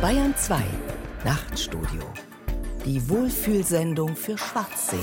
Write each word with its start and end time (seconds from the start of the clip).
Bayern 0.00 0.34
2 0.34 0.62
Nachtstudio. 1.26 2.02
Die 2.86 3.06
Wohlfühlsendung 3.10 4.16
für 4.16 4.38
Schwarzseher. 4.38 4.98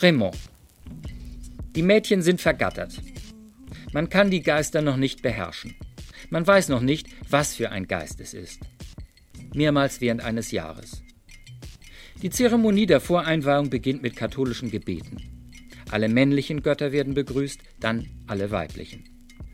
Raymond. 0.00 0.57
Die 1.78 1.84
Mädchen 1.84 2.22
sind 2.22 2.40
vergattert. 2.40 3.00
Man 3.92 4.08
kann 4.08 4.32
die 4.32 4.42
Geister 4.42 4.82
noch 4.82 4.96
nicht 4.96 5.22
beherrschen. 5.22 5.76
Man 6.28 6.44
weiß 6.44 6.70
noch 6.70 6.80
nicht, 6.80 7.06
was 7.30 7.54
für 7.54 7.70
ein 7.70 7.86
Geist 7.86 8.18
es 8.18 8.34
ist. 8.34 8.58
Mehrmals 9.54 10.00
während 10.00 10.20
eines 10.20 10.50
Jahres. 10.50 11.04
Die 12.20 12.30
Zeremonie 12.30 12.86
der 12.86 12.98
Voreinweihung 12.98 13.70
beginnt 13.70 14.02
mit 14.02 14.16
katholischen 14.16 14.72
Gebeten. 14.72 15.18
Alle 15.88 16.08
männlichen 16.08 16.64
Götter 16.64 16.90
werden 16.90 17.14
begrüßt, 17.14 17.60
dann 17.78 18.08
alle 18.26 18.50
weiblichen. 18.50 19.04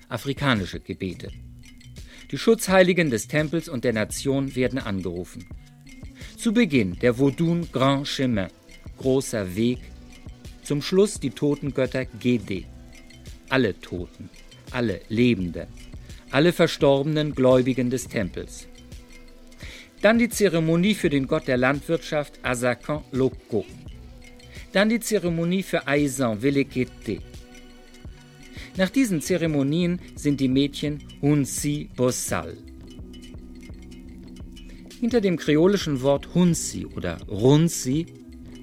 Afrikanische 0.09 0.81
Gebete. 0.81 1.31
Die 2.31 2.39
Schutzheiligen 2.39 3.11
des 3.11 3.29
Tempels 3.29 3.69
und 3.69 3.85
der 3.85 3.93
Nation 3.93 4.57
werden 4.57 4.79
angerufen. 4.79 5.45
Zu 6.39 6.55
Beginn 6.55 6.99
der 7.01 7.19
Vaudun 7.19 7.69
Grand 7.71 8.07
Chemin, 8.07 8.49
großer 8.97 9.55
Weg 9.57 9.81
zum 10.65 10.83
Schluss 10.83 11.21
die 11.21 11.31
Totengötter 11.31 12.07
Gede. 12.07 12.65
Alle 13.49 13.79
Toten, 13.81 14.31
alle 14.71 15.01
Lebenden, 15.09 15.67
alle 16.31 16.53
verstorbenen 16.53 17.35
Gläubigen 17.35 17.91
des 17.91 18.09
Tempels. 18.09 18.67
Dann 20.01 20.19
die 20.19 20.29
Zeremonie 20.29 20.95
für 20.95 21.11
den 21.11 21.27
Gott 21.27 21.47
der 21.47 21.57
Landwirtschaft 21.57 22.39
Azakan 22.43 23.05
Loko. 23.13 23.65
Dann 24.73 24.89
die 24.89 25.01
Zeremonie 25.01 25.63
für 25.63 25.87
Aisan 25.87 26.43
Velekete. 26.43 27.21
Nach 28.77 28.91
diesen 28.91 29.21
Zeremonien 29.21 30.01
sind 30.17 30.41
die 30.41 30.49
Mädchen 30.49 31.03
Hunsi 31.23 31.89
Bossal. 31.95 32.57
Hinter 35.01 35.21
dem 35.21 35.37
kreolischen 35.37 36.03
Wort 36.03 36.35
Hunsi 36.35 36.87
oder 36.87 37.19
Runsi 37.29 38.07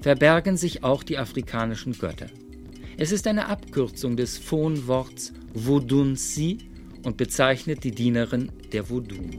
verbergen 0.02 0.56
sich 0.56 0.82
auch 0.82 1.04
die 1.04 1.16
afrikanischen 1.16 1.96
Götter. 1.96 2.26
Es 2.98 3.12
ist 3.12 3.26
eine 3.26 3.46
Abkürzung 3.46 4.16
des 4.16 4.36
Phonworts 4.36 5.32
Vodunsi 5.54 6.58
und 7.04 7.16
bezeichnet 7.16 7.84
die 7.84 7.92
Dienerin 7.92 8.50
der 8.72 8.84
Vodun. 8.84 9.30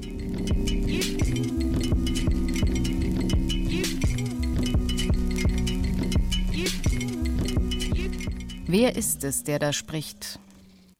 Wer 8.65 8.95
ist 8.95 9.23
es, 9.23 9.43
der 9.43 9.59
da 9.59 9.71
spricht? 9.71 10.39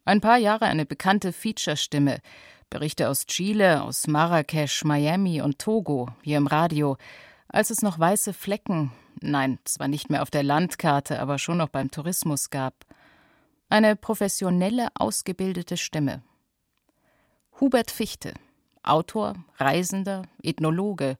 Ein 0.06 0.22
paar 0.22 0.38
Jahre 0.38 0.66
eine 0.66 0.86
bekannte 0.86 1.31
Feature-Stimme. 1.34 2.19
Berichte 2.69 3.08
aus 3.09 3.25
Chile, 3.25 3.81
aus 3.81 4.08
Marrakesch, 4.08 4.84
Miami 4.84 5.41
und 5.41 5.58
Togo, 5.58 6.09
hier 6.22 6.38
im 6.38 6.47
Radio. 6.47 6.97
Als 7.47 7.69
es 7.69 7.81
noch 7.81 7.97
weiße 7.97 8.34
Flecken, 8.34 8.91
nein, 9.23 9.59
zwar 9.63 9.88
nicht 9.88 10.09
mehr 10.09 10.21
auf 10.21 10.29
der 10.29 10.43
Landkarte, 10.43 11.19
aber 11.19 11.39
schon 11.39 11.57
noch 11.57 11.69
beim 11.69 11.91
Tourismus 11.91 12.49
gab. 12.49 12.85
Eine 13.69 13.95
professionelle, 13.95 14.89
ausgebildete 14.95 15.77
Stimme. 15.77 16.21
Hubert 17.59 17.91
Fichte, 17.91 18.33
Autor, 18.83 19.35
Reisender, 19.57 20.23
Ethnologe, 20.41 21.17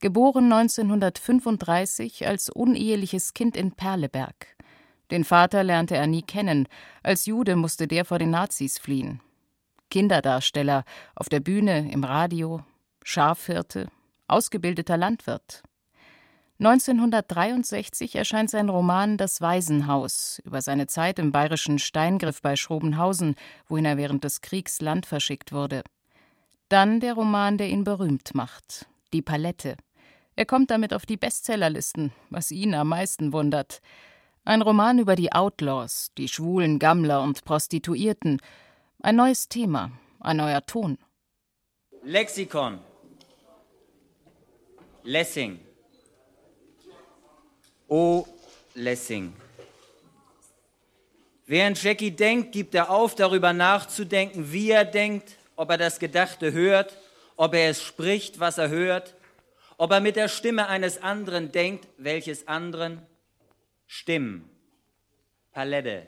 geboren 0.00 0.52
1935 0.52 2.26
als 2.26 2.48
uneheliches 2.48 3.34
Kind 3.34 3.56
in 3.56 3.72
Perleberg. 3.72 4.56
Den 5.10 5.24
Vater 5.24 5.64
lernte 5.64 5.96
er 5.96 6.06
nie 6.06 6.22
kennen, 6.22 6.68
als 7.02 7.26
Jude 7.26 7.56
musste 7.56 7.88
der 7.88 8.04
vor 8.04 8.18
den 8.18 8.30
Nazis 8.30 8.78
fliehen. 8.78 9.20
Kinderdarsteller 9.90 10.84
auf 11.16 11.28
der 11.28 11.40
Bühne, 11.40 11.90
im 11.90 12.04
Radio, 12.04 12.62
Schafhirte, 13.02 13.88
ausgebildeter 14.28 14.96
Landwirt. 14.96 15.62
1963 16.60 18.16
erscheint 18.16 18.50
sein 18.50 18.68
Roman 18.68 19.16
Das 19.16 19.40
Waisenhaus 19.40 20.42
über 20.44 20.60
seine 20.60 20.86
Zeit 20.86 21.18
im 21.18 21.32
bayerischen 21.32 21.78
Steingriff 21.78 22.42
bei 22.42 22.54
Schrobenhausen, 22.54 23.34
wohin 23.66 23.86
er 23.86 23.96
während 23.96 24.24
des 24.24 24.42
Kriegs 24.42 24.82
Land 24.82 25.06
verschickt 25.06 25.52
wurde. 25.52 25.82
Dann 26.68 27.00
der 27.00 27.14
Roman, 27.14 27.56
der 27.56 27.70
ihn 27.70 27.84
berühmt 27.84 28.34
macht, 28.34 28.86
Die 29.14 29.22
Palette. 29.22 29.78
Er 30.36 30.44
kommt 30.44 30.70
damit 30.70 30.92
auf 30.92 31.06
die 31.06 31.16
Bestsellerlisten, 31.16 32.12
was 32.28 32.50
ihn 32.50 32.74
am 32.74 32.88
meisten 32.88 33.32
wundert. 33.32 33.80
Ein 34.44 34.60
Roman 34.60 34.98
über 34.98 35.16
die 35.16 35.32
Outlaws, 35.32 36.10
die 36.18 36.28
schwulen 36.28 36.78
Gammler 36.78 37.22
und 37.22 37.42
Prostituierten. 37.46 38.38
Ein 39.02 39.16
neues 39.16 39.48
Thema, 39.48 39.92
ein 40.20 40.36
neuer 40.36 40.66
Ton. 40.66 40.98
Lexikon. 42.02 42.80
Lessing. 45.04 45.69
O. 47.90 48.24
Lessing. 48.74 49.32
Während 51.44 51.82
Jackie 51.82 52.12
denkt, 52.12 52.52
gibt 52.52 52.76
er 52.76 52.88
auf, 52.88 53.16
darüber 53.16 53.52
nachzudenken, 53.52 54.52
wie 54.52 54.70
er 54.70 54.84
denkt, 54.84 55.36
ob 55.56 55.70
er 55.70 55.76
das 55.76 55.98
Gedachte 55.98 56.52
hört, 56.52 56.96
ob 57.36 57.52
er 57.52 57.70
es 57.70 57.82
spricht, 57.82 58.38
was 58.38 58.58
er 58.58 58.68
hört, 58.68 59.16
ob 59.76 59.90
er 59.90 59.98
mit 59.98 60.14
der 60.14 60.28
Stimme 60.28 60.68
eines 60.68 61.02
anderen 61.02 61.50
denkt, 61.50 61.88
welches 61.96 62.46
anderen 62.46 63.04
Stimmen. 63.88 64.48
Palette. 65.50 66.06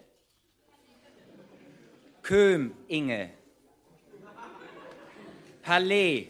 Köm, 2.23 2.77
Inge. 2.87 3.31
Palais, 5.63 6.29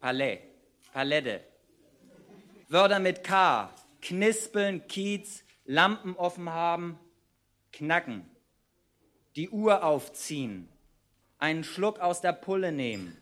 Palais, 0.00 0.38
Palette. 0.90 1.40
Wörter 2.68 2.98
mit 2.98 3.22
K, 3.22 3.70
knispeln, 4.06 4.86
Kiez, 4.86 5.42
Lampen 5.64 6.14
offen 6.14 6.50
haben, 6.50 6.98
knacken, 7.72 8.24
die 9.34 9.50
Uhr 9.50 9.82
aufziehen, 9.82 10.68
einen 11.38 11.64
Schluck 11.64 11.98
aus 11.98 12.20
der 12.20 12.32
Pulle 12.32 12.70
nehmen. 12.70 13.16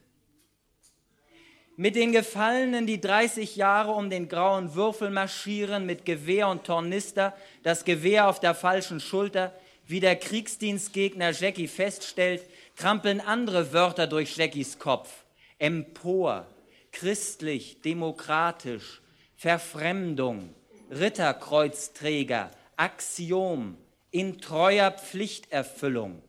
Mit 1.77 1.97
den 1.97 2.13
Gefallenen, 2.13 2.87
die 2.87 3.01
30 3.01 3.57
Jahre 3.57 3.93
um 3.93 4.11
den 4.11 4.29
grauen 4.29 4.75
Würfel 4.75 5.11
marschieren, 5.11 5.87
mit 5.87 6.05
Gewehr 6.05 6.49
und 6.49 6.65
Tornister, 6.65 7.35
das 7.63 7.85
Gewehr 7.85 8.29
auf 8.29 8.39
der 8.39 8.55
falschen 8.55 9.01
Schulter, 9.01 9.53
wie 9.87 10.01
der 10.01 10.17
Kriegsdienstgegner 10.17 11.31
Jackie 11.31 11.67
feststellt, 11.67 12.43
trampeln 12.77 13.21
andere 13.21 13.73
Wörter 13.73 14.07
durch 14.07 14.37
Jackies 14.37 14.79
Kopf. 14.79 15.25
Empor, 15.59 16.47
christlich, 16.93 17.81
demokratisch, 17.81 19.01
Verfremdung, 19.35 20.55
Ritterkreuzträger, 20.91 22.51
Axiom, 22.77 23.77
in 24.11 24.41
treuer 24.41 24.91
Pflichterfüllung. 24.91 26.23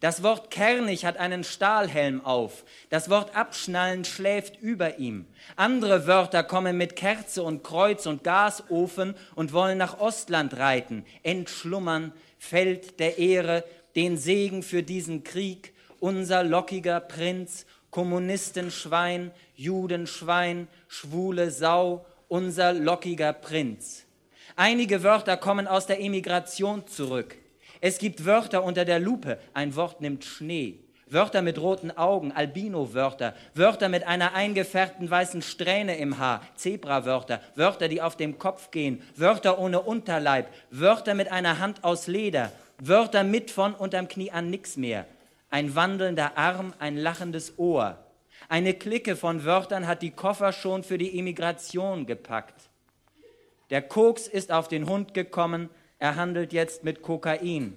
Das 0.00 0.22
Wort 0.22 0.52
kernig 0.52 1.04
hat 1.04 1.16
einen 1.16 1.42
Stahlhelm 1.42 2.24
auf. 2.24 2.64
Das 2.88 3.10
Wort 3.10 3.34
abschnallen 3.34 4.04
schläft 4.04 4.60
über 4.60 4.98
ihm. 4.98 5.26
Andere 5.56 6.06
Wörter 6.06 6.44
kommen 6.44 6.76
mit 6.76 6.94
Kerze 6.94 7.42
und 7.42 7.64
Kreuz 7.64 8.06
und 8.06 8.22
Gasofen 8.22 9.16
und 9.34 9.52
wollen 9.52 9.78
nach 9.78 9.98
Ostland 9.98 10.56
reiten. 10.56 11.04
Entschlummern, 11.24 12.12
Feld 12.38 13.00
der 13.00 13.18
Ehre, 13.18 13.64
den 13.96 14.16
Segen 14.16 14.62
für 14.62 14.84
diesen 14.84 15.24
Krieg, 15.24 15.74
unser 15.98 16.44
lockiger 16.44 17.00
Prinz, 17.00 17.66
Kommunistenschwein, 17.90 19.32
Judenschwein, 19.56 20.68
schwule 20.86 21.50
Sau, 21.50 22.06
unser 22.28 22.72
lockiger 22.72 23.32
Prinz. 23.32 24.04
Einige 24.56 25.02
Wörter 25.02 25.36
kommen 25.36 25.66
aus 25.66 25.86
der 25.86 26.00
Emigration 26.00 26.86
zurück. 26.86 27.36
Es 27.80 27.98
gibt 27.98 28.24
Wörter 28.24 28.62
unter 28.64 28.84
der 28.84 29.00
Lupe. 29.00 29.38
Ein 29.54 29.74
Wort 29.76 30.00
nimmt 30.00 30.24
Schnee. 30.24 30.80
Wörter 31.10 31.40
mit 31.40 31.58
roten 31.58 31.90
Augen, 31.96 32.32
Albino-Wörter, 32.32 33.34
Wörter 33.54 33.88
mit 33.88 34.06
einer 34.06 34.34
eingefärbten 34.34 35.10
weißen 35.10 35.40
Strähne 35.40 35.96
im 35.96 36.18
Haar, 36.18 36.42
Zebra-Wörter, 36.56 37.40
Wörter, 37.54 37.88
die 37.88 38.02
auf 38.02 38.16
dem 38.16 38.38
Kopf 38.38 38.70
gehen, 38.70 39.02
Wörter 39.16 39.58
ohne 39.58 39.80
Unterleib, 39.80 40.48
Wörter 40.70 41.14
mit 41.14 41.32
einer 41.32 41.60
Hand 41.60 41.82
aus 41.82 42.08
Leder, 42.08 42.52
Wörter 42.78 43.24
mit 43.24 43.50
von 43.50 43.74
unterm 43.74 44.08
Knie 44.08 44.30
an 44.30 44.50
nix 44.50 44.76
mehr. 44.76 45.06
Ein 45.48 45.74
wandelnder 45.74 46.36
Arm, 46.36 46.74
ein 46.78 46.98
lachendes 46.98 47.58
Ohr. 47.58 47.96
Eine 48.50 48.72
Clique 48.72 49.14
von 49.14 49.44
Wörtern 49.44 49.86
hat 49.86 50.00
die 50.00 50.10
Koffer 50.10 50.52
schon 50.52 50.82
für 50.82 50.96
die 50.96 51.18
Emigration 51.18 52.06
gepackt. 52.06 52.70
Der 53.68 53.82
Koks 53.82 54.26
ist 54.26 54.50
auf 54.50 54.68
den 54.68 54.88
Hund 54.88 55.12
gekommen, 55.12 55.68
er 55.98 56.16
handelt 56.16 56.54
jetzt 56.54 56.82
mit 56.82 57.02
Kokain. 57.02 57.76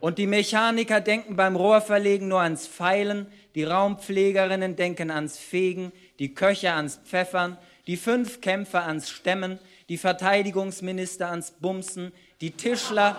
Und 0.00 0.16
die 0.16 0.26
Mechaniker 0.26 1.02
denken 1.02 1.36
beim 1.36 1.56
Rohrverlegen 1.56 2.28
nur 2.28 2.40
ans 2.40 2.66
Pfeilen, 2.66 3.26
die 3.54 3.64
Raumpflegerinnen 3.64 4.76
denken 4.76 5.10
ans 5.10 5.38
Fegen, 5.38 5.92
die 6.18 6.34
Köche 6.34 6.72
ans 6.72 7.00
Pfeffern, 7.04 7.58
die 7.86 7.98
fünf 7.98 8.40
Kämpfer 8.40 8.86
ans 8.86 9.10
Stemmen, 9.10 9.58
die 9.90 9.98
Verteidigungsminister 9.98 11.28
ans 11.28 11.50
Bumsen, 11.50 12.12
die 12.40 12.52
Tischler 12.52 13.16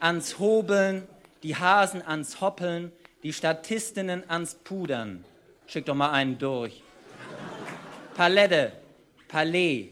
ans 0.00 0.38
Hobeln, 0.38 1.06
die 1.42 1.56
Hasen 1.56 2.00
ans 2.06 2.40
Hoppeln, 2.40 2.92
die 3.22 3.32
Statistinnen 3.32 4.28
ans 4.28 4.54
Pudern. 4.54 5.24
Schick 5.66 5.86
doch 5.86 5.94
mal 5.94 6.10
einen 6.10 6.38
durch. 6.38 6.82
Palette, 8.14 8.72
Palais, 9.28 9.90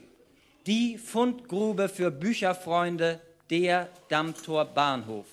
die 0.67 0.99
Fundgrube 0.99 1.89
für 1.89 2.11
Bücherfreunde, 2.11 3.21
der 3.51 3.89
Dammtor 4.09 4.65
Bahnhof. 4.67 5.27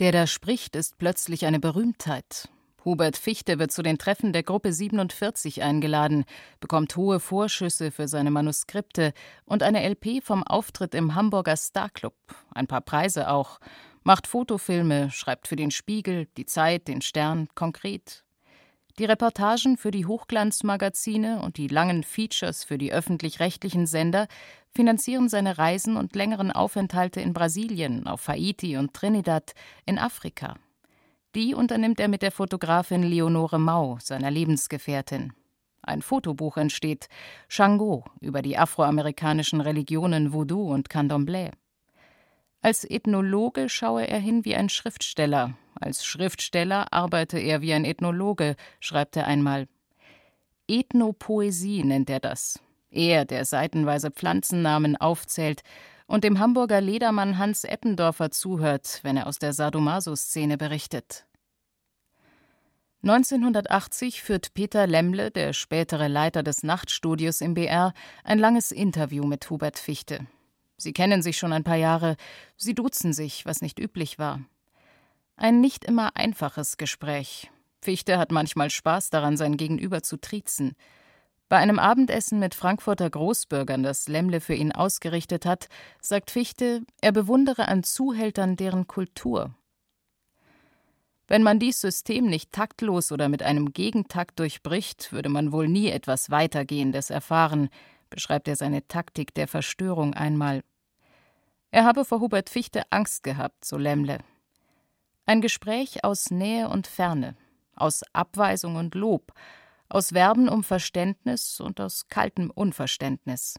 Der 0.00 0.10
da 0.10 0.26
spricht, 0.26 0.74
ist 0.74 0.98
plötzlich 0.98 1.46
eine 1.46 1.60
Berühmtheit. 1.60 2.48
Hubert 2.84 3.16
Fichte 3.16 3.58
wird 3.58 3.72
zu 3.72 3.82
den 3.82 3.96
Treffen 3.96 4.32
der 4.32 4.42
Gruppe 4.42 4.72
47 4.72 5.62
eingeladen, 5.62 6.24
bekommt 6.60 6.96
hohe 6.96 7.18
Vorschüsse 7.18 7.90
für 7.90 8.08
seine 8.08 8.30
Manuskripte 8.30 9.14
und 9.46 9.62
eine 9.62 9.88
LP 9.88 10.22
vom 10.22 10.42
Auftritt 10.42 10.94
im 10.94 11.14
Hamburger 11.14 11.56
Starclub, 11.56 12.14
ein 12.50 12.66
paar 12.66 12.82
Preise 12.82 13.30
auch, 13.30 13.58
macht 14.04 14.26
Fotofilme, 14.26 15.10
schreibt 15.10 15.48
für 15.48 15.56
den 15.56 15.70
Spiegel, 15.70 16.28
die 16.36 16.46
Zeit, 16.46 16.86
den 16.88 17.00
Stern 17.00 17.48
konkret. 17.54 18.24
Die 18.98 19.06
Reportagen 19.06 19.76
für 19.76 19.90
die 19.90 20.06
Hochglanzmagazine 20.06 21.40
und 21.42 21.56
die 21.56 21.66
langen 21.66 22.04
Features 22.04 22.62
für 22.62 22.78
die 22.78 22.92
öffentlich-rechtlichen 22.92 23.86
Sender 23.86 24.28
finanzieren 24.70 25.28
seine 25.28 25.58
Reisen 25.58 25.96
und 25.96 26.14
längeren 26.14 26.52
Aufenthalte 26.52 27.20
in 27.20 27.32
Brasilien, 27.32 28.06
auf 28.06 28.28
Haiti 28.28 28.76
und 28.76 28.94
Trinidad, 28.94 29.52
in 29.84 29.98
Afrika. 29.98 30.54
Die 31.34 31.54
unternimmt 31.54 31.98
er 31.98 32.06
mit 32.06 32.22
der 32.22 32.30
Fotografin 32.30 33.02
Leonore 33.02 33.58
Mau, 33.58 33.98
seiner 34.00 34.30
Lebensgefährtin. 34.30 35.32
Ein 35.82 36.00
Fotobuch 36.00 36.56
entsteht, 36.56 37.08
Shango, 37.48 38.04
über 38.20 38.42
die 38.42 38.56
afroamerikanischen 38.56 39.60
Religionen 39.60 40.32
Voodoo 40.32 40.72
und 40.72 40.88
Candomblé. 40.88 41.50
Als 42.64 42.82
Ethnologe 42.88 43.68
schaue 43.68 44.08
er 44.08 44.18
hin 44.18 44.46
wie 44.46 44.56
ein 44.56 44.70
Schriftsteller. 44.70 45.52
Als 45.74 46.06
Schriftsteller 46.06 46.94
arbeite 46.94 47.38
er 47.38 47.60
wie 47.60 47.74
ein 47.74 47.84
Ethnologe, 47.84 48.56
schreibt 48.80 49.18
er 49.18 49.26
einmal. 49.26 49.68
Ethnopoesie 50.66 51.84
nennt 51.84 52.08
er 52.08 52.20
das. 52.20 52.58
Er, 52.90 53.26
der 53.26 53.44
seitenweise 53.44 54.10
Pflanzennamen 54.10 54.96
aufzählt 54.96 55.60
und 56.06 56.24
dem 56.24 56.38
Hamburger 56.38 56.80
Ledermann 56.80 57.36
Hans 57.36 57.64
Eppendorfer 57.64 58.30
zuhört, 58.30 59.00
wenn 59.02 59.18
er 59.18 59.26
aus 59.26 59.38
der 59.38 59.52
Sadomaso-Szene 59.52 60.56
berichtet. 60.56 61.26
1980 63.02 64.22
führt 64.22 64.54
Peter 64.54 64.86
Lemmle, 64.86 65.30
der 65.30 65.52
spätere 65.52 66.08
Leiter 66.08 66.42
des 66.42 66.62
Nachtstudios 66.62 67.42
im 67.42 67.52
BR, 67.52 67.92
ein 68.22 68.38
langes 68.38 68.72
Interview 68.72 69.26
mit 69.26 69.50
Hubert 69.50 69.78
Fichte. 69.78 70.26
Sie 70.76 70.92
kennen 70.92 71.22
sich 71.22 71.36
schon 71.36 71.52
ein 71.52 71.64
paar 71.64 71.76
Jahre, 71.76 72.16
sie 72.56 72.74
duzen 72.74 73.12
sich, 73.12 73.46
was 73.46 73.62
nicht 73.62 73.78
üblich 73.78 74.18
war. 74.18 74.40
Ein 75.36 75.60
nicht 75.60 75.84
immer 75.84 76.16
einfaches 76.16 76.76
Gespräch. 76.76 77.50
Fichte 77.80 78.18
hat 78.18 78.32
manchmal 78.32 78.70
Spaß 78.70 79.10
daran, 79.10 79.36
sein 79.36 79.56
Gegenüber 79.56 80.02
zu 80.02 80.16
triezen. 80.16 80.74
Bei 81.48 81.58
einem 81.58 81.78
Abendessen 81.78 82.38
mit 82.38 82.54
Frankfurter 82.54 83.08
Großbürgern, 83.10 83.82
das 83.82 84.08
Lemmle 84.08 84.40
für 84.40 84.54
ihn 84.54 84.72
ausgerichtet 84.72 85.44
hat, 85.44 85.68
sagt 86.00 86.30
Fichte, 86.30 86.82
er 87.00 87.12
bewundere 87.12 87.68
an 87.68 87.82
Zuhältern 87.82 88.56
deren 88.56 88.86
Kultur. 88.86 89.54
Wenn 91.26 91.42
man 91.42 91.58
dies 91.58 91.80
System 91.80 92.26
nicht 92.26 92.52
taktlos 92.52 93.10
oder 93.12 93.28
mit 93.28 93.42
einem 93.42 93.72
Gegentakt 93.72 94.38
durchbricht, 94.38 95.12
würde 95.12 95.28
man 95.28 95.52
wohl 95.52 95.68
nie 95.68 95.88
etwas 95.88 96.30
Weitergehendes 96.30 97.10
erfahren, 97.10 97.70
beschreibt 98.14 98.48
er 98.48 98.56
seine 98.56 98.86
Taktik 98.86 99.34
der 99.34 99.48
Verstörung 99.48 100.14
einmal. 100.14 100.62
Er 101.70 101.84
habe 101.84 102.04
vor 102.04 102.20
Hubert 102.20 102.48
Fichte 102.48 102.82
Angst 102.90 103.24
gehabt, 103.24 103.64
so 103.64 103.76
Lemmle. 103.76 104.18
Ein 105.26 105.40
Gespräch 105.40 106.04
aus 106.04 106.30
Nähe 106.30 106.68
und 106.68 106.86
Ferne, 106.86 107.34
aus 107.74 108.02
Abweisung 108.12 108.76
und 108.76 108.94
Lob, 108.94 109.32
aus 109.88 110.12
Werben 110.12 110.48
um 110.48 110.62
Verständnis 110.62 111.60
und 111.60 111.80
aus 111.80 112.08
kaltem 112.08 112.50
Unverständnis. 112.50 113.56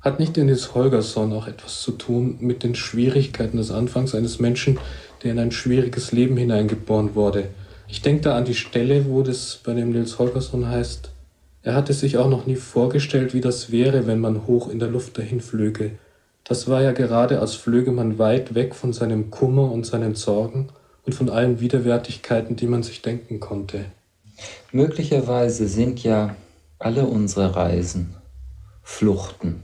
Hat 0.00 0.18
nicht 0.18 0.36
Dennis 0.36 0.74
Holgersson 0.74 1.32
auch 1.32 1.46
etwas 1.46 1.82
zu 1.82 1.92
tun 1.92 2.38
mit 2.40 2.62
den 2.62 2.74
Schwierigkeiten 2.74 3.58
des 3.58 3.70
Anfangs 3.70 4.14
eines 4.14 4.40
Menschen, 4.40 4.78
der 5.22 5.32
in 5.32 5.38
ein 5.38 5.52
schwieriges 5.52 6.10
Leben 6.10 6.36
hineingeboren 6.36 7.14
wurde? 7.14 7.50
Ich 7.86 8.02
denke 8.02 8.22
da 8.22 8.36
an 8.36 8.44
die 8.44 8.54
Stelle, 8.54 9.06
wo 9.06 9.22
das 9.22 9.60
bei 9.62 9.74
dem 9.74 9.90
Nils 9.90 10.18
Holgersson 10.18 10.66
heißt, 10.66 11.12
er 11.62 11.74
hatte 11.74 11.92
sich 11.92 12.16
auch 12.16 12.28
noch 12.28 12.46
nie 12.46 12.56
vorgestellt, 12.56 13.34
wie 13.34 13.40
das 13.40 13.70
wäre, 13.70 14.06
wenn 14.06 14.18
man 14.18 14.46
hoch 14.46 14.68
in 14.70 14.78
der 14.78 14.88
Luft 14.88 15.18
dahin 15.18 15.40
flöge. 15.40 15.98
Das 16.44 16.68
war 16.68 16.82
ja 16.82 16.92
gerade, 16.92 17.40
als 17.40 17.54
flöge 17.54 17.92
man 17.92 18.18
weit 18.18 18.54
weg 18.54 18.74
von 18.74 18.92
seinem 18.92 19.30
Kummer 19.30 19.70
und 19.70 19.84
seinen 19.84 20.14
Sorgen 20.14 20.68
und 21.04 21.14
von 21.14 21.28
allen 21.28 21.60
Widerwärtigkeiten, 21.60 22.56
die 22.56 22.66
man 22.66 22.82
sich 22.82 23.02
denken 23.02 23.40
konnte. 23.40 23.84
Möglicherweise 24.72 25.68
sind 25.68 26.02
ja 26.02 26.34
alle 26.78 27.04
unsere 27.04 27.54
Reisen 27.54 28.14
Fluchten. 28.82 29.62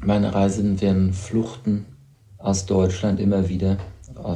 Meine 0.00 0.34
Reisen 0.34 0.80
werden 0.80 1.14
Fluchten 1.14 1.86
aus 2.36 2.66
Deutschland 2.66 3.20
immer 3.20 3.48
wieder, 3.48 3.78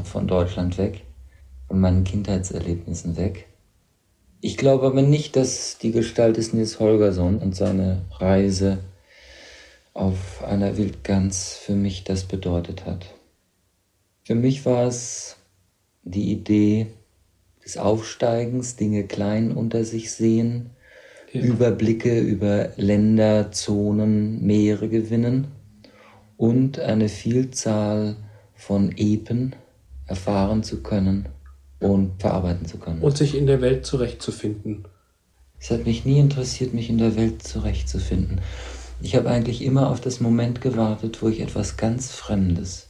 von 0.04 0.28
Deutschland 0.28 0.78
weg, 0.78 1.04
von 1.66 1.80
meinen 1.80 2.04
Kindheitserlebnissen 2.04 3.16
weg. 3.16 3.47
Ich 4.40 4.56
glaube 4.56 4.86
aber 4.86 5.02
nicht, 5.02 5.34
dass 5.34 5.78
die 5.78 5.90
Gestalt 5.90 6.36
des 6.36 6.52
Nils 6.52 6.78
Holgersson 6.78 7.38
und 7.38 7.56
seine 7.56 8.02
Reise 8.12 8.78
auf 9.94 10.44
einer 10.44 10.76
Wildgans 10.76 11.54
für 11.54 11.74
mich 11.74 12.04
das 12.04 12.24
bedeutet 12.24 12.86
hat. 12.86 13.14
Für 14.22 14.36
mich 14.36 14.64
war 14.64 14.86
es 14.86 15.36
die 16.04 16.30
Idee 16.30 16.86
des 17.64 17.78
Aufsteigens, 17.78 18.76
Dinge 18.76 19.04
klein 19.04 19.50
unter 19.50 19.84
sich 19.84 20.12
sehen, 20.12 20.70
ja. 21.32 21.40
Überblicke 21.40 22.20
über 22.20 22.70
Länder, 22.76 23.50
Zonen, 23.50 24.46
Meere 24.46 24.88
gewinnen 24.88 25.48
und 26.36 26.78
eine 26.78 27.08
Vielzahl 27.08 28.16
von 28.54 28.96
Epen 28.96 29.56
erfahren 30.06 30.62
zu 30.62 30.80
können 30.80 31.28
und 31.80 32.20
verarbeiten 32.20 32.66
zu 32.66 32.78
können. 32.78 33.00
Und 33.00 33.16
sich 33.16 33.36
in 33.36 33.46
der 33.46 33.60
Welt 33.60 33.86
zurechtzufinden. 33.86 34.84
Es 35.60 35.70
hat 35.70 35.86
mich 35.86 36.04
nie 36.04 36.18
interessiert, 36.18 36.74
mich 36.74 36.88
in 36.88 36.98
der 36.98 37.16
Welt 37.16 37.42
zurechtzufinden. 37.42 38.40
Ich 39.00 39.14
habe 39.16 39.30
eigentlich 39.30 39.62
immer 39.62 39.90
auf 39.90 40.00
das 40.00 40.20
Moment 40.20 40.60
gewartet, 40.60 41.22
wo 41.22 41.28
ich 41.28 41.40
etwas 41.40 41.76
ganz 41.76 42.12
Fremdes 42.12 42.88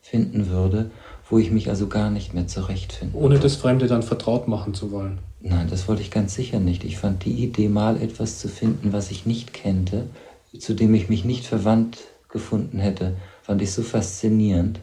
finden 0.00 0.48
würde, 0.48 0.90
wo 1.28 1.38
ich 1.38 1.50
mich 1.50 1.68
also 1.68 1.86
gar 1.86 2.10
nicht 2.10 2.34
mehr 2.34 2.46
zurechtfinde. 2.46 3.16
Ohne 3.16 3.38
das 3.38 3.56
Fremde 3.56 3.86
dann 3.86 4.02
vertraut 4.02 4.48
machen 4.48 4.74
zu 4.74 4.90
wollen. 4.90 5.18
Nein, 5.40 5.68
das 5.70 5.88
wollte 5.88 6.02
ich 6.02 6.10
ganz 6.10 6.34
sicher 6.34 6.60
nicht. 6.60 6.84
Ich 6.84 6.98
fand 6.98 7.24
die 7.24 7.44
Idee, 7.44 7.68
mal 7.68 8.00
etwas 8.00 8.38
zu 8.38 8.48
finden, 8.48 8.92
was 8.92 9.10
ich 9.10 9.26
nicht 9.26 9.54
kannte, 9.54 10.08
zu 10.58 10.74
dem 10.74 10.94
ich 10.94 11.08
mich 11.08 11.24
nicht 11.24 11.46
verwandt 11.46 11.98
gefunden 12.28 12.78
hätte, 12.78 13.16
fand 13.42 13.62
ich 13.62 13.72
so 13.72 13.82
faszinierend. 13.82 14.80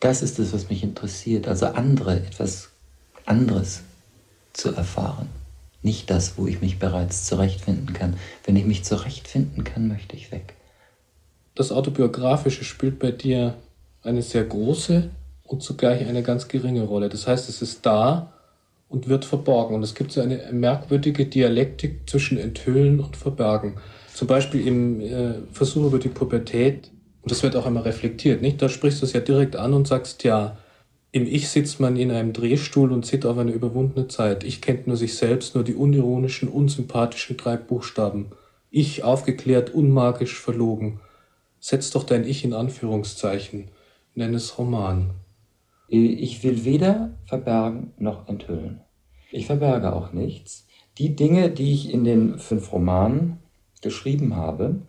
Das 0.00 0.22
ist 0.22 0.38
es, 0.38 0.52
was 0.52 0.70
mich 0.70 0.82
interessiert. 0.82 1.46
Also 1.46 1.66
andere, 1.66 2.16
etwas 2.16 2.70
anderes 3.26 3.82
zu 4.52 4.74
erfahren. 4.74 5.28
Nicht 5.82 6.10
das, 6.10 6.36
wo 6.36 6.46
ich 6.46 6.60
mich 6.60 6.78
bereits 6.78 7.26
zurechtfinden 7.26 7.92
kann. 7.92 8.16
Wenn 8.44 8.56
ich 8.56 8.64
mich 8.64 8.84
zurechtfinden 8.84 9.64
kann, 9.64 9.88
möchte 9.88 10.16
ich 10.16 10.32
weg. 10.32 10.54
Das 11.54 11.72
Autobiografische 11.72 12.64
spielt 12.64 12.98
bei 12.98 13.10
dir 13.10 13.54
eine 14.02 14.22
sehr 14.22 14.44
große 14.44 15.10
und 15.44 15.62
zugleich 15.62 16.06
eine 16.06 16.22
ganz 16.22 16.48
geringe 16.48 16.82
Rolle. 16.82 17.08
Das 17.08 17.26
heißt, 17.26 17.48
es 17.48 17.60
ist 17.60 17.84
da 17.84 18.32
und 18.88 19.08
wird 19.08 19.24
verborgen. 19.24 19.74
Und 19.74 19.82
es 19.82 19.94
gibt 19.94 20.12
so 20.12 20.20
eine 20.20 20.50
merkwürdige 20.52 21.26
Dialektik 21.26 22.08
zwischen 22.08 22.38
Enthüllen 22.38 23.00
und 23.00 23.16
Verbergen. 23.16 23.76
Zum 24.14 24.28
Beispiel 24.28 24.66
im 24.66 25.00
äh, 25.00 25.34
Versuch 25.52 25.86
über 25.86 25.98
die 25.98 26.08
Pubertät 26.08 26.90
und 27.22 27.30
das 27.30 27.42
wird 27.42 27.56
auch 27.56 27.66
immer 27.66 27.84
reflektiert, 27.84 28.42
nicht? 28.42 28.60
Da 28.62 28.68
sprichst 28.68 29.02
du 29.02 29.06
es 29.06 29.12
ja 29.12 29.20
direkt 29.20 29.56
an 29.56 29.74
und 29.74 29.86
sagst, 29.86 30.24
ja, 30.24 30.56
im 31.12 31.26
Ich 31.26 31.48
sitzt 31.48 31.80
man 31.80 31.96
in 31.96 32.12
einem 32.12 32.32
Drehstuhl 32.32 32.92
und 32.92 33.04
sieht 33.04 33.26
auf 33.26 33.36
eine 33.36 33.50
überwundene 33.50 34.06
Zeit. 34.06 34.44
Ich 34.44 34.60
kennt 34.60 34.86
nur 34.86 34.96
sich 34.96 35.16
selbst, 35.16 35.54
nur 35.54 35.64
die 35.64 35.74
unironischen, 35.74 36.48
unsympathischen 36.48 37.36
drei 37.36 37.56
Buchstaben. 37.56 38.26
Ich 38.70 39.02
aufgeklärt, 39.02 39.74
unmagisch, 39.74 40.38
verlogen. 40.38 41.00
Setz 41.58 41.90
doch 41.90 42.04
dein 42.04 42.24
Ich 42.24 42.44
in 42.44 42.54
Anführungszeichen. 42.54 43.68
Nenn 44.14 44.34
es 44.34 44.56
Roman. 44.56 45.10
Ich 45.88 46.44
will 46.44 46.64
weder 46.64 47.18
verbergen 47.26 47.92
noch 47.98 48.28
enthüllen. 48.28 48.80
Ich 49.32 49.46
verberge 49.46 49.92
auch 49.92 50.12
nichts. 50.12 50.68
Die 50.98 51.16
Dinge, 51.16 51.50
die 51.50 51.72
ich 51.72 51.92
in 51.92 52.04
den 52.04 52.38
fünf 52.38 52.72
Romanen 52.72 53.38
geschrieben 53.82 54.36
habe, 54.36 54.82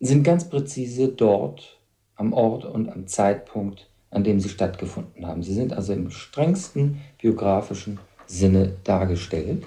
sind 0.00 0.22
ganz 0.22 0.48
präzise 0.48 1.08
dort 1.08 1.78
am 2.16 2.32
Ort 2.32 2.64
und 2.64 2.88
am 2.88 3.06
Zeitpunkt, 3.06 3.90
an 4.10 4.24
dem 4.24 4.40
sie 4.40 4.48
stattgefunden 4.48 5.26
haben. 5.26 5.42
Sie 5.42 5.54
sind 5.54 5.72
also 5.72 5.92
im 5.92 6.10
strengsten 6.10 7.00
biografischen 7.18 7.98
Sinne 8.26 8.76
dargestellt. 8.84 9.64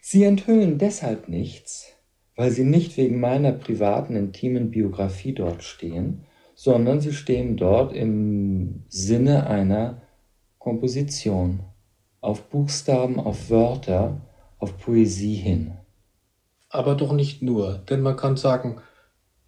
Sie 0.00 0.24
enthüllen 0.24 0.78
deshalb 0.78 1.28
nichts, 1.28 1.92
weil 2.34 2.50
sie 2.50 2.64
nicht 2.64 2.96
wegen 2.96 3.20
meiner 3.20 3.52
privaten, 3.52 4.16
intimen 4.16 4.70
Biografie 4.70 5.34
dort 5.34 5.62
stehen, 5.62 6.24
sondern 6.54 7.00
sie 7.00 7.12
stehen 7.12 7.56
dort 7.56 7.92
im 7.92 8.84
Sinne 8.88 9.46
einer 9.46 10.02
Komposition, 10.58 11.60
auf 12.20 12.48
Buchstaben, 12.48 13.20
auf 13.20 13.50
Wörter, 13.50 14.20
auf 14.58 14.76
Poesie 14.78 15.36
hin. 15.36 15.72
Aber 16.68 16.94
doch 16.94 17.12
nicht 17.12 17.42
nur, 17.42 17.78
denn 17.88 18.00
man 18.00 18.16
kann 18.16 18.36
sagen, 18.36 18.80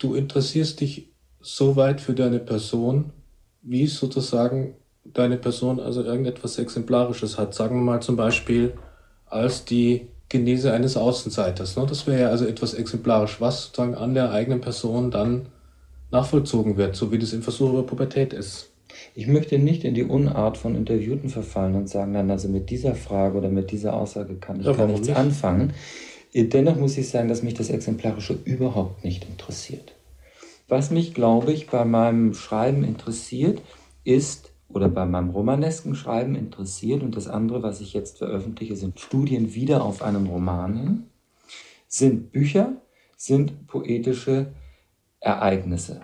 du 0.00 0.14
interessierst 0.14 0.80
dich 0.80 1.08
so 1.40 1.76
weit 1.76 2.00
für 2.00 2.14
deine 2.14 2.40
Person, 2.40 3.12
wie 3.62 3.86
sozusagen 3.86 4.74
deine 5.04 5.36
Person 5.36 5.78
also 5.78 6.02
irgendetwas 6.02 6.58
Exemplarisches 6.58 7.38
hat. 7.38 7.54
Sagen 7.54 7.76
wir 7.76 7.82
mal 7.82 8.02
zum 8.02 8.16
Beispiel 8.16 8.74
als 9.26 9.64
die 9.64 10.08
Genese 10.28 10.72
eines 10.72 10.96
Außenseiters. 10.96 11.76
Ne? 11.76 11.86
Das 11.88 12.06
wäre 12.06 12.22
ja 12.22 12.28
also 12.28 12.46
etwas 12.46 12.74
exemplarisch, 12.74 13.40
was 13.40 13.64
sozusagen 13.64 13.94
an 13.94 14.14
der 14.14 14.30
eigenen 14.30 14.60
Person 14.60 15.10
dann 15.10 15.46
nachvollzogen 16.10 16.76
wird, 16.76 16.96
so 16.96 17.12
wie 17.12 17.18
das 17.18 17.32
im 17.32 17.42
Versuch 17.42 17.70
über 17.70 17.82
Pubertät 17.84 18.32
ist. 18.32 18.70
Ich 19.14 19.26
möchte 19.26 19.58
nicht 19.58 19.84
in 19.84 19.94
die 19.94 20.04
Unart 20.04 20.56
von 20.56 20.74
Interviewten 20.74 21.28
verfallen 21.28 21.74
und 21.74 21.88
sagen, 21.88 22.14
dann 22.14 22.30
also 22.30 22.48
mit 22.48 22.70
dieser 22.70 22.94
Frage 22.94 23.38
oder 23.38 23.48
mit 23.48 23.70
dieser 23.70 23.94
Aussage 23.94 24.34
kann 24.34 24.60
ich 24.60 24.66
ja, 24.66 24.72
gar 24.72 24.86
nichts 24.86 25.08
nicht? 25.08 25.16
anfangen. 25.16 25.72
Dennoch 26.34 26.76
muss 26.76 26.96
ich 26.96 27.08
sagen, 27.08 27.28
dass 27.28 27.42
mich 27.42 27.54
das 27.54 27.70
Exemplarische 27.70 28.38
überhaupt 28.44 29.04
nicht 29.04 29.24
interessiert. 29.24 29.94
Was 30.68 30.90
mich, 30.90 31.14
glaube 31.14 31.52
ich, 31.52 31.66
bei 31.68 31.84
meinem 31.84 32.34
Schreiben 32.34 32.84
interessiert, 32.84 33.60
ist, 34.04 34.52
oder 34.68 34.88
bei 34.88 35.04
meinem 35.04 35.30
romanesken 35.30 35.96
Schreiben 35.96 36.36
interessiert, 36.36 37.02
und 37.02 37.16
das 37.16 37.26
andere, 37.26 37.64
was 37.64 37.80
ich 37.80 37.92
jetzt 37.92 38.18
veröffentliche, 38.18 38.76
sind 38.76 39.00
Studien 39.00 39.54
wieder 39.54 39.82
auf 39.84 40.02
einen 40.02 40.28
Roman 40.28 40.76
hin, 40.76 41.02
sind 41.88 42.30
Bücher, 42.30 42.80
sind 43.16 43.66
poetische 43.66 44.52
Ereignisse. 45.18 46.02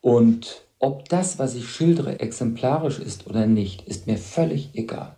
Und 0.00 0.66
ob 0.78 1.08
das, 1.10 1.38
was 1.38 1.54
ich 1.54 1.68
schildere, 1.68 2.20
exemplarisch 2.20 2.98
ist 3.00 3.26
oder 3.26 3.46
nicht, 3.46 3.86
ist 3.86 4.06
mir 4.06 4.16
völlig 4.16 4.70
egal. 4.72 5.17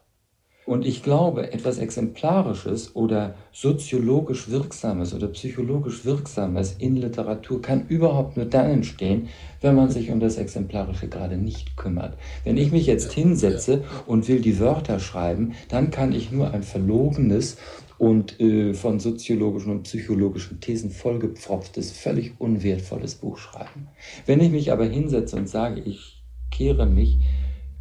Und 0.70 0.86
ich 0.86 1.02
glaube, 1.02 1.52
etwas 1.52 1.78
Exemplarisches 1.78 2.94
oder 2.94 3.34
soziologisch 3.50 4.50
Wirksames 4.50 5.12
oder 5.12 5.26
psychologisch 5.26 6.04
Wirksames 6.04 6.76
in 6.78 6.94
Literatur 6.94 7.60
kann 7.60 7.88
überhaupt 7.88 8.36
nur 8.36 8.46
dann 8.46 8.70
entstehen, 8.70 9.30
wenn 9.60 9.74
man 9.74 9.90
sich 9.90 10.12
um 10.12 10.20
das 10.20 10.36
Exemplarische 10.36 11.08
gerade 11.08 11.36
nicht 11.36 11.76
kümmert. 11.76 12.16
Wenn 12.44 12.56
ich 12.56 12.70
mich 12.70 12.86
jetzt 12.86 13.12
hinsetze 13.12 13.82
und 14.06 14.28
will 14.28 14.40
die 14.40 14.60
Wörter 14.60 15.00
schreiben, 15.00 15.54
dann 15.68 15.90
kann 15.90 16.12
ich 16.12 16.30
nur 16.30 16.52
ein 16.52 16.62
verlogenes 16.62 17.56
und 17.98 18.38
äh, 18.38 18.72
von 18.72 19.00
soziologischen 19.00 19.72
und 19.72 19.82
psychologischen 19.82 20.60
Thesen 20.60 20.92
vollgepfropftes, 20.92 21.90
völlig 21.90 22.34
unwertvolles 22.38 23.16
Buch 23.16 23.38
schreiben. 23.38 23.88
Wenn 24.24 24.38
ich 24.38 24.52
mich 24.52 24.70
aber 24.70 24.84
hinsetze 24.84 25.34
und 25.34 25.48
sage, 25.48 25.80
ich 25.80 26.22
kehre 26.52 26.86
mich 26.86 27.18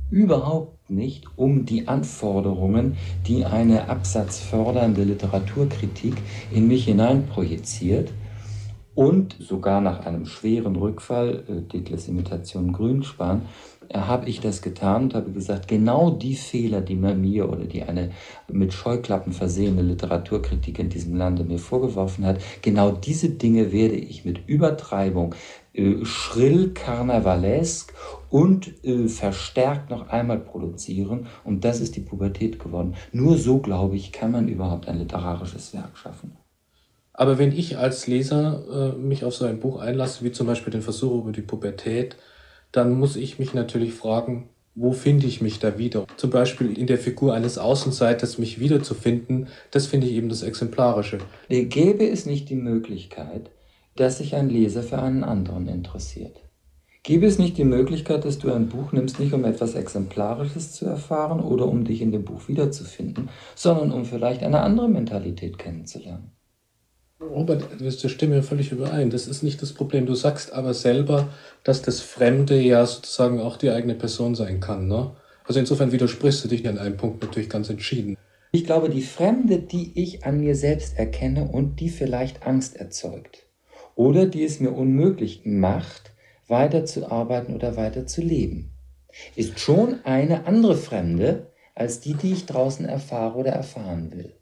überhaupt 0.09 0.78
nicht 0.89 1.25
um 1.35 1.65
die 1.65 1.87
Anforderungen, 1.87 2.97
die 3.27 3.45
eine 3.45 3.89
absatzfördernde 3.89 5.03
Literaturkritik 5.03 6.15
in 6.51 6.67
mich 6.67 6.85
hineinprojiziert 6.85 8.11
und 8.95 9.35
sogar 9.39 9.81
nach 9.81 10.05
einem 10.05 10.25
schweren 10.25 10.75
Rückfall, 10.75 11.43
äh, 11.47 11.61
Detlefs 11.61 12.07
Imitation 12.07 12.73
Grünspan, 12.73 13.43
habe 13.93 14.29
ich 14.29 14.39
das 14.39 14.61
getan 14.61 15.03
und 15.03 15.15
habe 15.15 15.31
gesagt, 15.31 15.67
genau 15.67 16.11
die 16.11 16.35
Fehler, 16.35 16.81
die 16.81 16.95
man 16.95 17.19
mir 17.19 17.49
oder 17.49 17.65
die 17.65 17.83
eine 17.83 18.11
mit 18.47 18.73
Scheuklappen 18.73 19.33
versehene 19.33 19.81
Literaturkritik 19.81 20.77
in 20.79 20.89
diesem 20.89 21.15
Lande 21.15 21.43
mir 21.43 21.59
vorgeworfen 21.59 22.25
hat, 22.25 22.39
genau 22.61 22.91
diese 22.91 23.29
Dinge 23.29 23.71
werde 23.71 23.95
ich 23.95 24.25
mit 24.25 24.47
Übertreibung 24.47 25.33
äh, 25.73 26.05
schrill 26.05 26.71
karnevalesk 26.73 27.93
und 28.29 28.83
äh, 28.83 29.07
verstärkt 29.07 29.89
noch 29.89 30.09
einmal 30.09 30.39
produzieren. 30.39 31.27
Und 31.43 31.65
das 31.65 31.81
ist 31.81 31.95
die 31.95 32.01
Pubertät 32.01 32.59
geworden. 32.59 32.95
Nur 33.11 33.37
so, 33.37 33.59
glaube 33.59 33.95
ich, 33.95 34.11
kann 34.11 34.31
man 34.31 34.47
überhaupt 34.47 34.87
ein 34.87 34.99
literarisches 34.99 35.73
Werk 35.73 35.97
schaffen. 35.97 36.37
Aber 37.13 37.37
wenn 37.37 37.51
ich 37.51 37.77
als 37.77 38.07
Leser 38.07 38.93
äh, 38.95 38.97
mich 38.97 39.25
auf 39.25 39.35
so 39.35 39.45
ein 39.45 39.59
Buch 39.59 39.79
einlasse, 39.81 40.23
wie 40.23 40.31
zum 40.31 40.47
Beispiel 40.47 40.71
den 40.71 40.81
Versuch 40.81 41.23
über 41.23 41.31
die 41.31 41.41
Pubertät, 41.41 42.15
dann 42.71 42.97
muss 42.97 43.15
ich 43.15 43.39
mich 43.39 43.53
natürlich 43.53 43.93
fragen, 43.93 44.49
wo 44.75 44.93
finde 44.93 45.27
ich 45.27 45.41
mich 45.41 45.59
da 45.59 45.77
wieder? 45.77 46.05
Zum 46.15 46.29
Beispiel 46.29 46.77
in 46.77 46.87
der 46.87 46.97
Figur 46.97 47.33
eines 47.33 47.57
Außenseiters 47.57 48.37
mich 48.37 48.61
wiederzufinden, 48.61 49.47
das 49.71 49.87
finde 49.87 50.07
ich 50.07 50.13
eben 50.13 50.29
das 50.29 50.43
Exemplarische. 50.43 51.17
Gäbe 51.49 52.07
es 52.07 52.25
nicht 52.25 52.49
die 52.49 52.55
Möglichkeit, 52.55 53.49
dass 53.97 54.19
sich 54.19 54.35
ein 54.35 54.49
Leser 54.49 54.83
für 54.83 54.99
einen 54.99 55.25
anderen 55.25 55.67
interessiert? 55.67 56.37
Gäbe 57.09 57.25
es 57.25 57.39
nicht 57.39 57.57
die 57.57 57.63
Möglichkeit, 57.63 58.23
dass 58.23 58.37
du 58.37 58.53
ein 58.53 58.69
Buch 58.69 58.91
nimmst, 58.91 59.19
nicht 59.19 59.33
um 59.33 59.43
etwas 59.43 59.73
Exemplarisches 59.73 60.73
zu 60.73 60.85
erfahren 60.85 61.39
oder 61.39 61.65
um 61.65 61.83
dich 61.83 62.03
in 62.03 62.11
dem 62.11 62.23
Buch 62.23 62.47
wiederzufinden, 62.47 63.29
sondern 63.55 63.91
um 63.91 64.05
vielleicht 64.05 64.43
eine 64.43 64.61
andere 64.61 64.87
Mentalität 64.87 65.57
kennenzulernen? 65.57 66.33
Robert, 67.19 67.63
wir 67.79 67.91
stimmen 67.91 68.33
ja 68.33 68.43
völlig 68.43 68.71
überein. 68.71 69.09
Das 69.09 69.25
ist 69.25 69.41
nicht 69.41 69.59
das 69.59 69.73
Problem. 69.73 70.05
Du 70.05 70.13
sagst 70.13 70.53
aber 70.53 70.75
selber, 70.75 71.29
dass 71.63 71.81
das 71.81 71.99
Fremde 71.99 72.61
ja 72.61 72.85
sozusagen 72.85 73.39
auch 73.39 73.57
die 73.57 73.71
eigene 73.71 73.95
Person 73.95 74.35
sein 74.35 74.59
kann. 74.59 74.87
Ne? 74.87 75.09
Also 75.45 75.59
insofern 75.59 75.91
widersprichst 75.91 76.43
du 76.43 76.47
dich 76.47 76.67
an 76.67 76.77
einem 76.77 76.97
Punkt 76.97 77.23
natürlich 77.23 77.49
ganz 77.49 77.71
entschieden. 77.71 78.17
Ich 78.51 78.65
glaube, 78.65 78.91
die 78.91 79.01
Fremde, 79.01 79.57
die 79.57 79.99
ich 79.99 80.25
an 80.25 80.41
mir 80.41 80.53
selbst 80.53 80.99
erkenne 80.99 81.49
und 81.51 81.79
die 81.79 81.89
vielleicht 81.89 82.45
Angst 82.45 82.75
erzeugt 82.75 83.47
oder 83.95 84.27
die 84.27 84.43
es 84.43 84.59
mir 84.59 84.73
unmöglich 84.73 85.41
macht, 85.45 86.11
weiterzuarbeiten 86.49 87.55
oder 87.55 87.75
weiterzuleben, 87.77 88.71
ist 89.35 89.59
schon 89.59 90.03
eine 90.03 90.45
andere 90.45 90.75
Fremde 90.75 91.51
als 91.75 92.01
die, 92.01 92.13
die 92.13 92.33
ich 92.33 92.45
draußen 92.45 92.85
erfahre 92.85 93.37
oder 93.37 93.51
erfahren 93.51 94.11
will. 94.11 94.33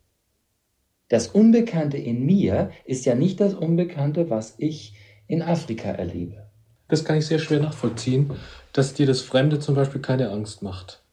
Das 1.10 1.28
Unbekannte 1.28 1.98
in 1.98 2.26
mir 2.26 2.72
ist 2.86 3.06
ja 3.06 3.16
nicht 3.16 3.40
das 3.40 3.54
Unbekannte, 3.54 4.30
was 4.30 4.56
ich 4.58 4.96
in 5.28 5.42
Afrika 5.42 5.90
erlebe. 5.90 6.48
Das 6.90 7.06
kann 7.06 7.18
ich 7.18 7.26
sehr 7.26 7.40
schwer 7.40 7.60
nachvollziehen, 7.60 8.32
dass 8.74 8.94
dir 8.94 9.06
das 9.06 9.22
Fremde 9.22 9.60
zum 9.60 9.76
Beispiel 9.76 10.02
keine 10.02 10.30
Angst 10.32 10.64
macht. 10.64 11.04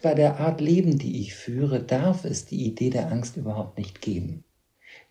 Bei 0.00 0.14
der 0.14 0.38
Art 0.38 0.60
Leben, 0.60 0.98
die 0.98 1.20
ich 1.20 1.34
führe, 1.34 1.80
darf 1.80 2.24
es 2.24 2.46
die 2.46 2.64
Idee 2.64 2.90
der 2.90 3.10
Angst 3.10 3.36
überhaupt 3.36 3.78
nicht 3.78 4.00
geben. 4.00 4.44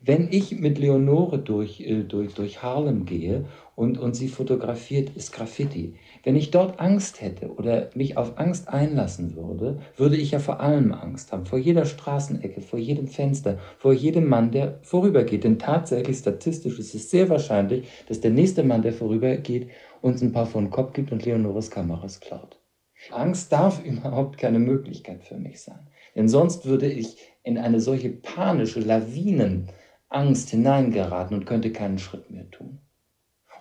Wenn 0.03 0.29
ich 0.31 0.60
mit 0.60 0.79
Leonore 0.79 1.38
durch, 1.38 1.79
äh, 1.81 2.01
durch, 2.03 2.34
durch 2.34 2.63
Harlem 2.63 3.05
gehe 3.05 3.46
und, 3.75 4.00
und 4.00 4.15
sie 4.15 4.29
fotografiert, 4.29 5.12
ist 5.15 5.31
Graffiti. 5.31 5.93
Wenn 6.24 6.36
ich 6.36 6.50
dort 6.50 6.79
Angst 6.79 7.22
hätte 7.22 7.53
oder 7.53 7.91
mich 7.93 8.17
auf 8.17 8.39
Angst 8.39 8.67
einlassen 8.67 9.36
würde, 9.36 9.79
würde 9.98 10.17
ich 10.17 10.31
ja 10.31 10.39
vor 10.39 10.60
allem 10.60 10.91
Angst 10.91 11.31
haben. 11.31 11.46
Vor 11.46 11.60
jeder 11.60 11.86
Straßenecke, 11.86 12.62
vor 12.62 12.79
jedem 12.79 13.08
Fenster, 13.08 13.60
vor 13.77 13.93
jedem 13.93 14.27
Mann, 14.27 14.50
der 14.50 14.79
vorübergeht. 14.81 15.43
Denn 15.43 15.60
tatsächlich, 15.60 16.17
statistisch 16.17 16.79
ist 16.79 16.96
es 16.96 17.12
sehr 17.12 17.29
wahrscheinlich, 17.29 17.88
dass 18.08 18.22
der 18.22 18.31
nächste 18.31 18.63
Mann, 18.63 18.81
der 18.81 18.93
vorübergeht, 18.93 19.70
uns 20.01 20.24
ein 20.24 20.31
paar 20.31 20.48
von 20.48 20.65
den 20.65 20.72
Kopf 20.72 20.93
gibt 20.93 21.12
und 21.12 21.25
Leonores 21.25 21.70
Kameras 21.70 22.20
klaut. 22.20 22.60
Angst 23.12 23.51
darf 23.51 23.81
überhaupt 23.86 24.39
keine 24.39 24.58
Möglichkeit 24.58 25.24
für 25.24 25.38
mich 25.38 25.62
sein. 25.62 25.88
Denn 26.15 26.27
sonst 26.27 26.65
würde 26.65 26.88
ich 26.88 27.17
in 27.43 27.60
eine 27.60 27.79
solche 27.79 28.10
panische 28.10 28.79
Lawinenangst 30.12 30.50
hineingeraten 30.50 31.38
und 31.38 31.46
könnte 31.46 31.72
keinen 31.72 32.00
Schritt 32.00 32.30
mehr 32.30 32.50
tun. 32.51 32.80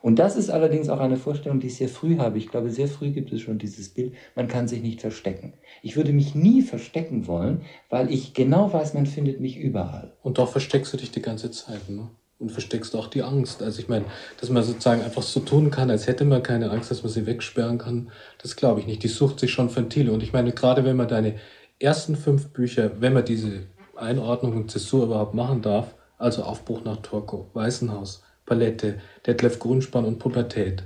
Und 0.03 0.19
das 0.19 0.37
ist 0.37 0.49
allerdings 0.49 0.89
auch 0.89 0.99
eine 0.99 1.19
Vorstellung, 1.19 1.61
die 1.61 1.67
ich 1.67 1.77
sehr 1.77 1.89
früh 1.89 2.17
habe. 2.17 2.39
Ich 2.39 2.49
glaube, 2.49 2.71
sehr 2.71 2.89
früh 2.89 3.11
gibt 3.11 3.33
es 3.33 3.43
schon 3.43 3.59
dieses 3.59 3.91
Bild, 3.91 4.15
man 4.35 4.49
kann 4.49 4.67
sich 4.67 4.81
nicht 4.81 5.03
verstecken. 5.03 5.53
Ich 5.83 5.95
würde 5.97 6.13
mich 6.13 6.35
nie 6.35 6.63
verstecken 6.63 7.27
wollen, 7.27 7.63
weil 7.91 8.11
ich 8.11 8.33
genau 8.33 8.73
weiß, 8.73 8.95
man 8.95 9.05
findet 9.05 9.41
mich 9.41 9.59
überall. 9.59 10.15
Und 10.23 10.39
doch 10.39 10.51
versteckst 10.51 10.93
du 10.93 10.97
dich 10.97 11.11
die 11.11 11.23
ganze 11.23 11.51
Zeit, 11.51 11.91
ne? 11.91 12.09
Und 12.39 12.51
versteckst 12.51 12.97
auch 12.97 13.09
die 13.09 13.23
Angst. 13.23 13.63
Also 13.63 13.81
ich 13.81 13.91
meine, 13.91 14.07
dass 14.41 14.49
man 14.49 14.63
sozusagen 14.63 15.03
einfach 15.03 15.21
so 15.21 15.41
tun 15.41 15.71
kann, 15.71 15.91
als 15.91 16.07
hätte 16.07 16.25
man 16.25 16.43
keine 16.43 16.71
Angst, 16.71 16.91
dass 16.91 17.03
man 17.03 17.13
sie 17.13 17.27
wegsperren 17.27 17.77
kann, 17.77 18.11
das 18.41 18.57
glaube 18.57 18.81
ich 18.81 18.87
nicht. 18.87 19.03
Die 19.03 19.09
sucht 19.09 19.39
sich 19.39 19.53
schon 19.53 19.75
Ventile. 19.77 20.11
Und 20.11 20.23
ich 20.23 20.33
meine, 20.33 20.53
gerade 20.53 20.83
wenn 20.87 20.97
man 20.97 21.09
deine 21.09 21.35
ersten 21.79 22.17
fünf 22.17 22.49
Bücher, 22.49 22.93
wenn 23.03 23.13
man 23.13 23.27
diese 23.27 23.67
Einordnung 23.95 24.57
und 24.57 24.71
Zäsur 24.71 25.05
überhaupt 25.05 25.35
machen 25.35 25.61
darf, 25.61 25.95
also 26.21 26.45
Aufbruch 26.45 26.85
nach 26.85 26.99
Turko, 26.99 27.49
Weißenhaus, 27.55 28.23
Palette, 28.47 29.01
Detlef 29.27 29.59
Grünspan 29.59 30.05
und 30.05 30.19
Pubertät, 30.19 30.85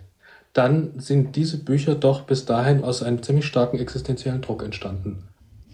dann 0.52 0.98
sind 0.98 1.36
diese 1.36 1.58
Bücher 1.58 1.94
doch 1.94 2.22
bis 2.22 2.44
dahin 2.44 2.84
aus 2.84 3.02
einem 3.02 3.22
ziemlich 3.22 3.46
starken 3.46 3.78
existenziellen 3.78 4.40
Druck 4.40 4.62
entstanden. 4.62 5.24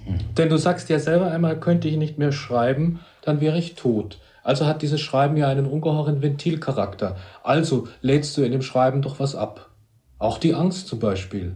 Hm. 0.05 0.19
Denn 0.37 0.49
du 0.49 0.57
sagst 0.57 0.89
ja 0.89 0.99
selber 0.99 1.31
einmal, 1.31 1.61
könnte 1.61 1.89
ich 1.89 1.97
nicht 1.97 2.19
mehr 2.19 2.33
schreiben, 2.33 3.01
dann 3.23 3.41
wäre 3.41 3.59
ich 3.59 3.75
tot. 3.75 4.19
Also 4.43 4.67
hat 4.67 4.81
dieses 4.81 5.03
Schreiben 5.03 5.37
ja 5.37 5.49
einen 5.49 5.67
ungeheuren 5.67 6.23
Ventilcharakter. 6.23 7.17
Also 7.43 7.89
lädst 8.01 8.37
du 8.37 8.43
in 8.43 8.53
dem 8.53 8.63
Schreiben 8.63 9.03
doch 9.03 9.21
was 9.21 9.35
ab. 9.35 9.71
Auch 10.19 10.39
die 10.39 10.55
Angst 10.55 10.89
zum 10.89 10.99
Beispiel. 10.99 11.55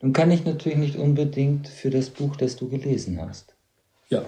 Nun 0.00 0.14
kann 0.14 0.30
ich 0.30 0.44
natürlich 0.44 0.78
nicht 0.78 0.96
unbedingt 0.96 1.68
für 1.68 1.90
das 1.90 2.08
Buch, 2.08 2.36
das 2.36 2.56
du 2.56 2.68
gelesen 2.68 3.20
hast. 3.20 3.54
Ja. 4.08 4.22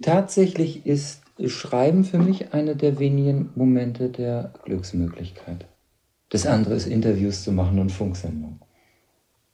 Tatsächlich 0.00 0.86
ist 0.86 1.22
Schreiben 1.46 2.02
für 2.04 2.18
mich 2.18 2.52
einer 2.52 2.74
der 2.74 2.98
wenigen 2.98 3.50
Momente 3.54 4.08
der 4.08 4.52
Glücksmöglichkeit. 4.64 5.66
Das 6.30 6.46
andere 6.46 6.74
ist, 6.74 6.86
Interviews 6.86 7.44
zu 7.44 7.52
machen 7.52 7.78
und 7.78 7.92
Funksendungen. 7.92 8.60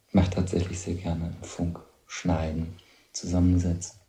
Ich 0.09 0.15
mache 0.15 0.31
tatsächlich 0.31 0.79
sehr 0.79 0.95
gerne 0.95 1.35
Funk, 1.43 1.81
Schneiden, 2.07 2.75
Zusammensetzen. 3.13 4.01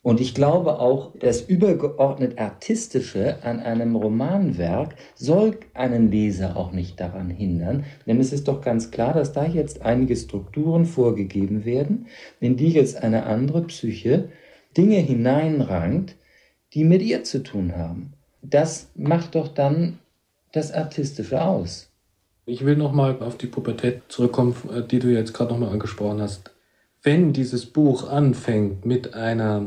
Und 0.00 0.20
ich 0.20 0.34
glaube 0.34 0.80
auch, 0.80 1.12
das 1.16 1.42
übergeordnet 1.42 2.38
Artistische 2.38 3.44
an 3.44 3.60
einem 3.60 3.94
Romanwerk 3.94 4.96
soll 5.14 5.58
einen 5.74 6.10
Leser 6.10 6.56
auch 6.56 6.72
nicht 6.72 6.98
daran 6.98 7.30
hindern, 7.30 7.84
denn 8.04 8.18
es 8.18 8.32
ist 8.32 8.48
doch 8.48 8.62
ganz 8.62 8.90
klar, 8.90 9.14
dass 9.14 9.32
da 9.32 9.44
jetzt 9.44 9.82
einige 9.82 10.16
Strukturen 10.16 10.86
vorgegeben 10.86 11.64
werden, 11.64 12.06
in 12.40 12.56
die 12.56 12.70
jetzt 12.70 12.96
eine 12.96 13.26
andere 13.26 13.62
Psyche 13.62 14.30
Dinge 14.76 14.96
hineinrankt, 14.96 16.16
die 16.74 16.84
mit 16.84 17.02
ihr 17.02 17.24
zu 17.24 17.42
tun 17.42 17.76
haben. 17.76 18.14
Das 18.42 18.88
macht 18.94 19.34
doch 19.34 19.48
dann 19.48 19.98
das 20.52 20.72
Artistische 20.72 21.42
aus. 21.42 21.88
Ich 22.44 22.64
will 22.64 22.76
nochmal 22.76 23.22
auf 23.22 23.38
die 23.38 23.46
Pubertät 23.46 24.02
zurückkommen, 24.08 24.54
die 24.90 24.98
du 24.98 25.08
jetzt 25.08 25.32
gerade 25.32 25.52
nochmal 25.52 25.70
angesprochen 25.70 26.20
hast. 26.20 26.50
Wenn 27.02 27.32
dieses 27.32 27.66
Buch 27.66 28.08
anfängt 28.08 28.84
mit 28.84 29.14
einer 29.14 29.66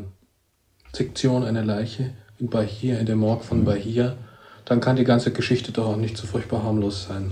Sektion 0.94 1.44
einer 1.44 1.64
Leiche 1.64 2.12
in 2.38 2.50
Bahia, 2.50 2.98
in 2.98 3.06
der 3.06 3.16
Morgue 3.16 3.46
von 3.46 3.66
Bahia, 3.66 4.16
dann 4.66 4.82
kann 4.82 4.96
die 4.96 5.04
ganze 5.04 5.32
Geschichte 5.32 5.72
doch 5.72 5.88
auch 5.88 5.98
nicht 5.98 6.18
so 6.18 6.28
furchtbar 6.28 6.64
harmlos 6.64 7.06
sein. 7.08 7.32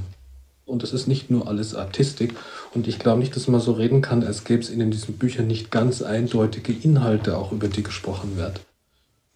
Und 0.65 0.83
es 0.83 0.93
ist 0.93 1.07
nicht 1.07 1.29
nur 1.29 1.47
alles 1.47 1.75
Artistik. 1.75 2.35
Und 2.73 2.87
ich 2.87 2.99
glaube 2.99 3.19
nicht, 3.19 3.35
dass 3.35 3.47
man 3.47 3.59
so 3.59 3.73
reden 3.73 4.01
kann, 4.01 4.23
als 4.23 4.45
gäbe 4.45 4.61
es 4.61 4.69
in 4.69 4.91
diesen 4.91 5.17
Büchern 5.17 5.47
nicht 5.47 5.71
ganz 5.71 6.01
eindeutige 6.01 6.71
Inhalte, 6.71 7.37
auch 7.37 7.51
über 7.51 7.67
die 7.67 7.83
gesprochen 7.83 8.37
wird. 8.37 8.61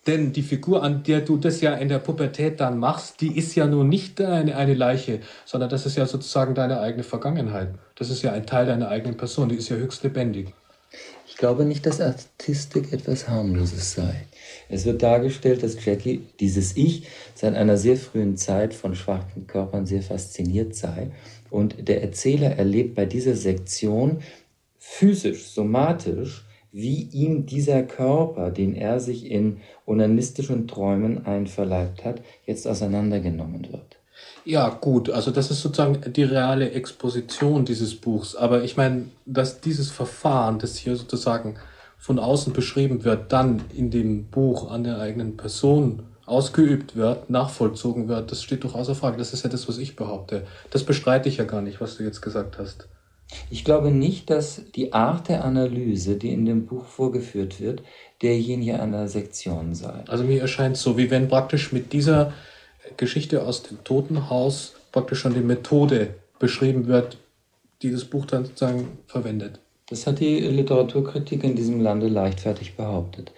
Denn 0.07 0.31
die 0.31 0.41
Figur, 0.41 0.83
an 0.83 1.03
der 1.03 1.19
du 1.19 1.35
das 1.35 1.59
ja 1.59 1.73
in 1.73 1.89
der 1.89 1.99
Pubertät 1.99 2.61
dann 2.61 2.79
machst, 2.79 3.19
die 3.19 3.37
ist 3.37 3.55
ja 3.55 3.67
nun 3.67 3.89
nicht 3.89 4.21
eine, 4.21 4.55
eine 4.55 4.73
Leiche, 4.73 5.19
sondern 5.45 5.69
das 5.69 5.85
ist 5.85 5.97
ja 5.97 6.05
sozusagen 6.05 6.55
deine 6.55 6.79
eigene 6.79 7.03
Vergangenheit. 7.03 7.75
Das 7.95 8.09
ist 8.09 8.21
ja 8.21 8.31
ein 8.31 8.45
Teil 8.45 8.65
deiner 8.65 8.87
eigenen 8.87 9.17
Person, 9.17 9.49
die 9.49 9.55
ist 9.55 9.67
ja 9.67 9.75
höchst 9.75 10.03
lebendig. 10.03 10.53
Ich 11.27 11.35
glaube 11.35 11.65
nicht, 11.65 11.85
dass 11.85 11.99
Artistik 11.99 12.93
etwas 12.93 13.27
Harmloses 13.27 13.93
sei. 13.93 14.25
Es 14.69 14.85
wird 14.85 15.03
dargestellt, 15.03 15.61
dass 15.61 15.83
Jackie, 15.83 16.25
dieses 16.39 16.77
Ich, 16.77 17.07
seit 17.35 17.55
einer 17.55 17.77
sehr 17.77 17.97
frühen 17.97 18.37
Zeit 18.37 18.73
von 18.73 18.95
schwachen 18.95 19.45
Körpern 19.45 19.85
sehr 19.85 20.01
fasziniert 20.01 20.73
sei. 20.73 21.11
Und 21.49 21.87
der 21.87 22.01
Erzähler 22.01 22.55
erlebt 22.55 22.95
bei 22.95 23.05
dieser 23.05 23.35
Sektion 23.35 24.23
physisch, 24.79 25.49
somatisch, 25.49 26.46
wie 26.77 27.09
ihm 27.11 27.47
dieser 27.47 27.81
Körper, 27.81 28.51
den 28.51 28.75
er 28.75 28.99
sich 28.99 29.31
in 29.31 29.61
onanistischen 29.87 30.67
Träumen 30.67 31.25
einverleibt 31.25 32.05
hat, 32.05 32.21
jetzt 32.45 32.67
auseinandergenommen 32.67 33.71
wird. 33.71 33.97
Ja, 34.45 34.69
gut, 34.69 35.09
also 35.09 35.31
das 35.31 35.49
ist 35.49 35.63
sozusagen 35.63 36.13
die 36.13 36.21
reale 36.21 36.69
Exposition 36.69 37.65
dieses 37.65 37.95
Buchs. 37.95 38.35
Aber 38.35 38.63
ich 38.63 38.77
meine, 38.77 39.05
dass 39.25 39.59
dieses 39.59 39.89
Verfahren, 39.89 40.59
das 40.59 40.77
hier 40.77 40.95
sozusagen 40.95 41.55
von 41.97 42.19
außen 42.19 42.53
beschrieben 42.53 43.03
wird, 43.03 43.33
dann 43.33 43.63
in 43.75 43.89
dem 43.89 44.25
Buch 44.25 44.69
an 44.69 44.83
der 44.83 44.99
eigenen 44.99 45.35
Person 45.35 46.03
ausgeübt 46.27 46.95
wird, 46.95 47.31
nachvollzogen 47.31 48.07
wird, 48.07 48.31
das 48.31 48.43
steht 48.43 48.63
doch 48.63 48.75
außer 48.75 48.93
Frage. 48.93 49.17
Das 49.17 49.33
ist 49.33 49.43
ja 49.43 49.49
das, 49.49 49.67
was 49.67 49.79
ich 49.79 49.95
behaupte. 49.95 50.45
Das 50.69 50.83
bestreite 50.83 51.27
ich 51.27 51.37
ja 51.37 51.45
gar 51.45 51.63
nicht, 51.63 51.81
was 51.81 51.97
du 51.97 52.03
jetzt 52.03 52.21
gesagt 52.21 52.59
hast. 52.59 52.87
Ich 53.49 53.63
glaube 53.63 53.91
nicht, 53.91 54.29
dass 54.29 54.61
die 54.75 54.93
Art 54.93 55.29
der 55.29 55.43
Analyse, 55.43 56.15
die 56.15 56.31
in 56.31 56.45
dem 56.45 56.65
Buch 56.65 56.85
vorgeführt 56.85 57.59
wird, 57.59 57.83
derjenige 58.21 58.79
einer 58.79 59.07
Sektion 59.07 59.75
sei. 59.75 60.03
Also 60.07 60.23
mir 60.23 60.41
erscheint 60.41 60.77
so, 60.77 60.97
wie 60.97 61.11
wenn 61.11 61.27
praktisch 61.27 61.71
mit 61.71 61.93
dieser 61.93 62.33
Geschichte 62.95 63.45
aus 63.45 63.63
dem 63.63 63.83
Totenhaus 63.83 64.75
praktisch 64.91 65.19
schon 65.19 65.33
die 65.33 65.41
Methode 65.41 66.15
beschrieben 66.39 66.87
wird, 66.87 67.17
die 67.81 67.91
das 67.91 68.05
Buch 68.05 68.25
dann 68.25 68.45
sozusagen 68.45 68.87
verwendet. 69.07 69.59
Das 69.89 70.07
hat 70.07 70.19
die 70.19 70.39
Literaturkritik 70.39 71.43
in 71.43 71.55
diesem 71.55 71.81
Lande 71.81 72.07
leichtfertig 72.07 72.75
behauptet. 72.75 73.31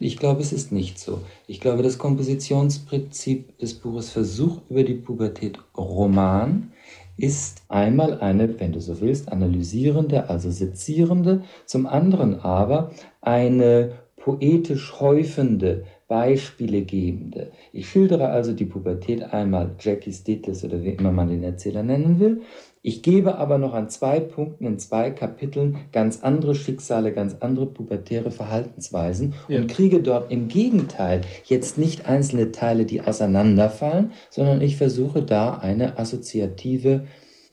Ich 0.00 0.16
glaube, 0.16 0.42
es 0.42 0.52
ist 0.52 0.72
nicht 0.72 0.98
so. 0.98 1.20
Ich 1.46 1.60
glaube, 1.60 1.82
das 1.82 1.98
Kompositionsprinzip 1.98 3.58
des 3.58 3.74
Buches 3.74 4.10
Versuch 4.10 4.58
über 4.68 4.82
die 4.82 4.94
Pubertät 4.94 5.58
Roman 5.76 6.72
ist 7.16 7.62
einmal 7.68 8.20
eine, 8.20 8.58
wenn 8.60 8.72
du 8.72 8.80
so 8.80 9.00
willst, 9.00 9.30
analysierende, 9.30 10.28
also 10.28 10.50
sezierende, 10.50 11.42
zum 11.66 11.86
anderen 11.86 12.40
aber 12.40 12.90
eine 13.20 14.03
poetisch 14.24 15.00
häufende, 15.00 15.84
Beispiele 16.08 16.80
gebende. 16.80 17.50
Ich 17.74 17.90
schildere 17.90 18.28
also 18.28 18.54
die 18.54 18.64
Pubertät 18.64 19.22
einmal 19.22 19.74
Jackie 19.78 20.14
Stedlis 20.14 20.64
oder 20.64 20.82
wie 20.82 20.90
immer 20.90 21.12
man 21.12 21.28
den 21.28 21.42
Erzähler 21.42 21.82
nennen 21.82 22.20
will. 22.20 22.40
Ich 22.80 23.02
gebe 23.02 23.36
aber 23.36 23.58
noch 23.58 23.74
an 23.74 23.90
zwei 23.90 24.20
Punkten 24.20 24.64
in 24.64 24.78
zwei 24.78 25.10
Kapiteln 25.10 25.76
ganz 25.92 26.22
andere 26.22 26.54
Schicksale, 26.54 27.12
ganz 27.12 27.36
andere 27.40 27.66
pubertäre 27.66 28.30
Verhaltensweisen 28.30 29.34
ja. 29.48 29.60
und 29.60 29.66
kriege 29.66 30.00
dort 30.00 30.32
im 30.32 30.48
Gegenteil 30.48 31.20
jetzt 31.44 31.76
nicht 31.76 32.06
einzelne 32.08 32.50
Teile, 32.50 32.86
die 32.86 33.02
auseinanderfallen, 33.02 34.12
sondern 34.30 34.62
ich 34.62 34.78
versuche 34.78 35.22
da 35.22 35.58
eine 35.58 35.98
assoziative, 35.98 37.04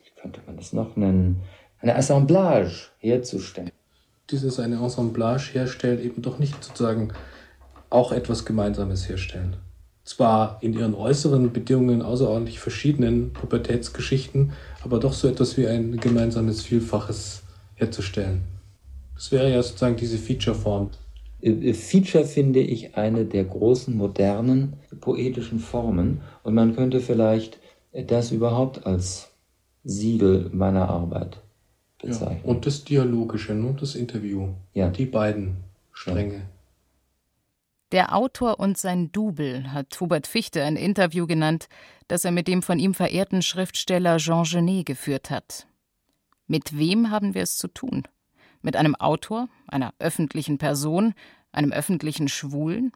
wie 0.04 0.22
könnte 0.22 0.40
man 0.46 0.56
das 0.56 0.72
noch 0.72 0.96
nennen, 0.96 1.42
eine 1.80 1.98
Assemblage 1.98 2.92
herzustellen. 3.00 3.72
Dieses 4.32 4.60
eine 4.62 4.80
Assemblage 4.80 5.50
herstellt 5.52 6.00
eben 6.02 6.22
doch 6.22 6.40
nicht 6.40 6.64
sozusagen 6.64 7.10
auch 7.90 8.14
etwas 8.14 8.46
Gemeinsames 8.46 9.10
herstellen. 9.10 9.58
Zwar 10.06 10.58
in 10.62 10.74
ihren 10.74 10.96
äußeren 10.96 11.52
Bedingungen 11.52 12.02
außerordentlich 12.02 12.60
verschiedenen 12.60 13.34
Pubertätsgeschichten, 13.34 14.54
aber 14.84 15.00
doch 15.00 15.14
so 15.14 15.28
etwas 15.28 15.58
wie 15.58 15.68
ein 15.68 15.98
gemeinsames 15.98 16.62
Vielfaches 16.62 17.44
herzustellen. 17.76 18.42
Das 19.16 19.32
wäre 19.32 19.52
ja 19.52 19.62
sozusagen 19.62 19.98
diese 19.98 20.18
Feature-Form. 20.18 20.92
Äh, 21.42 21.52
äh, 21.52 21.74
Feature 21.74 22.24
finde 22.26 22.62
ich 22.62 22.96
eine 22.96 23.26
der 23.26 23.44
großen 23.44 23.96
modernen 23.96 24.78
poetischen 25.02 25.60
Formen 25.60 26.22
und 26.44 26.54
man 26.54 26.76
könnte 26.76 27.02
vielleicht 27.02 27.60
das 28.08 28.32
überhaupt 28.32 28.86
als 28.86 29.30
Siegel 29.84 30.50
meiner 30.54 30.90
Arbeit 30.90 31.42
bezeichnen. 32.02 32.42
Ja, 32.44 32.50
und 32.50 32.66
das 32.66 32.84
Dialogische, 32.84 33.54
nur 33.54 33.74
das 33.74 33.96
Interview. 33.96 34.50
Ja. 34.74 34.90
Die 34.90 35.06
beiden 35.06 35.58
Stränge. 35.94 36.36
Ja. 36.36 36.42
Der 37.92 38.16
Autor 38.16 38.60
und 38.60 38.78
sein 38.78 39.12
Double 39.12 39.74
hat 39.74 40.00
Hubert 40.00 40.26
Fichte 40.26 40.64
ein 40.64 40.78
Interview 40.78 41.28
genannt, 41.28 41.68
das 42.08 42.24
er 42.24 42.32
mit 42.32 42.48
dem 42.48 42.62
von 42.62 42.80
ihm 42.80 42.94
verehrten 42.94 43.42
Schriftsteller 43.42 44.18
Jean 44.18 44.44
Genet 44.44 44.86
geführt 44.86 45.30
hat. 45.30 45.68
Mit 46.48 46.78
wem 46.78 47.12
haben 47.12 47.34
wir 47.34 47.44
es 47.44 47.58
zu 47.58 47.68
tun? 47.68 48.04
Mit 48.62 48.78
einem 48.78 48.96
Autor, 48.96 49.50
einer 49.68 49.94
öffentlichen 50.00 50.58
Person, 50.58 51.14
einem 51.52 51.74
öffentlichen 51.74 52.30
Schwulen? 52.30 52.94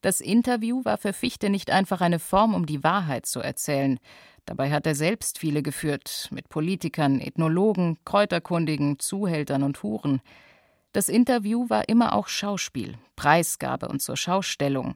Das 0.00 0.20
Interview 0.20 0.84
war 0.84 0.96
für 0.96 1.12
Fichte 1.12 1.50
nicht 1.50 1.70
einfach 1.70 2.00
eine 2.00 2.18
Form, 2.18 2.54
um 2.54 2.64
die 2.64 2.82
Wahrheit 2.82 3.26
zu 3.26 3.40
erzählen. 3.40 3.98
Dabei 4.46 4.70
hat 4.70 4.86
er 4.86 4.94
selbst 4.94 5.38
viele 5.38 5.62
geführt, 5.62 6.28
mit 6.30 6.48
Politikern, 6.48 7.20
Ethnologen, 7.20 7.98
Kräuterkundigen, 8.04 9.00
Zuhältern 9.00 9.64
und 9.64 9.82
Huren. 9.82 10.22
Das 10.92 11.08
Interview 11.08 11.68
war 11.68 11.88
immer 11.88 12.14
auch 12.14 12.28
Schauspiel, 12.28 12.96
Preisgabe 13.16 13.88
und 13.88 14.00
zur 14.00 14.16
Schaustellung. 14.16 14.94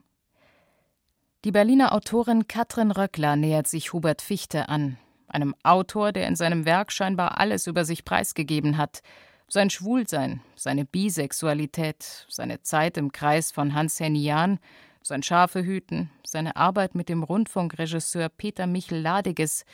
Die 1.43 1.51
Berliner 1.51 1.93
Autorin 1.93 2.47
Katrin 2.47 2.91
Röckler 2.91 3.35
nähert 3.35 3.67
sich 3.67 3.93
Hubert 3.93 4.21
Fichte 4.21 4.69
an, 4.69 4.97
einem 5.27 5.53
Autor, 5.63 6.13
der 6.13 6.27
in 6.27 6.35
seinem 6.35 6.65
Werk 6.65 6.91
scheinbar 6.91 7.37
alles 7.39 7.67
über 7.67 7.83
sich 7.83 8.05
preisgegeben 8.05 8.77
hat. 8.77 9.01
Sein 9.49 9.69
Schwulsein, 9.69 10.41
seine 10.55 10.85
Bisexualität, 10.85 12.25
seine 12.29 12.61
Zeit 12.61 12.95
im 12.95 13.11
Kreis 13.11 13.51
von 13.51 13.73
Hans-Henny 13.73 14.23
Jahn, 14.23 14.59
sein 15.03 15.23
Schafehüten, 15.23 16.09
seine 16.25 16.55
Arbeit 16.55 16.95
mit 16.95 17.09
dem 17.09 17.23
Rundfunkregisseur 17.23 18.29
Peter 18.29 18.67
Michel 18.67 18.99
Ladiges, 18.99 19.65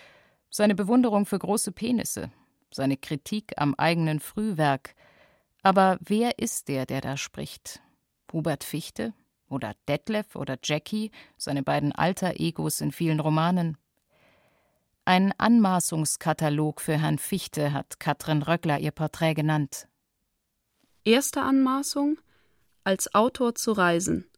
seine 0.50 0.76
Bewunderung 0.76 1.26
für 1.26 1.40
große 1.40 1.72
Penisse, 1.72 2.32
seine 2.72 2.98
Kritik 2.98 3.54
am 3.58 3.76
eigenen 3.76 4.20
Frühwerk– 4.20 4.96
aber 5.68 5.98
wer 6.00 6.40
ist 6.40 6.70
der, 6.70 6.86
der 6.86 7.02
da 7.02 7.18
spricht? 7.18 7.82
Hubert 8.32 8.64
Fichte 8.64 9.14
oder 9.50 9.74
Detlef 9.90 10.38
oder 10.38 10.58
Jackie, 10.64 11.12
seine 11.36 11.62
beiden 11.62 11.92
Alter-Egos 11.92 12.80
in 12.80 12.94
vielen 12.94 13.20
Romanen? 13.20 13.78
Ein 15.04 15.34
Anmaßungskatalog 15.38 16.80
für 16.80 16.98
Herrn 16.98 17.18
Fichte 17.18 17.74
hat 17.74 18.00
Katrin 18.00 18.44
Röckler 18.44 18.80
ihr 18.80 18.92
Porträt 18.92 19.34
genannt. 19.34 19.90
Erste 21.04 21.42
Anmaßung: 21.42 22.18
als 22.86 23.14
Autor 23.14 23.54
zu 23.56 23.74
reisen. 23.74 24.30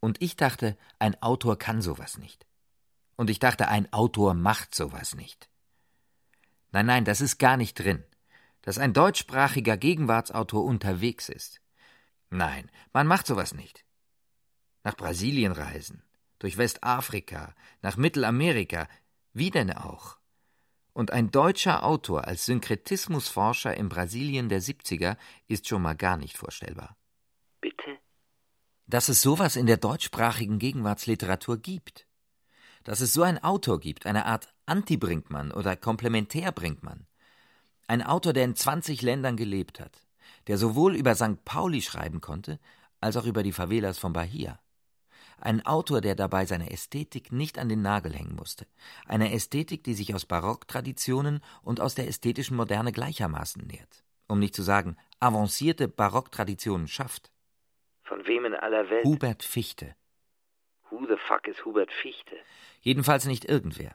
Und 0.00 0.22
ich 0.22 0.36
dachte, 0.36 0.76
ein 0.98 1.20
Autor 1.22 1.58
kann 1.58 1.82
sowas 1.82 2.18
nicht. 2.18 2.46
Und 3.16 3.30
ich 3.30 3.38
dachte, 3.38 3.68
ein 3.68 3.92
Autor 3.92 4.34
macht 4.34 4.74
sowas 4.74 5.14
nicht. 5.14 5.48
Nein, 6.70 6.86
nein, 6.86 7.04
das 7.04 7.20
ist 7.20 7.38
gar 7.38 7.56
nicht 7.56 7.74
drin, 7.74 8.04
dass 8.62 8.78
ein 8.78 8.92
deutschsprachiger 8.92 9.76
Gegenwartsautor 9.76 10.64
unterwegs 10.64 11.28
ist. 11.28 11.60
Nein, 12.30 12.70
man 12.92 13.06
macht 13.06 13.26
sowas 13.26 13.54
nicht. 13.54 13.84
Nach 14.84 14.96
Brasilien 14.96 15.52
reisen, 15.52 16.02
durch 16.38 16.58
Westafrika, 16.58 17.54
nach 17.82 17.96
Mittelamerika, 17.96 18.86
wie 19.32 19.50
denn 19.50 19.72
auch? 19.72 20.18
Und 20.92 21.10
ein 21.12 21.30
deutscher 21.30 21.84
Autor 21.84 22.26
als 22.26 22.44
Synkretismusforscher 22.46 23.76
in 23.76 23.88
Brasilien 23.88 24.48
der 24.48 24.60
70er 24.60 25.16
ist 25.46 25.68
schon 25.68 25.82
mal 25.82 25.96
gar 25.96 26.16
nicht 26.16 26.36
vorstellbar. 26.36 26.96
Dass 28.88 29.10
es 29.10 29.20
sowas 29.20 29.56
in 29.56 29.66
der 29.66 29.76
deutschsprachigen 29.76 30.58
Gegenwartsliteratur 30.58 31.58
gibt. 31.58 32.06
Dass 32.84 33.02
es 33.02 33.12
so 33.12 33.22
einen 33.22 33.36
Autor 33.36 33.80
gibt, 33.80 34.06
eine 34.06 34.24
Art 34.24 34.48
Anti-Brinkmann 34.64 35.52
oder 35.52 35.76
Komplementär-Brinkmann. 35.76 37.06
Ein 37.86 38.02
Autor, 38.02 38.32
der 38.32 38.44
in 38.44 38.56
20 38.56 39.02
Ländern 39.02 39.36
gelebt 39.36 39.78
hat, 39.78 40.06
der 40.46 40.56
sowohl 40.56 40.96
über 40.96 41.14
St. 41.14 41.44
Pauli 41.44 41.82
schreiben 41.82 42.22
konnte, 42.22 42.58
als 42.98 43.18
auch 43.18 43.26
über 43.26 43.42
die 43.42 43.52
Favelas 43.52 43.98
von 43.98 44.14
Bahia. 44.14 44.58
Ein 45.38 45.64
Autor, 45.66 46.00
der 46.00 46.14
dabei 46.14 46.46
seine 46.46 46.70
Ästhetik 46.70 47.30
nicht 47.30 47.58
an 47.58 47.68
den 47.68 47.82
Nagel 47.82 48.14
hängen 48.14 48.36
musste. 48.36 48.66
Eine 49.04 49.32
Ästhetik, 49.32 49.84
die 49.84 49.94
sich 49.94 50.14
aus 50.14 50.24
Barocktraditionen 50.24 51.40
und 51.62 51.80
aus 51.80 51.94
der 51.94 52.08
ästhetischen 52.08 52.56
Moderne 52.56 52.92
gleichermaßen 52.92 53.66
nährt. 53.66 54.02
Um 54.28 54.38
nicht 54.38 54.56
zu 54.56 54.62
sagen, 54.62 54.96
avancierte 55.20 55.88
Barocktraditionen 55.88 56.88
schafft. 56.88 57.30
Von 58.08 58.26
wem 58.26 58.46
in 58.46 58.54
aller 58.54 58.88
Welt? 58.88 59.04
Hubert 59.04 59.42
Fichte. 59.42 59.94
Who 60.90 61.06
the 61.06 61.16
fuck 61.26 61.46
ist 61.46 61.64
Hubert 61.66 61.92
Fichte? 61.92 62.36
Jedenfalls 62.80 63.26
nicht 63.26 63.44
irgendwer. 63.44 63.94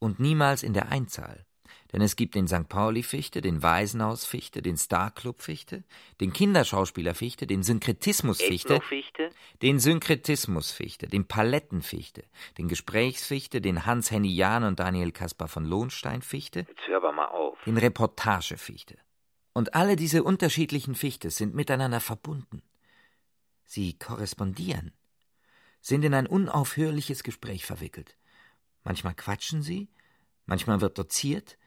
Und 0.00 0.18
niemals 0.18 0.64
in 0.64 0.72
der 0.72 0.88
Einzahl. 0.90 1.46
Denn 1.92 2.02
es 2.02 2.16
gibt 2.16 2.34
den 2.34 2.48
St. 2.48 2.68
Pauli-Fichte, 2.68 3.40
den 3.40 3.62
Waisenhaus-Fichte, 3.62 4.60
den 4.60 4.76
Star-Club-Fichte, 4.76 5.84
den 6.20 6.32
Kinderschauspieler-Fichte, 6.32 7.46
den 7.46 7.62
Synkretismus-Fichte, 7.62 8.80
den 9.62 9.78
Synkretismus-Fichte, 9.78 11.06
den 11.06 11.26
Paletten-Fichte, 11.28 12.24
den 12.58 12.68
Gesprächsfichte, 12.68 13.60
den 13.60 13.86
Hans-Henny 13.86 14.34
Jahn 14.34 14.64
und 14.64 14.80
Daniel 14.80 15.12
Kaspar 15.12 15.48
von 15.48 15.64
Lohnstein-Fichte, 15.64 16.66
den 17.66 17.76
Reportage-Fichte. 17.76 18.98
Und 19.58 19.74
alle 19.74 19.96
diese 19.96 20.22
unterschiedlichen 20.22 20.94
Fichtes 20.94 21.36
sind 21.36 21.52
miteinander 21.52 21.98
verbunden. 21.98 22.62
Sie 23.64 23.98
korrespondieren, 23.98 24.92
sind 25.80 26.04
in 26.04 26.14
ein 26.14 26.28
unaufhörliches 26.28 27.24
Gespräch 27.24 27.66
verwickelt. 27.66 28.16
Manchmal 28.84 29.16
quatschen 29.16 29.62
sie, 29.62 29.88
manchmal 30.46 30.80
wird 30.80 30.96
doziert, 30.96 31.58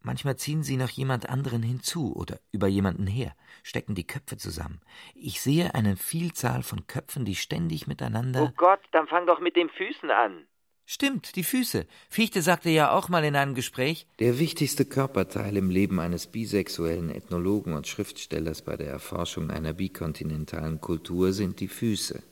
manchmal 0.00 0.36
ziehen 0.36 0.62
sie 0.62 0.78
noch 0.78 0.88
jemand 0.88 1.28
anderen 1.28 1.62
hinzu 1.62 2.16
oder 2.16 2.40
über 2.52 2.68
jemanden 2.68 3.06
her, 3.06 3.36
stecken 3.62 3.94
die 3.94 4.06
Köpfe 4.06 4.38
zusammen. 4.38 4.80
Ich 5.14 5.42
sehe 5.42 5.74
eine 5.74 5.94
Vielzahl 5.94 6.62
von 6.62 6.86
Köpfen, 6.86 7.26
die 7.26 7.34
ständig 7.34 7.86
miteinander. 7.86 8.44
Oh 8.44 8.52
Gott, 8.56 8.80
dann 8.92 9.08
fang 9.08 9.26
doch 9.26 9.40
mit 9.40 9.56
den 9.56 9.68
Füßen 9.68 10.10
an. 10.10 10.46
Stimmt, 10.90 11.36
die 11.36 11.44
Füße. 11.44 11.86
Fichte 12.08 12.40
sagte 12.40 12.70
ja 12.70 12.92
auch 12.92 13.10
mal 13.10 13.22
in 13.22 13.36
einem 13.36 13.54
Gespräch, 13.54 14.06
der 14.20 14.38
wichtigste 14.38 14.86
Körperteil 14.86 15.54
im 15.58 15.68
Leben 15.68 16.00
eines 16.00 16.26
bisexuellen 16.26 17.10
Ethnologen 17.10 17.74
und 17.74 17.86
Schriftstellers 17.86 18.62
bei 18.62 18.74
der 18.78 18.86
Erforschung 18.86 19.50
einer 19.50 19.74
bikontinentalen 19.74 20.80
Kultur 20.80 21.34
sind 21.34 21.60
die 21.60 21.68
Füße. 21.68 22.22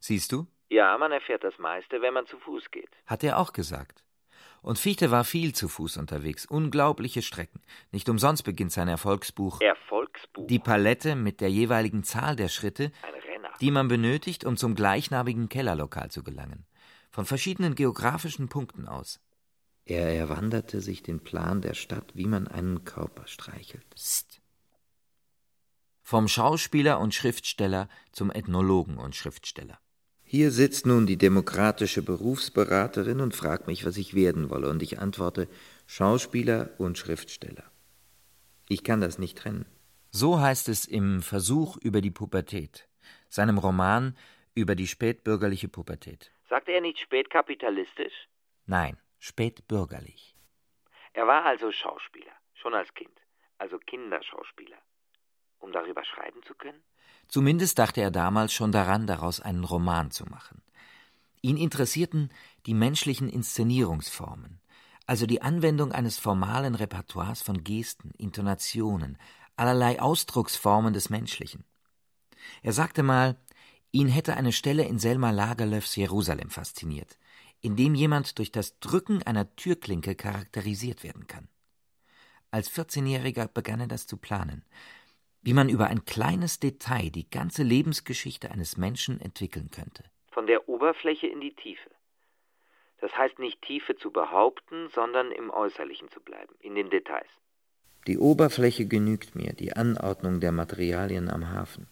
Siehst 0.00 0.32
du? 0.32 0.48
Ja, 0.70 0.98
man 0.98 1.12
erfährt 1.12 1.44
das 1.44 1.56
meiste, 1.60 2.02
wenn 2.02 2.12
man 2.12 2.26
zu 2.26 2.36
Fuß 2.40 2.72
geht. 2.72 2.90
Hat 3.06 3.22
er 3.22 3.38
auch 3.38 3.52
gesagt. 3.52 4.02
Und 4.60 4.80
Fichte 4.80 5.12
war 5.12 5.22
viel 5.22 5.54
zu 5.54 5.68
Fuß 5.68 5.96
unterwegs, 5.96 6.46
unglaubliche 6.46 7.22
Strecken. 7.22 7.60
Nicht 7.92 8.08
umsonst 8.08 8.42
beginnt 8.42 8.72
sein 8.72 8.88
Erfolgsbuch 8.88 9.60
Erfolgsbuch. 9.60 10.48
Die 10.48 10.58
Palette 10.58 11.14
mit 11.14 11.40
der 11.40 11.48
jeweiligen 11.52 12.02
Zahl 12.02 12.34
der 12.34 12.48
Schritte, 12.48 12.90
Ein 13.02 13.14
Renner. 13.14 13.50
die 13.60 13.70
man 13.70 13.86
benötigt, 13.86 14.44
um 14.44 14.56
zum 14.56 14.74
gleichnamigen 14.74 15.48
Kellerlokal 15.48 16.10
zu 16.10 16.24
gelangen. 16.24 16.66
Von 17.10 17.26
verschiedenen 17.26 17.74
geografischen 17.74 18.48
Punkten 18.48 18.86
aus. 18.86 19.20
Er 19.84 20.14
erwanderte 20.14 20.80
sich 20.80 21.02
den 21.02 21.20
Plan 21.20 21.60
der 21.60 21.74
Stadt, 21.74 22.12
wie 22.14 22.26
man 22.26 22.46
einen 22.46 22.84
Körper 22.84 23.26
streichelt. 23.26 23.88
Psst. 23.90 24.40
Vom 26.02 26.28
Schauspieler 26.28 27.00
und 27.00 27.14
Schriftsteller 27.14 27.88
zum 28.12 28.30
Ethnologen 28.30 28.98
und 28.98 29.16
Schriftsteller. 29.16 29.78
Hier 30.22 30.52
sitzt 30.52 30.86
nun 30.86 31.06
die 31.06 31.16
demokratische 31.16 32.02
Berufsberaterin 32.02 33.20
und 33.20 33.34
fragt 33.34 33.66
mich, 33.66 33.84
was 33.84 33.96
ich 33.96 34.14
werden 34.14 34.48
wolle, 34.48 34.68
und 34.68 34.80
ich 34.80 35.00
antworte 35.00 35.48
Schauspieler 35.86 36.70
und 36.78 36.98
Schriftsteller. 36.98 37.64
Ich 38.68 38.84
kann 38.84 39.00
das 39.00 39.18
nicht 39.18 39.38
trennen. 39.38 39.66
So 40.12 40.40
heißt 40.40 40.68
es 40.68 40.84
im 40.84 41.22
Versuch 41.22 41.76
über 41.78 42.00
die 42.00 42.12
Pubertät, 42.12 42.88
seinem 43.28 43.58
Roman 43.58 44.16
über 44.54 44.76
die 44.76 44.86
spätbürgerliche 44.86 45.66
Pubertät. 45.66 46.30
Sagte 46.50 46.72
er 46.72 46.80
nicht 46.80 46.98
spätkapitalistisch? 46.98 48.28
Nein, 48.66 48.98
spätbürgerlich. 49.20 50.34
Er 51.12 51.28
war 51.28 51.44
also 51.44 51.70
Schauspieler, 51.70 52.32
schon 52.54 52.74
als 52.74 52.92
Kind, 52.92 53.16
also 53.58 53.78
Kinderschauspieler. 53.78 54.78
Um 55.60 55.70
darüber 55.70 56.04
schreiben 56.04 56.42
zu 56.42 56.56
können? 56.56 56.82
Zumindest 57.28 57.78
dachte 57.78 58.00
er 58.00 58.10
damals 58.10 58.52
schon 58.52 58.72
daran, 58.72 59.06
daraus 59.06 59.40
einen 59.40 59.62
Roman 59.62 60.10
zu 60.10 60.24
machen. 60.24 60.60
Ihn 61.40 61.56
interessierten 61.56 62.32
die 62.66 62.74
menschlichen 62.74 63.28
Inszenierungsformen, 63.28 64.60
also 65.06 65.26
die 65.26 65.42
Anwendung 65.42 65.92
eines 65.92 66.18
formalen 66.18 66.74
Repertoires 66.74 67.42
von 67.42 67.62
Gesten, 67.62 68.10
Intonationen, 68.18 69.18
allerlei 69.54 70.00
Ausdrucksformen 70.02 70.94
des 70.94 71.10
Menschlichen. 71.10 71.64
Er 72.62 72.72
sagte 72.72 73.04
mal, 73.04 73.36
ihn 73.92 74.08
hätte 74.08 74.36
eine 74.36 74.52
Stelle 74.52 74.84
in 74.84 74.98
Selma 74.98 75.30
Lagerlöfs 75.30 75.96
Jerusalem 75.96 76.50
fasziniert, 76.50 77.18
in 77.60 77.76
dem 77.76 77.94
jemand 77.94 78.38
durch 78.38 78.52
das 78.52 78.78
Drücken 78.80 79.22
einer 79.22 79.54
Türklinke 79.56 80.14
charakterisiert 80.14 81.04
werden 81.04 81.26
kann. 81.26 81.48
Als 82.50 82.70
14-Jähriger 82.70 83.48
begann 83.48 83.80
er 83.80 83.86
das 83.86 84.06
zu 84.06 84.16
planen, 84.16 84.64
wie 85.42 85.54
man 85.54 85.68
über 85.68 85.86
ein 85.86 86.04
kleines 86.04 86.58
Detail 86.58 87.10
die 87.10 87.28
ganze 87.30 87.62
Lebensgeschichte 87.62 88.50
eines 88.50 88.76
Menschen 88.76 89.20
entwickeln 89.20 89.70
könnte. 89.70 90.04
Von 90.32 90.46
der 90.46 90.68
Oberfläche 90.68 91.26
in 91.26 91.40
die 91.40 91.54
Tiefe. 91.54 91.90
Das 93.00 93.16
heißt 93.16 93.38
nicht 93.38 93.62
Tiefe 93.62 93.96
zu 93.96 94.10
behaupten, 94.10 94.88
sondern 94.94 95.32
im 95.32 95.50
Äußerlichen 95.50 96.10
zu 96.10 96.20
bleiben, 96.20 96.54
in 96.60 96.74
den 96.74 96.90
Details. 96.90 97.28
Die 98.06 98.18
Oberfläche 98.18 98.86
genügt 98.86 99.34
mir, 99.34 99.52
die 99.52 99.74
Anordnung 99.74 100.40
der 100.40 100.52
Materialien 100.52 101.30
am 101.30 101.50
Hafen. 101.50 101.86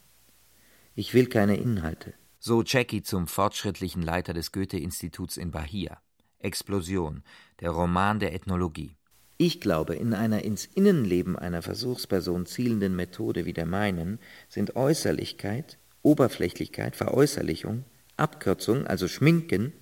Ich 0.98 1.14
will 1.14 1.28
keine 1.28 1.56
Inhalte. 1.56 2.12
So 2.40 2.64
Jackie 2.64 3.04
zum 3.04 3.28
fortschrittlichen 3.28 4.02
Leiter 4.02 4.34
des 4.34 4.50
Goethe-Instituts 4.50 5.36
in 5.36 5.52
Bahia. 5.52 6.02
Explosion, 6.40 7.22
der 7.60 7.70
Roman 7.70 8.18
der 8.18 8.34
Ethnologie. 8.34 8.96
Ich 9.36 9.60
glaube, 9.60 9.94
in 9.94 10.12
einer 10.12 10.42
ins 10.42 10.64
Innenleben 10.64 11.38
einer 11.38 11.62
Versuchsperson 11.62 12.46
zielenden 12.46 12.96
Methode 12.96 13.46
wie 13.46 13.52
der 13.52 13.64
meinen 13.64 14.18
sind 14.48 14.74
Äußerlichkeit, 14.74 15.78
Oberflächlichkeit, 16.02 16.96
Veräußerlichung, 16.96 17.84
Abkürzung, 18.16 18.84
also 18.84 19.06
Schminken, 19.06 19.72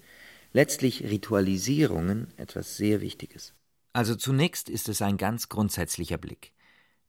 letztlich 0.53 1.03
Ritualisierungen 1.05 2.27
etwas 2.37 2.77
sehr 2.77 3.01
Wichtiges. 3.01 3.55
Also 3.95 4.17
zunächst 4.17 4.69
ist 4.69 4.91
es 4.91 5.01
ein 5.01 5.17
ganz 5.17 5.49
grundsätzlicher 5.49 6.19
Blick, 6.19 6.53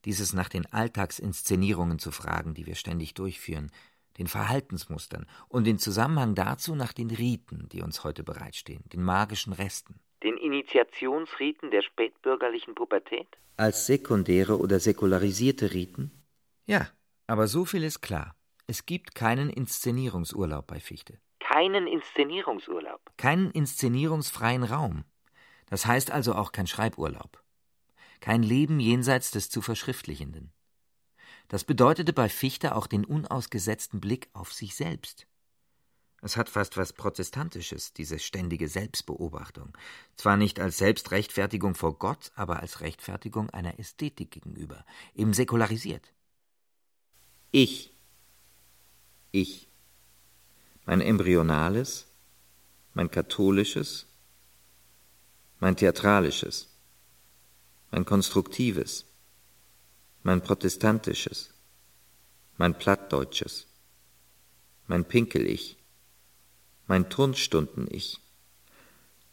dieses 0.06 0.32
nach 0.32 0.48
den 0.48 0.66
Alltagsinszenierungen 0.68 2.00
zu 2.00 2.12
fragen, 2.12 2.54
die 2.54 2.66
wir 2.66 2.76
ständig 2.76 3.14
durchführen, 3.14 3.70
den 4.18 4.28
Verhaltensmustern 4.28 5.26
und 5.48 5.66
den 5.66 5.80
Zusammenhang 5.80 6.36
dazu 6.36 6.76
nach 6.76 6.94
den 6.94 7.10
Riten, 7.10 7.68
die 7.72 7.82
uns 7.82 8.04
heute 8.04 8.24
bereitstehen, 8.24 8.84
den 8.94 9.04
magischen 9.04 9.54
Resten. 9.54 10.00
Den 10.24 10.38
Initiationsriten 10.38 11.72
der 11.72 11.82
spätbürgerlichen 11.82 12.76
Pubertät? 12.76 13.28
Als 13.56 13.86
sekundäre 13.86 14.60
oder 14.60 14.80
säkularisierte 14.80 15.74
Riten? 15.74 16.12
Ja, 16.66 16.88
aber 17.28 17.48
so 17.48 17.66
viel 17.66 17.84
ist 17.84 18.02
klar. 18.02 18.36
Es 18.68 18.86
gibt 18.86 19.16
keinen 19.16 19.50
Inszenierungsurlaub 19.50 20.68
bei 20.68 20.80
Fichte. 20.80 21.20
Keinen 21.40 21.88
Inszenierungsurlaub. 21.88 23.00
Keinen 23.18 23.52
inszenierungsfreien 23.52 24.64
Raum. 24.64 25.06
Das 25.68 25.86
heißt 25.86 26.12
also 26.12 26.34
auch 26.34 26.52
kein 26.52 26.68
Schreiburlaub. 26.68 27.42
Kein 28.20 28.44
Leben 28.44 28.80
jenseits 28.80 29.32
des 29.32 29.50
zu 29.50 29.62
Verschriftlichenden. 29.62 30.52
Das 31.48 31.64
bedeutete 31.64 32.14
bei 32.14 32.30
Fichte 32.30 32.76
auch 32.76 32.88
den 32.88 33.06
unausgesetzten 33.06 34.00
Blick 34.02 34.30
auf 34.34 34.52
sich 34.54 34.76
selbst. 34.76 35.28
Es 36.22 36.36
hat 36.36 36.50
fast 36.50 36.78
was 36.78 36.94
Protestantisches, 36.94 37.94
diese 37.94 38.20
ständige 38.20 38.68
Selbstbeobachtung. 38.68 39.78
Zwar 40.16 40.36
nicht 40.36 40.60
als 40.60 40.78
Selbstrechtfertigung 40.78 41.76
vor 41.76 41.98
Gott, 42.00 42.32
aber 42.36 42.60
als 42.60 42.82
Rechtfertigung 42.82 43.50
einer 43.52 43.80
Ästhetik 43.80 44.32
gegenüber, 44.32 44.84
eben 45.14 45.34
säkularisiert. 45.34 46.14
Ich. 47.52 47.94
Ich. 49.32 49.70
mein 50.86 51.02
embryonales, 51.02 52.08
mein 52.94 53.12
katholisches, 53.12 54.08
mein 55.60 55.76
theatralisches, 55.76 56.70
mein 57.92 58.06
konstruktives, 58.06 59.06
mein 60.28 60.42
protestantisches, 60.42 61.52
mein 62.58 62.78
plattdeutsches, 62.78 63.66
mein 64.86 65.06
Pinkel-Ich, 65.06 65.78
mein 66.86 67.10
Turnstunden-Ich. 67.10 68.20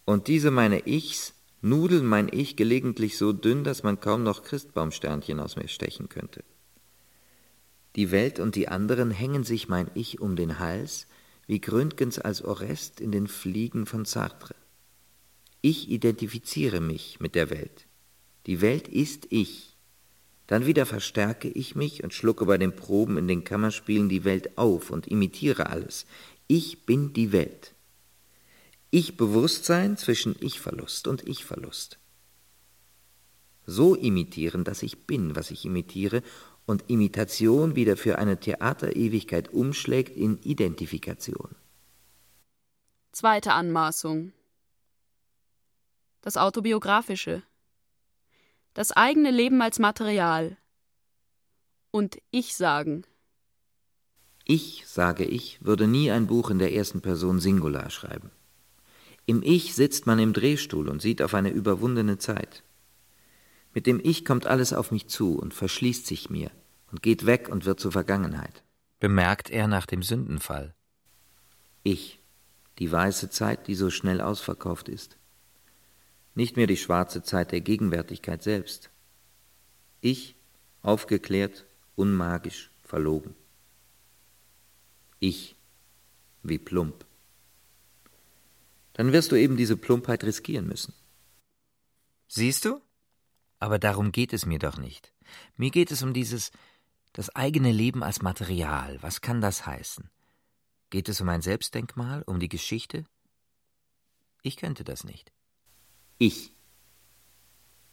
Und 0.04 0.28
diese 0.28 0.52
meine 0.52 0.86
Ichs 0.86 1.34
nudeln 1.62 2.06
mein 2.06 2.28
Ich 2.32 2.54
gelegentlich 2.54 3.18
so 3.18 3.32
dünn, 3.32 3.64
dass 3.64 3.82
man 3.82 3.98
kaum 3.98 4.22
noch 4.22 4.44
Christbaumsternchen 4.44 5.40
aus 5.40 5.56
mir 5.56 5.66
stechen 5.66 6.08
könnte. 6.08 6.44
Die 7.96 8.12
Welt 8.12 8.38
und 8.38 8.54
die 8.54 8.68
anderen 8.68 9.10
hängen 9.10 9.42
sich 9.42 9.68
mein 9.68 9.90
Ich 9.94 10.20
um 10.20 10.36
den 10.36 10.60
Hals, 10.60 11.08
wie 11.48 11.60
Gründgens 11.60 12.20
als 12.20 12.40
Orest 12.44 13.00
in 13.00 13.10
den 13.10 13.26
Fliegen 13.26 13.86
von 13.86 14.04
Sartre. 14.04 14.54
Ich 15.60 15.90
identifiziere 15.90 16.80
mich 16.80 17.18
mit 17.18 17.34
der 17.34 17.50
Welt. 17.50 17.88
Die 18.46 18.60
Welt 18.60 18.86
ist 18.86 19.26
ich. 19.30 19.73
Dann 20.46 20.66
wieder 20.66 20.86
verstärke 20.86 21.48
ich 21.48 21.74
mich 21.74 22.04
und 22.04 22.12
schlucke 22.12 22.44
bei 22.46 22.58
den 22.58 22.76
Proben 22.76 23.16
in 23.16 23.28
den 23.28 23.44
Kammerspielen 23.44 24.08
die 24.08 24.24
Welt 24.24 24.58
auf 24.58 24.90
und 24.90 25.06
imitiere 25.06 25.66
alles. 25.70 26.06
Ich 26.46 26.84
bin 26.84 27.12
die 27.14 27.32
Welt. 27.32 27.74
Ich-Bewusstsein 28.90 29.96
zwischen 29.96 30.36
Ich-Verlust 30.40 31.08
und 31.08 31.26
Ich-Verlust. 31.26 31.98
So 33.66 33.94
imitieren, 33.94 34.62
dass 34.64 34.82
ich 34.82 35.06
bin, 35.06 35.34
was 35.34 35.50
ich 35.50 35.64
imitiere, 35.64 36.22
und 36.66 36.88
Imitation 36.88 37.76
wieder 37.76 37.96
für 37.96 38.18
eine 38.18 38.38
Theaterewigkeit 38.38 39.52
umschlägt 39.52 40.16
in 40.16 40.38
Identifikation. 40.42 41.56
Zweite 43.12 43.52
Anmaßung. 43.52 44.32
Das 46.20 46.36
Autobiografische. 46.36 47.42
Das 48.74 48.90
eigene 48.90 49.30
Leben 49.30 49.62
als 49.62 49.78
Material. 49.78 50.56
Und 51.92 52.18
Ich 52.32 52.56
sagen. 52.56 53.04
Ich, 54.44 54.82
sage 54.86 55.24
ich, 55.24 55.64
würde 55.64 55.86
nie 55.86 56.10
ein 56.10 56.26
Buch 56.26 56.50
in 56.50 56.58
der 56.58 56.74
ersten 56.74 57.00
Person 57.00 57.38
Singular 57.38 57.88
schreiben. 57.90 58.32
Im 59.26 59.42
Ich 59.44 59.76
sitzt 59.76 60.06
man 60.06 60.18
im 60.18 60.32
Drehstuhl 60.32 60.88
und 60.88 61.00
sieht 61.00 61.22
auf 61.22 61.34
eine 61.34 61.50
überwundene 61.50 62.18
Zeit. 62.18 62.64
Mit 63.72 63.86
dem 63.86 64.00
Ich 64.02 64.24
kommt 64.24 64.46
alles 64.46 64.72
auf 64.72 64.90
mich 64.90 65.06
zu 65.06 65.38
und 65.38 65.54
verschließt 65.54 66.04
sich 66.04 66.28
mir 66.28 66.50
und 66.90 67.00
geht 67.00 67.26
weg 67.26 67.48
und 67.48 67.66
wird 67.66 67.78
zur 67.78 67.92
Vergangenheit. 67.92 68.64
Bemerkt 68.98 69.50
er 69.50 69.68
nach 69.68 69.86
dem 69.86 70.02
Sündenfall. 70.02 70.74
Ich, 71.84 72.20
die 72.80 72.90
weiße 72.90 73.30
Zeit, 73.30 73.68
die 73.68 73.76
so 73.76 73.90
schnell 73.90 74.20
ausverkauft 74.20 74.88
ist. 74.88 75.16
Nicht 76.34 76.56
mehr 76.56 76.66
die 76.66 76.76
schwarze 76.76 77.22
Zeit 77.22 77.52
der 77.52 77.60
Gegenwärtigkeit 77.60 78.42
selbst. 78.42 78.90
Ich, 80.00 80.36
aufgeklärt, 80.82 81.64
unmagisch, 81.94 82.70
verlogen. 82.82 83.34
Ich, 85.20 85.56
wie 86.42 86.58
plump. 86.58 87.06
Dann 88.94 89.12
wirst 89.12 89.32
du 89.32 89.36
eben 89.36 89.56
diese 89.56 89.76
Plumpheit 89.76 90.24
riskieren 90.24 90.66
müssen. 90.66 90.94
Siehst 92.28 92.64
du? 92.64 92.80
Aber 93.58 93.78
darum 93.78 94.12
geht 94.12 94.32
es 94.32 94.44
mir 94.44 94.58
doch 94.58 94.76
nicht. 94.76 95.12
Mir 95.56 95.70
geht 95.70 95.90
es 95.90 96.02
um 96.02 96.12
dieses 96.12 96.50
das 97.12 97.34
eigene 97.34 97.70
Leben 97.70 98.02
als 98.02 98.22
Material. 98.22 99.00
Was 99.00 99.20
kann 99.20 99.40
das 99.40 99.66
heißen? 99.66 100.10
Geht 100.90 101.08
es 101.08 101.20
um 101.20 101.28
ein 101.28 101.42
Selbstdenkmal, 101.42 102.22
um 102.22 102.40
die 102.40 102.48
Geschichte? 102.48 103.04
Ich 104.42 104.56
könnte 104.56 104.84
das 104.84 105.04
nicht. 105.04 105.32
Ich. 106.18 106.52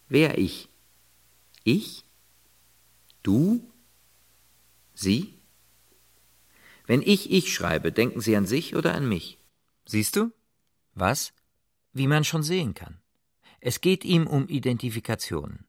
Wer 0.08 0.38
ich? 0.38 0.68
Ich? 1.64 2.04
Du? 3.22 3.70
Sie? 4.94 5.38
Wenn 6.86 7.02
ich 7.02 7.30
ich 7.30 7.52
schreibe, 7.54 7.92
denken 7.92 8.20
Sie 8.20 8.36
an 8.36 8.46
sich 8.46 8.74
oder 8.76 8.94
an 8.94 9.08
mich? 9.08 9.38
Siehst 9.86 10.16
du? 10.16 10.32
Was? 10.94 11.32
Wie 11.92 12.06
man 12.06 12.24
schon 12.24 12.42
sehen 12.42 12.74
kann. 12.74 13.00
Es 13.60 13.80
geht 13.80 14.04
ihm 14.04 14.26
um 14.26 14.48
Identifikation. 14.48 15.64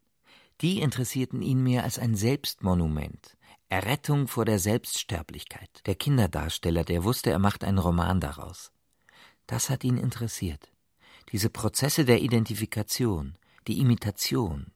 Die 0.61 0.81
interessierten 0.81 1.41
ihn 1.41 1.61
mehr 1.61 1.83
als 1.83 1.99
ein 1.99 2.15
Selbstmonument, 2.15 3.37
Errettung 3.69 4.27
vor 4.27 4.45
der 4.45 4.59
Selbststerblichkeit. 4.59 5.81
Der 5.85 5.95
Kinderdarsteller, 5.95 6.83
der 6.83 7.03
wusste, 7.03 7.31
er 7.31 7.39
macht 7.39 7.63
einen 7.63 7.79
Roman 7.79 8.19
daraus. 8.19 8.71
Das 9.47 9.69
hat 9.69 9.83
ihn 9.83 9.97
interessiert. 9.97 10.72
Diese 11.33 11.49
Prozesse 11.49 12.05
der 12.05 12.21
Identifikation, 12.21 13.33
die 13.67 13.79
Imitation, 13.79 14.67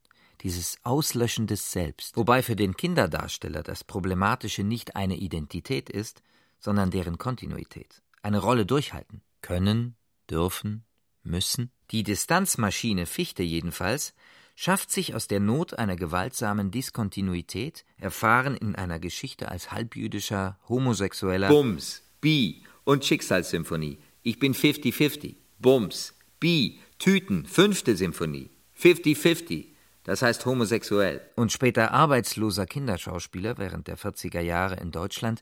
dieses 0.41 0.79
Auslöschen 0.81 1.45
des 1.45 1.71
Selbst. 1.71 2.17
Wobei 2.17 2.41
für 2.41 2.55
den 2.55 2.75
Kinderdarsteller 2.75 3.61
das 3.61 3.83
Problematische 3.83 4.63
nicht 4.63 4.95
eine 4.95 5.17
Identität 5.17 5.87
ist, 5.87 6.23
sondern 6.59 6.89
deren 6.89 7.19
Kontinuität. 7.19 8.01
Eine 8.23 8.39
Rolle 8.39 8.65
durchhalten. 8.65 9.21
Können, 9.43 9.95
dürfen, 10.31 10.83
müssen. 11.21 11.69
Die 11.91 12.01
Distanzmaschine 12.01 13.05
Fichte 13.05 13.43
jedenfalls 13.43 14.15
schafft 14.55 14.89
sich 14.89 15.13
aus 15.13 15.27
der 15.27 15.39
Not 15.39 15.77
einer 15.77 15.95
gewaltsamen 15.95 16.71
Diskontinuität, 16.71 17.85
erfahren 17.99 18.57
in 18.57 18.73
einer 18.73 18.97
Geschichte 18.97 19.51
als 19.51 19.71
halbjüdischer, 19.71 20.57
homosexueller 20.67 21.49
Bums, 21.49 22.01
Bi 22.19 22.63
und 22.83 23.05
Schicksalssymphonie. 23.05 23.99
Ich 24.23 24.39
bin 24.39 24.55
50-50. 24.55 25.35
Bums, 25.59 26.16
Bi, 26.39 26.79
Tüten, 26.99 27.47
fünfte 27.47 27.95
Symphonie. 27.95 28.51
50-50. 28.79 29.65
Das 30.03 30.21
heißt 30.21 30.45
homosexuell. 30.45 31.21
Und 31.35 31.51
später 31.51 31.91
arbeitsloser 31.91 32.67
Kinderschauspieler 32.67 33.57
während 33.57 33.87
der 33.87 33.97
40er 33.97 34.41
Jahre 34.41 34.75
in 34.75 34.91
Deutschland 34.91 35.41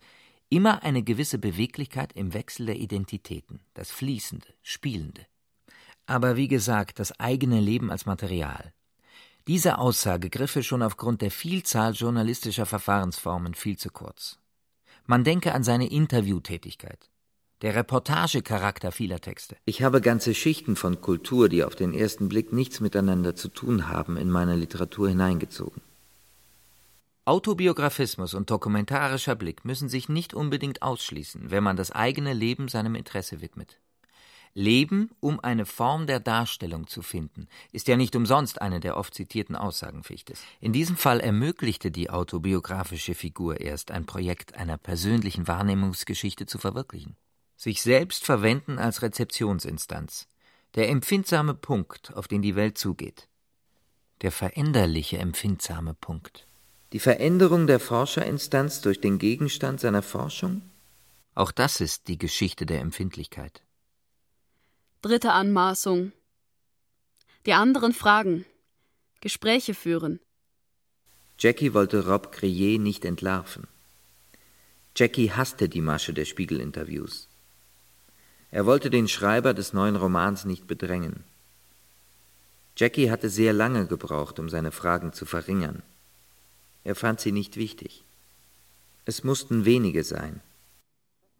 immer 0.49 0.83
eine 0.83 1.03
gewisse 1.03 1.37
Beweglichkeit 1.37 2.13
im 2.13 2.33
Wechsel 2.33 2.67
der 2.67 2.77
Identitäten, 2.77 3.59
das 3.73 3.91
Fließende, 3.91 4.47
Spielende. 4.61 5.25
Aber 6.05 6.37
wie 6.37 6.47
gesagt, 6.47 6.99
das 6.99 7.19
eigene 7.19 7.59
Leben 7.59 7.91
als 7.91 8.05
Material. 8.05 8.73
Diese 9.47 9.79
Aussage 9.79 10.29
griffe 10.29 10.63
schon 10.63 10.81
aufgrund 10.81 11.21
der 11.21 11.31
Vielzahl 11.31 11.93
journalistischer 11.93 12.65
Verfahrensformen 12.65 13.53
viel 13.53 13.77
zu 13.77 13.89
kurz. 13.89 14.39
Man 15.05 15.23
denke 15.23 15.53
an 15.53 15.63
seine 15.63 15.89
Interviewtätigkeit, 15.89 17.09
der 17.61 17.75
Reportagecharakter 17.75 18.91
vieler 18.91 19.21
Texte. 19.21 19.55
Ich 19.65 19.81
habe 19.81 20.01
ganze 20.01 20.33
Schichten 20.33 20.75
von 20.75 21.01
Kultur, 21.01 21.49
die 21.49 21.63
auf 21.63 21.75
den 21.75 21.93
ersten 21.93 22.29
Blick 22.29 22.51
nichts 22.51 22.79
miteinander 22.79 23.35
zu 23.35 23.47
tun 23.47 23.87
haben, 23.87 24.17
in 24.17 24.29
meine 24.29 24.55
Literatur 24.55 25.09
hineingezogen. 25.09 25.81
Autobiografismus 27.27 28.35
und 28.35 28.51
dokumentarischer 28.51 29.35
Blick 29.35 29.65
müssen 29.65 29.89
sich 29.89 30.09
nicht 30.09 30.35
unbedingt 30.35 30.83
ausschließen, 30.83 31.49
wenn 31.49 31.63
man 31.63 31.75
das 31.75 31.91
eigene 31.91 32.33
Leben 32.33 32.67
seinem 32.67 32.93
Interesse 32.93 33.41
widmet. 33.41 33.79
Leben, 34.53 35.09
um 35.19 35.39
eine 35.41 35.65
Form 35.65 36.07
der 36.07 36.21
Darstellung 36.21 36.87
zu 36.87 37.01
finden, 37.01 37.47
ist 37.73 37.87
ja 37.89 37.97
nicht 37.97 38.15
umsonst 38.15 38.61
eine 38.61 38.79
der 38.79 38.95
oft 38.95 39.13
zitierten 39.13 39.55
Aussagen 39.55 40.03
Fichtes. 40.03 40.41
In 40.61 40.71
diesem 40.71 40.95
Fall 40.95 41.19
ermöglichte 41.19 41.91
die 41.91 42.09
autobiografische 42.09 43.15
Figur 43.15 43.59
erst 43.59 43.91
ein 43.91 44.05
Projekt 44.05 44.55
einer 44.55 44.77
persönlichen 44.77 45.47
Wahrnehmungsgeschichte 45.47 46.45
zu 46.45 46.57
verwirklichen. 46.57 47.17
Sich 47.55 47.81
selbst 47.81 48.25
verwenden 48.25 48.79
als 48.79 49.01
Rezeptionsinstanz, 49.01 50.27
der 50.75 50.89
empfindsame 50.89 51.53
Punkt, 51.53 52.13
auf 52.13 52.27
den 52.27 52.41
die 52.41 52.55
Welt 52.55 52.77
zugeht. 52.77 53.27
Der 54.21 54.31
veränderliche 54.31 55.17
empfindsame 55.17 55.93
Punkt. 55.93 56.47
Die 56.93 56.99
Veränderung 56.99 57.67
der 57.67 57.79
Forscherinstanz 57.79 58.81
durch 58.81 59.01
den 59.01 59.19
Gegenstand 59.19 59.79
seiner 59.79 60.01
Forschung? 60.01 60.61
Auch 61.33 61.51
das 61.51 61.81
ist 61.81 62.07
die 62.07 62.17
Geschichte 62.17 62.65
der 62.65 62.79
Empfindlichkeit. 62.81 63.63
Dritte 65.01 65.33
Anmaßung. 65.33 66.13
Die 67.45 67.53
anderen 67.53 67.93
fragen. 67.93 68.45
Gespräche 69.21 69.73
führen. 69.73 70.19
Jackie 71.37 71.73
wollte 71.73 72.07
Rob 72.07 72.31
Crier 72.31 72.79
nicht 72.79 73.03
entlarven. 73.03 73.67
Jackie 74.95 75.31
hasste 75.31 75.67
die 75.67 75.81
Masche 75.81 76.13
der 76.13 76.25
Spiegelinterviews. 76.25 77.27
Er 78.55 78.65
wollte 78.65 78.89
den 78.89 79.09
Schreiber 79.09 79.53
des 79.53 79.73
neuen 79.73 79.97
Romans 79.97 80.45
nicht 80.45 80.65
bedrängen. 80.65 81.25
Jackie 82.77 83.11
hatte 83.11 83.27
sehr 83.27 83.51
lange 83.51 83.85
gebraucht, 83.85 84.39
um 84.39 84.47
seine 84.47 84.71
Fragen 84.71 85.11
zu 85.11 85.25
verringern. 85.25 85.83
Er 86.85 86.95
fand 86.95 87.19
sie 87.19 87.33
nicht 87.33 87.57
wichtig. 87.57 88.05
Es 89.03 89.25
mussten 89.25 89.65
wenige 89.65 90.05
sein. 90.05 90.39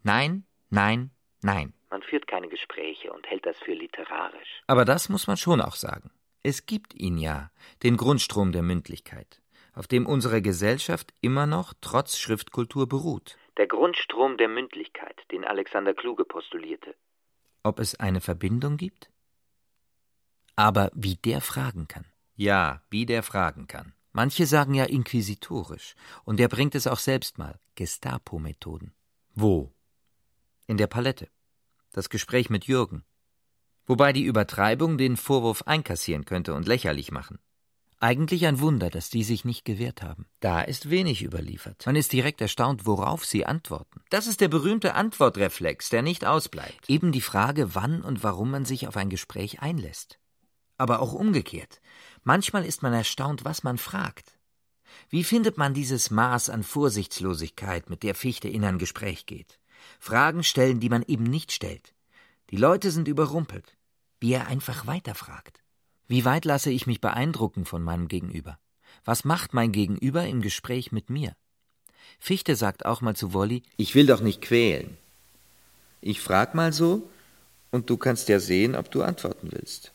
Nein, 0.02 0.44
nein, 0.68 1.10
nein. 1.40 1.72
Man 1.88 2.02
führt 2.02 2.26
keine 2.26 2.50
Gespräche 2.50 3.10
und 3.10 3.26
hält 3.26 3.46
das 3.46 3.56
für 3.64 3.72
literarisch. 3.72 4.60
Aber 4.66 4.84
das 4.84 5.08
muss 5.08 5.26
man 5.26 5.38
schon 5.38 5.62
auch 5.62 5.76
sagen. 5.76 6.10
Es 6.42 6.66
gibt 6.66 6.92
ihn 6.92 7.16
ja, 7.16 7.50
den 7.82 7.96
Grundstrom 7.96 8.52
der 8.52 8.62
Mündlichkeit, 8.62 9.40
auf 9.72 9.86
dem 9.86 10.04
unsere 10.04 10.42
Gesellschaft 10.42 11.14
immer 11.22 11.46
noch 11.46 11.72
trotz 11.80 12.18
Schriftkultur 12.18 12.86
beruht. 12.86 13.38
Der 13.56 13.68
Grundstrom 13.68 14.36
der 14.36 14.48
Mündlichkeit, 14.48 15.18
den 15.30 15.46
Alexander 15.46 15.94
Kluge 15.94 16.26
postulierte. 16.26 16.94
Ob 17.66 17.80
es 17.80 17.96
eine 17.96 18.20
Verbindung 18.20 18.76
gibt? 18.76 19.10
Aber 20.54 20.92
wie 20.94 21.16
der 21.16 21.40
fragen 21.40 21.88
kann. 21.88 22.04
Ja, 22.36 22.80
wie 22.90 23.06
der 23.06 23.24
fragen 23.24 23.66
kann. 23.66 23.92
Manche 24.12 24.46
sagen 24.46 24.72
ja 24.74 24.84
inquisitorisch, 24.84 25.96
und 26.22 26.38
er 26.38 26.46
bringt 26.46 26.76
es 26.76 26.86
auch 26.86 27.00
selbst 27.00 27.38
mal, 27.38 27.58
Gestapo-Methoden. 27.74 28.92
Wo? 29.34 29.74
In 30.68 30.76
der 30.76 30.86
Palette. 30.86 31.28
Das 31.90 32.08
Gespräch 32.08 32.50
mit 32.50 32.66
Jürgen. 32.66 33.04
Wobei 33.84 34.12
die 34.12 34.22
Übertreibung 34.22 34.96
den 34.96 35.16
Vorwurf 35.16 35.62
einkassieren 35.62 36.24
könnte 36.24 36.54
und 36.54 36.68
lächerlich 36.68 37.10
machen. 37.10 37.40
Eigentlich 38.06 38.46
ein 38.46 38.60
Wunder, 38.60 38.88
dass 38.88 39.10
die 39.10 39.24
sich 39.24 39.44
nicht 39.44 39.64
gewehrt 39.64 40.00
haben. 40.00 40.26
Da 40.38 40.60
ist 40.60 40.90
wenig 40.90 41.24
überliefert. 41.24 41.86
Man 41.86 41.96
ist 41.96 42.12
direkt 42.12 42.40
erstaunt, 42.40 42.86
worauf 42.86 43.24
sie 43.24 43.44
antworten. 43.44 44.00
Das 44.10 44.28
ist 44.28 44.40
der 44.40 44.46
berühmte 44.46 44.94
Antwortreflex, 44.94 45.88
der 45.88 46.02
nicht 46.02 46.24
ausbleibt. 46.24 46.88
Eben 46.88 47.10
die 47.10 47.20
Frage, 47.20 47.74
wann 47.74 48.02
und 48.02 48.22
warum 48.22 48.52
man 48.52 48.64
sich 48.64 48.86
auf 48.86 48.96
ein 48.96 49.10
Gespräch 49.10 49.60
einlässt. 49.60 50.20
Aber 50.78 51.00
auch 51.00 51.14
umgekehrt. 51.14 51.80
Manchmal 52.22 52.64
ist 52.64 52.80
man 52.80 52.92
erstaunt, 52.92 53.44
was 53.44 53.64
man 53.64 53.76
fragt. 53.76 54.38
Wie 55.10 55.24
findet 55.24 55.58
man 55.58 55.74
dieses 55.74 56.12
Maß 56.12 56.48
an 56.48 56.62
Vorsichtslosigkeit, 56.62 57.90
mit 57.90 58.04
der 58.04 58.14
Fichte 58.14 58.46
in 58.48 58.64
ein 58.64 58.78
Gespräch 58.78 59.26
geht? 59.26 59.58
Fragen 59.98 60.44
stellen, 60.44 60.78
die 60.78 60.90
man 60.90 61.02
eben 61.02 61.24
nicht 61.24 61.50
stellt. 61.50 61.92
Die 62.50 62.56
Leute 62.56 62.92
sind 62.92 63.08
überrumpelt. 63.08 63.76
Wie 64.20 64.32
er 64.32 64.46
einfach 64.46 64.86
weiterfragt. 64.86 65.65
Wie 66.08 66.24
weit 66.24 66.44
lasse 66.44 66.70
ich 66.70 66.86
mich 66.86 67.00
beeindrucken 67.00 67.64
von 67.64 67.82
meinem 67.82 68.08
Gegenüber? 68.08 68.58
Was 69.04 69.24
macht 69.24 69.54
mein 69.54 69.72
Gegenüber 69.72 70.26
im 70.26 70.40
Gespräch 70.40 70.92
mit 70.92 71.10
mir? 71.10 71.34
Fichte 72.18 72.56
sagt 72.56 72.86
auch 72.86 73.00
mal 73.00 73.16
zu 73.16 73.32
Wolli, 73.32 73.62
ich 73.76 73.94
will 73.94 74.06
doch 74.06 74.20
nicht 74.20 74.40
quälen. 74.40 74.96
Ich 76.00 76.20
frag 76.20 76.54
mal 76.54 76.72
so, 76.72 77.08
und 77.70 77.90
du 77.90 77.96
kannst 77.96 78.28
ja 78.28 78.38
sehen, 78.38 78.76
ob 78.76 78.90
du 78.90 79.02
antworten 79.02 79.48
willst. 79.50 79.92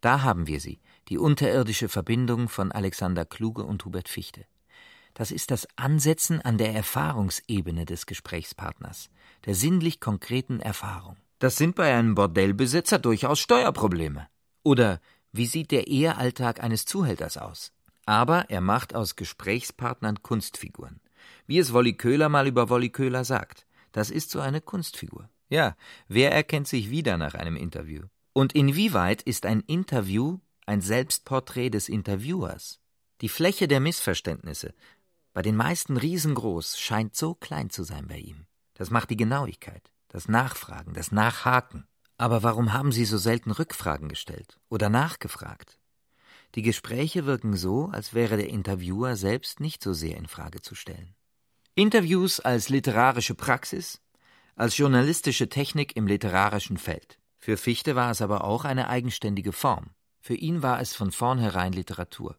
Da 0.00 0.22
haben 0.22 0.46
wir 0.46 0.60
sie, 0.60 0.80
die 1.08 1.18
unterirdische 1.18 1.88
Verbindung 1.88 2.48
von 2.48 2.72
Alexander 2.72 3.26
Kluge 3.26 3.64
und 3.64 3.84
Hubert 3.84 4.08
Fichte. 4.08 4.46
Das 5.12 5.30
ist 5.30 5.50
das 5.50 5.68
Ansetzen 5.76 6.40
an 6.40 6.56
der 6.56 6.72
Erfahrungsebene 6.72 7.84
des 7.84 8.06
Gesprächspartners, 8.06 9.10
der 9.44 9.54
sinnlich 9.54 10.00
konkreten 10.00 10.60
Erfahrung. 10.60 11.16
Das 11.38 11.56
sind 11.56 11.74
bei 11.74 11.94
einem 11.94 12.14
Bordellbesitzer 12.14 12.98
durchaus 12.98 13.40
Steuerprobleme. 13.40 14.28
Oder 14.62 15.00
wie 15.32 15.46
sieht 15.46 15.70
der 15.70 15.86
Ehealltag 15.86 16.62
eines 16.62 16.84
Zuhälters 16.84 17.36
aus? 17.36 17.72
Aber 18.06 18.50
er 18.50 18.60
macht 18.60 18.94
aus 18.94 19.16
Gesprächspartnern 19.16 20.22
Kunstfiguren. 20.22 21.00
Wie 21.46 21.58
es 21.58 21.72
Wolli 21.72 21.94
Köhler 21.94 22.28
mal 22.28 22.46
über 22.46 22.68
Wolli 22.68 22.90
Köhler 22.90 23.24
sagt. 23.24 23.66
Das 23.92 24.10
ist 24.10 24.30
so 24.30 24.40
eine 24.40 24.60
Kunstfigur. 24.60 25.28
Ja, 25.48 25.76
wer 26.08 26.32
erkennt 26.32 26.68
sich 26.68 26.90
wieder 26.90 27.16
nach 27.16 27.34
einem 27.34 27.56
Interview? 27.56 28.02
Und 28.32 28.54
inwieweit 28.54 29.22
ist 29.22 29.46
ein 29.46 29.60
Interview 29.60 30.38
ein 30.66 30.80
Selbstporträt 30.80 31.70
des 31.70 31.88
Interviewers? 31.88 32.80
Die 33.20 33.28
Fläche 33.28 33.68
der 33.68 33.80
Missverständnisse, 33.80 34.72
bei 35.32 35.42
den 35.42 35.56
meisten 35.56 35.96
riesengroß, 35.96 36.78
scheint 36.78 37.14
so 37.14 37.34
klein 37.34 37.70
zu 37.70 37.82
sein 37.82 38.06
bei 38.06 38.18
ihm. 38.18 38.46
Das 38.74 38.90
macht 38.90 39.10
die 39.10 39.16
Genauigkeit, 39.16 39.92
das 40.08 40.28
Nachfragen, 40.28 40.94
das 40.94 41.12
Nachhaken. 41.12 41.86
Aber 42.20 42.42
warum 42.42 42.74
haben 42.74 42.92
Sie 42.92 43.06
so 43.06 43.16
selten 43.16 43.50
Rückfragen 43.50 44.10
gestellt 44.10 44.58
oder 44.68 44.90
nachgefragt? 44.90 45.78
Die 46.54 46.60
Gespräche 46.60 47.24
wirken 47.24 47.56
so, 47.56 47.86
als 47.86 48.12
wäre 48.12 48.36
der 48.36 48.50
Interviewer 48.50 49.16
selbst 49.16 49.58
nicht 49.58 49.82
so 49.82 49.94
sehr 49.94 50.18
in 50.18 50.26
Frage 50.26 50.60
zu 50.60 50.74
stellen. 50.74 51.14
Interviews 51.74 52.38
als 52.38 52.68
literarische 52.68 53.34
Praxis, 53.34 54.02
als 54.54 54.76
journalistische 54.76 55.48
Technik 55.48 55.96
im 55.96 56.06
literarischen 56.06 56.76
Feld. 56.76 57.18
Für 57.38 57.56
Fichte 57.56 57.96
war 57.96 58.10
es 58.10 58.20
aber 58.20 58.44
auch 58.44 58.66
eine 58.66 58.90
eigenständige 58.90 59.52
Form. 59.52 59.88
Für 60.20 60.34
ihn 60.34 60.62
war 60.62 60.78
es 60.78 60.94
von 60.94 61.12
vornherein 61.12 61.72
Literatur, 61.72 62.36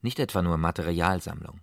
nicht 0.00 0.18
etwa 0.18 0.42
nur 0.42 0.56
Materialsammlung. 0.56 1.60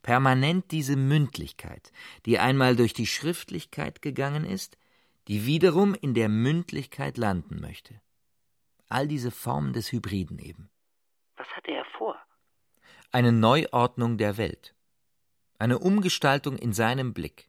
Permanent 0.00 0.70
diese 0.70 0.96
Mündlichkeit, 0.96 1.92
die 2.24 2.38
einmal 2.38 2.76
durch 2.76 2.94
die 2.94 3.06
Schriftlichkeit 3.06 4.00
gegangen 4.00 4.46
ist, 4.46 4.78
die 5.30 5.46
wiederum 5.46 5.94
in 5.94 6.12
der 6.12 6.28
Mündlichkeit 6.28 7.16
landen 7.16 7.60
möchte. 7.60 8.00
All 8.88 9.06
diese 9.06 9.30
Formen 9.30 9.72
des 9.72 9.92
Hybriden 9.92 10.40
eben. 10.40 10.70
Was 11.36 11.46
hatte 11.54 11.70
er 11.70 11.84
vor? 11.84 12.20
Eine 13.12 13.30
Neuordnung 13.30 14.18
der 14.18 14.38
Welt. 14.38 14.74
Eine 15.60 15.78
Umgestaltung 15.78 16.58
in 16.58 16.72
seinem 16.72 17.14
Blick, 17.14 17.48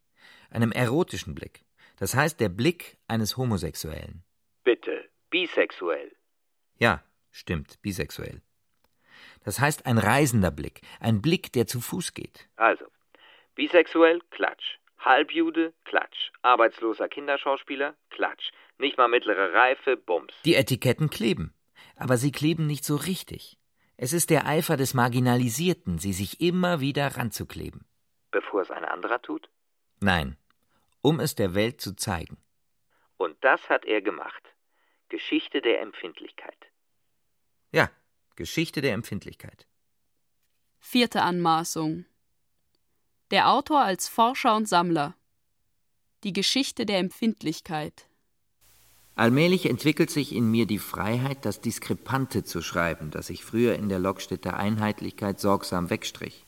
einem 0.52 0.72
erotischen 0.72 1.34
Blick, 1.34 1.66
das 1.96 2.14
heißt 2.14 2.40
der 2.40 2.50
Blick 2.50 3.00
eines 3.08 3.36
Homosexuellen. 3.36 4.24
Bitte, 4.64 5.10
bisexuell. 5.32 6.16
Ja, 6.78 7.04
stimmt, 7.32 7.82
bisexuell. 7.82 8.44
Das 9.44 9.60
heißt 9.60 9.88
ein 9.88 9.98
reisender 9.98 10.52
Blick, 10.52 10.82
ein 11.00 11.20
Blick, 11.24 11.52
der 11.52 11.66
zu 11.66 11.82
Fuß 11.82 12.14
geht. 12.14 12.48
Also, 12.58 12.86
bisexuell, 13.56 14.22
Klatsch. 14.30 14.78
Halbjude, 15.04 15.74
Klatsch. 15.84 16.32
Arbeitsloser 16.42 17.10
Kinderschauspieler, 17.10 17.96
Klatsch. 18.10 18.52
Nicht 18.78 18.98
mal 18.98 19.08
mittlere 19.08 19.54
Reife, 19.54 19.98
Bums. 19.98 20.34
Die 20.46 20.56
Etiketten 20.56 21.10
kleben. 21.10 21.54
Aber 21.96 22.18
sie 22.18 22.32
kleben 22.32 22.68
nicht 22.68 22.86
so 22.86 22.96
richtig. 22.96 23.58
Es 23.98 24.14
ist 24.14 24.30
der 24.30 24.48
Eifer 24.48 24.78
des 24.78 24.94
Marginalisierten, 24.94 26.00
sie 26.00 26.14
sich 26.14 26.42
immer 26.42 26.80
wieder 26.80 27.18
ranzukleben. 27.18 27.86
Bevor 28.32 28.62
es 28.62 28.72
ein 28.72 28.86
anderer 28.86 29.22
tut? 29.22 29.50
Nein, 30.00 30.38
um 31.02 31.20
es 31.20 31.36
der 31.36 31.54
Welt 31.54 31.82
zu 31.82 31.96
zeigen. 31.96 32.38
Und 33.18 33.36
das 33.44 33.70
hat 33.70 33.86
er 33.86 34.02
gemacht. 34.02 34.44
Geschichte 35.10 35.62
der 35.62 35.82
Empfindlichkeit. 35.82 36.58
Ja, 37.72 37.92
Geschichte 38.36 38.82
der 38.82 38.94
Empfindlichkeit. 38.94 39.68
Vierte 40.80 41.22
Anmaßung. 41.22 42.06
Der 43.32 43.50
Autor 43.50 43.80
als 43.80 44.10
Forscher 44.10 44.58
und 44.58 44.68
Sammler. 44.68 45.16
Die 46.26 46.34
Geschichte 46.34 46.86
der 46.86 46.98
Empfindlichkeit. 46.98 48.06
Allmählich 49.16 49.70
entwickelt 49.70 50.10
sich 50.12 50.36
in 50.36 50.52
mir 50.52 50.66
die 50.66 50.80
Freiheit, 50.80 51.46
das 51.46 51.62
Diskrepante 51.62 52.44
zu 52.44 52.62
schreiben, 52.62 53.10
das 53.10 53.30
ich 53.30 53.46
früher 53.46 53.76
in 53.76 53.88
der 53.88 54.00
Lockstädter 54.00 54.58
Einheitlichkeit 54.58 55.40
sorgsam 55.40 55.90
wegstrich. 55.90 56.46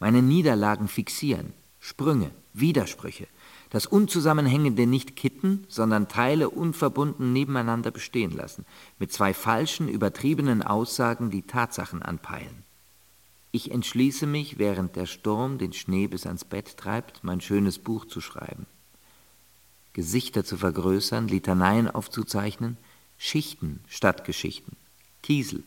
Meine 0.00 0.20
Niederlagen 0.20 0.86
fixieren, 0.86 1.54
Sprünge, 1.80 2.30
Widersprüche, 2.52 3.26
das 3.70 3.86
Unzusammenhängende 3.86 4.86
nicht 4.86 5.16
kitten, 5.16 5.64
sondern 5.68 6.08
Teile 6.08 6.50
unverbunden 6.50 7.32
nebeneinander 7.32 7.90
bestehen 7.90 8.32
lassen, 8.32 8.66
mit 8.98 9.14
zwei 9.14 9.32
falschen, 9.32 9.88
übertriebenen 9.88 10.62
Aussagen 10.62 11.30
die 11.30 11.42
Tatsachen 11.42 12.02
anpeilen. 12.02 12.64
Ich 13.54 13.70
entschließe 13.70 14.26
mich, 14.26 14.58
während 14.58 14.96
der 14.96 15.04
Sturm 15.04 15.58
den 15.58 15.74
Schnee 15.74 16.06
bis 16.06 16.24
ans 16.24 16.44
Bett 16.44 16.78
treibt, 16.78 17.22
mein 17.22 17.42
schönes 17.42 17.78
Buch 17.78 18.06
zu 18.06 18.22
schreiben. 18.22 18.64
Gesichter 19.92 20.42
zu 20.42 20.56
vergrößern, 20.56 21.28
Litaneien 21.28 21.86
aufzuzeichnen, 21.86 22.78
Schichten 23.18 23.80
statt 23.88 24.24
Geschichten, 24.24 24.74
Kiesel, 25.22 25.62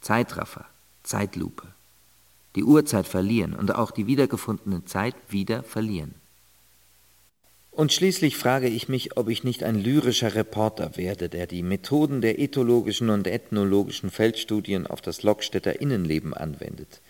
Zeitraffer, 0.00 0.64
Zeitlupe. 1.02 1.68
Die 2.56 2.64
Uhrzeit 2.64 3.06
verlieren 3.06 3.54
und 3.54 3.74
auch 3.74 3.90
die 3.90 4.06
wiedergefundene 4.06 4.86
Zeit 4.86 5.14
wieder 5.28 5.62
verlieren. 5.62 6.14
Und 7.70 7.92
schließlich 7.92 8.36
frage 8.36 8.68
ich 8.68 8.88
mich, 8.88 9.16
ob 9.18 9.28
ich 9.28 9.44
nicht 9.44 9.62
ein 9.62 9.76
lyrischer 9.76 10.34
Reporter 10.34 10.96
werde, 10.96 11.28
der 11.28 11.46
die 11.46 11.62
Methoden 11.62 12.22
der 12.22 12.40
ethologischen 12.40 13.10
und 13.10 13.26
ethnologischen 13.26 14.10
Feldstudien 14.10 14.86
auf 14.86 15.02
das 15.02 15.22
Lockstädter 15.22 15.80
Innenleben 15.80 16.34
anwendet, 16.34 17.00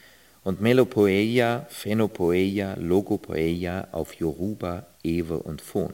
und 0.44 0.60
Melopoeia, 0.60 1.66
Phenopoeia, 1.68 2.74
Logopoeia 2.74 3.88
auf 3.92 4.14
Yoruba, 4.14 4.86
Ewe 5.02 5.38
und 5.38 5.60
Fon. 5.60 5.92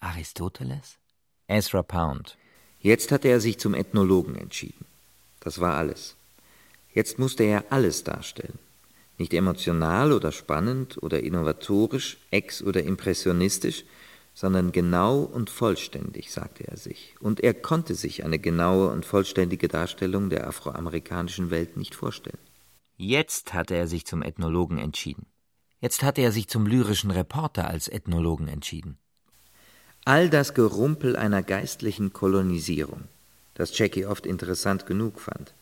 Aristoteles? 0.00 0.98
Ezra 1.48 1.82
Pound. 1.82 2.36
Jetzt 2.80 3.10
hatte 3.10 3.28
er 3.28 3.40
sich 3.40 3.58
zum 3.58 3.74
Ethnologen 3.74 4.36
entschieden. 4.36 4.84
Das 5.40 5.60
war 5.60 5.74
alles. 5.74 6.16
Jetzt 6.92 7.18
musste 7.18 7.44
er 7.44 7.64
alles 7.70 8.04
darstellen. 8.04 8.58
Nicht 9.18 9.34
emotional 9.34 10.12
oder 10.12 10.30
spannend 10.30 11.02
oder 11.02 11.20
innovatorisch, 11.20 12.18
ex- 12.30 12.62
oder 12.62 12.82
impressionistisch, 12.84 13.84
sondern 14.34 14.70
genau 14.70 15.22
und 15.22 15.50
vollständig, 15.50 16.30
sagte 16.30 16.68
er 16.68 16.76
sich. 16.76 17.16
Und 17.18 17.40
er 17.40 17.54
konnte 17.54 17.96
sich 17.96 18.24
eine 18.24 18.38
genaue 18.38 18.90
und 18.90 19.04
vollständige 19.04 19.66
Darstellung 19.66 20.30
der 20.30 20.46
afroamerikanischen 20.46 21.50
Welt 21.50 21.76
nicht 21.76 21.96
vorstellen. 21.96 22.38
Jetzt 23.00 23.54
hatte 23.54 23.76
er 23.76 23.86
sich 23.86 24.06
zum 24.06 24.24
Ethnologen 24.24 24.76
entschieden. 24.78 25.26
Jetzt 25.80 26.02
hatte 26.02 26.20
er 26.20 26.32
sich 26.32 26.48
zum 26.48 26.66
lyrischen 26.66 27.12
Reporter 27.12 27.68
als 27.68 27.86
Ethnologen 27.86 28.48
entschieden. 28.48 28.98
All 30.04 30.28
das 30.28 30.52
Gerumpel 30.52 31.14
einer 31.14 31.44
geistlichen 31.44 32.12
Kolonisierung, 32.12 33.04
das 33.54 33.78
Jackie 33.78 34.04
oft 34.04 34.26
interessant 34.26 34.84
genug 34.86 35.20
fand, 35.20 35.54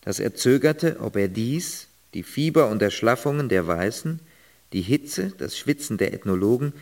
dass 0.00 0.20
er 0.20 0.34
zögerte, 0.34 1.00
ob 1.00 1.16
er 1.16 1.28
dies, 1.28 1.88
die 2.14 2.22
Fieber 2.22 2.68
und 2.70 2.80
Erschlaffungen 2.80 3.50
der 3.50 3.66
Weißen, 3.66 4.18
die 4.72 4.80
Hitze, 4.80 5.34
das 5.36 5.58
Schwitzen 5.58 5.98
der 5.98 6.14
Ethnologen 6.14 6.72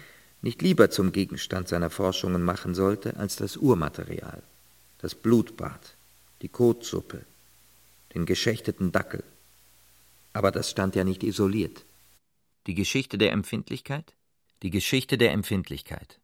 nicht 0.42 0.62
lieber 0.62 0.90
zum 0.90 1.10
Gegenstand 1.10 1.66
seiner 1.66 1.90
Forschungen 1.90 2.44
machen 2.44 2.76
sollte 2.76 3.16
als 3.16 3.34
das 3.34 3.56
Urmaterial, 3.56 4.44
das 4.98 5.16
Blutbad, 5.16 5.96
die 6.42 6.48
Kotsuppe, 6.48 7.22
den 8.14 8.26
geschächteten 8.26 8.92
Dackel. 8.92 9.24
Aber 10.38 10.52
das 10.52 10.70
stand 10.70 10.94
ja 10.94 11.02
nicht 11.02 11.24
isoliert. 11.24 11.84
Die 12.68 12.74
Geschichte 12.74 13.18
der 13.18 13.32
Empfindlichkeit? 13.32 14.14
Die 14.62 14.70
Geschichte 14.70 15.18
der 15.18 15.32
Empfindlichkeit. 15.32 16.20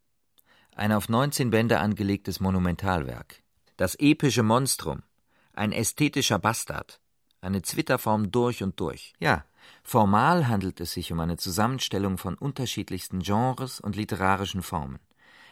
Ein 0.73 0.93
auf 0.93 1.09
19 1.09 1.49
Bände 1.49 1.79
angelegtes 1.79 2.39
Monumentalwerk. 2.39 3.43
Das 3.75 3.95
epische 3.95 4.41
Monstrum. 4.41 5.03
Ein 5.51 5.73
ästhetischer 5.73 6.39
Bastard. 6.39 7.01
Eine 7.41 7.61
Zwitterform 7.61 8.31
durch 8.31 8.63
und 8.63 8.79
durch. 8.79 9.11
Ja, 9.19 9.43
formal 9.83 10.47
handelt 10.47 10.79
es 10.79 10.93
sich 10.93 11.11
um 11.11 11.19
eine 11.19 11.35
Zusammenstellung 11.35 12.17
von 12.17 12.35
unterschiedlichsten 12.35 13.19
Genres 13.19 13.81
und 13.81 13.97
literarischen 13.97 14.61
Formen. 14.61 14.99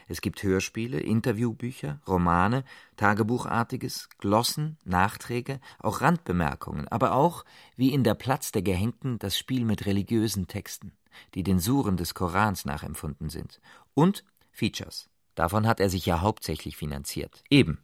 Es 0.08 0.20
gibt 0.20 0.42
Hörspiele, 0.42 1.00
Interviewbücher, 1.00 2.00
Romane, 2.06 2.64
Tagebuchartiges, 2.96 4.08
Glossen, 4.18 4.76
Nachträge, 4.84 5.60
auch 5.78 6.00
Randbemerkungen, 6.00 6.88
aber 6.88 7.14
auch, 7.14 7.44
wie 7.76 7.92
in 7.92 8.04
Der 8.04 8.14
Platz 8.14 8.52
der 8.52 8.62
Gehängten, 8.62 9.18
das 9.18 9.38
Spiel 9.38 9.64
mit 9.64 9.86
religiösen 9.86 10.46
Texten, 10.46 10.92
die 11.34 11.42
den 11.42 11.58
Suren 11.58 11.96
des 11.96 12.14
Korans 12.14 12.64
nachempfunden 12.64 13.30
sind, 13.30 13.60
und 13.94 14.24
Features. 14.50 15.08
Davon 15.34 15.66
hat 15.66 15.80
er 15.80 15.90
sich 15.90 16.06
ja 16.06 16.20
hauptsächlich 16.20 16.76
finanziert. 16.76 17.42
Eben. 17.50 17.78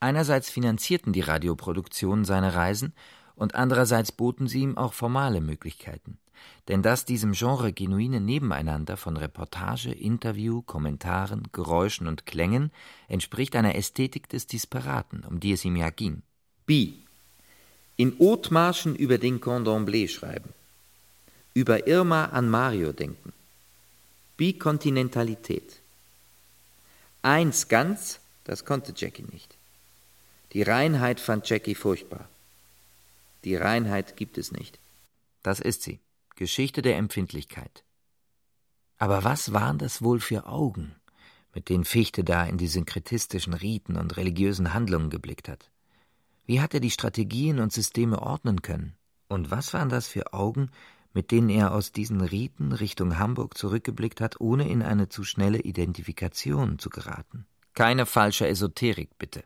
Einerseits 0.00 0.50
finanzierten 0.50 1.12
die 1.12 1.20
Radioproduktionen 1.20 2.24
seine 2.24 2.54
Reisen 2.54 2.92
und 3.34 3.54
andererseits 3.54 4.12
boten 4.12 4.46
sie 4.46 4.62
ihm 4.62 4.76
auch 4.76 4.92
formale 4.92 5.40
Möglichkeiten. 5.40 6.18
Denn 6.68 6.82
das 6.82 7.04
diesem 7.04 7.32
Genre 7.32 7.72
genuine 7.72 8.20
Nebeneinander 8.20 8.96
von 8.96 9.16
Reportage, 9.16 9.90
Interview, 9.90 10.62
Kommentaren, 10.62 11.48
Geräuschen 11.52 12.06
und 12.06 12.24
Klängen 12.24 12.70
entspricht 13.08 13.56
einer 13.56 13.74
Ästhetik 13.74 14.28
des 14.28 14.46
Disparaten, 14.46 15.24
um 15.24 15.40
die 15.40 15.52
es 15.52 15.64
ihm 15.64 15.76
ja 15.76 15.90
ging. 15.90 16.22
B. 16.66 16.92
In 17.96 18.16
Hautmarschen 18.18 18.94
über 18.94 19.18
den 19.18 19.40
Condemblé 19.40 20.08
schreiben. 20.08 20.50
Über 21.54 21.86
Irma 21.86 22.26
an 22.26 22.48
Mario 22.48 22.92
denken. 22.92 23.32
Bikontinentalität. 24.36 25.80
Eins 27.22 27.68
ganz, 27.68 28.20
das 28.44 28.64
konnte 28.64 28.92
Jackie 28.96 29.24
nicht. 29.30 29.56
Die 30.52 30.62
Reinheit 30.62 31.20
fand 31.20 31.48
Jackie 31.48 31.74
furchtbar. 31.74 32.28
Die 33.44 33.56
Reinheit 33.56 34.16
gibt 34.16 34.38
es 34.38 34.52
nicht. 34.52 34.78
Das 35.42 35.60
ist 35.60 35.82
sie. 35.82 35.98
Geschichte 36.36 36.82
der 36.82 36.96
Empfindlichkeit. 36.96 37.84
Aber 38.98 39.24
was 39.24 39.52
waren 39.52 39.78
das 39.78 40.02
wohl 40.02 40.20
für 40.20 40.46
Augen, 40.46 40.94
mit 41.54 41.68
denen 41.68 41.84
Fichte 41.84 42.24
da 42.24 42.44
in 42.44 42.58
die 42.58 42.68
synkretistischen 42.68 43.54
Riten 43.54 43.96
und 43.96 44.16
religiösen 44.16 44.74
Handlungen 44.74 45.10
geblickt 45.10 45.48
hat? 45.48 45.70
Wie 46.44 46.60
hat 46.60 46.74
er 46.74 46.80
die 46.80 46.90
Strategien 46.90 47.60
und 47.60 47.72
Systeme 47.72 48.20
ordnen 48.20 48.62
können? 48.62 48.94
Und 49.28 49.50
was 49.50 49.72
waren 49.74 49.88
das 49.88 50.06
für 50.06 50.32
Augen, 50.32 50.70
mit 51.14 51.30
denen 51.30 51.48
er 51.48 51.72
aus 51.72 51.92
diesen 51.92 52.20
Riten 52.20 52.72
Richtung 52.72 53.18
Hamburg 53.18 53.56
zurückgeblickt 53.56 54.20
hat, 54.20 54.40
ohne 54.40 54.68
in 54.68 54.82
eine 54.82 55.08
zu 55.08 55.24
schnelle 55.24 55.60
Identifikation 55.60 56.78
zu 56.78 56.90
geraten? 56.90 57.46
Keine 57.74 58.06
falsche 58.06 58.46
Esoterik, 58.46 59.16
bitte. 59.18 59.44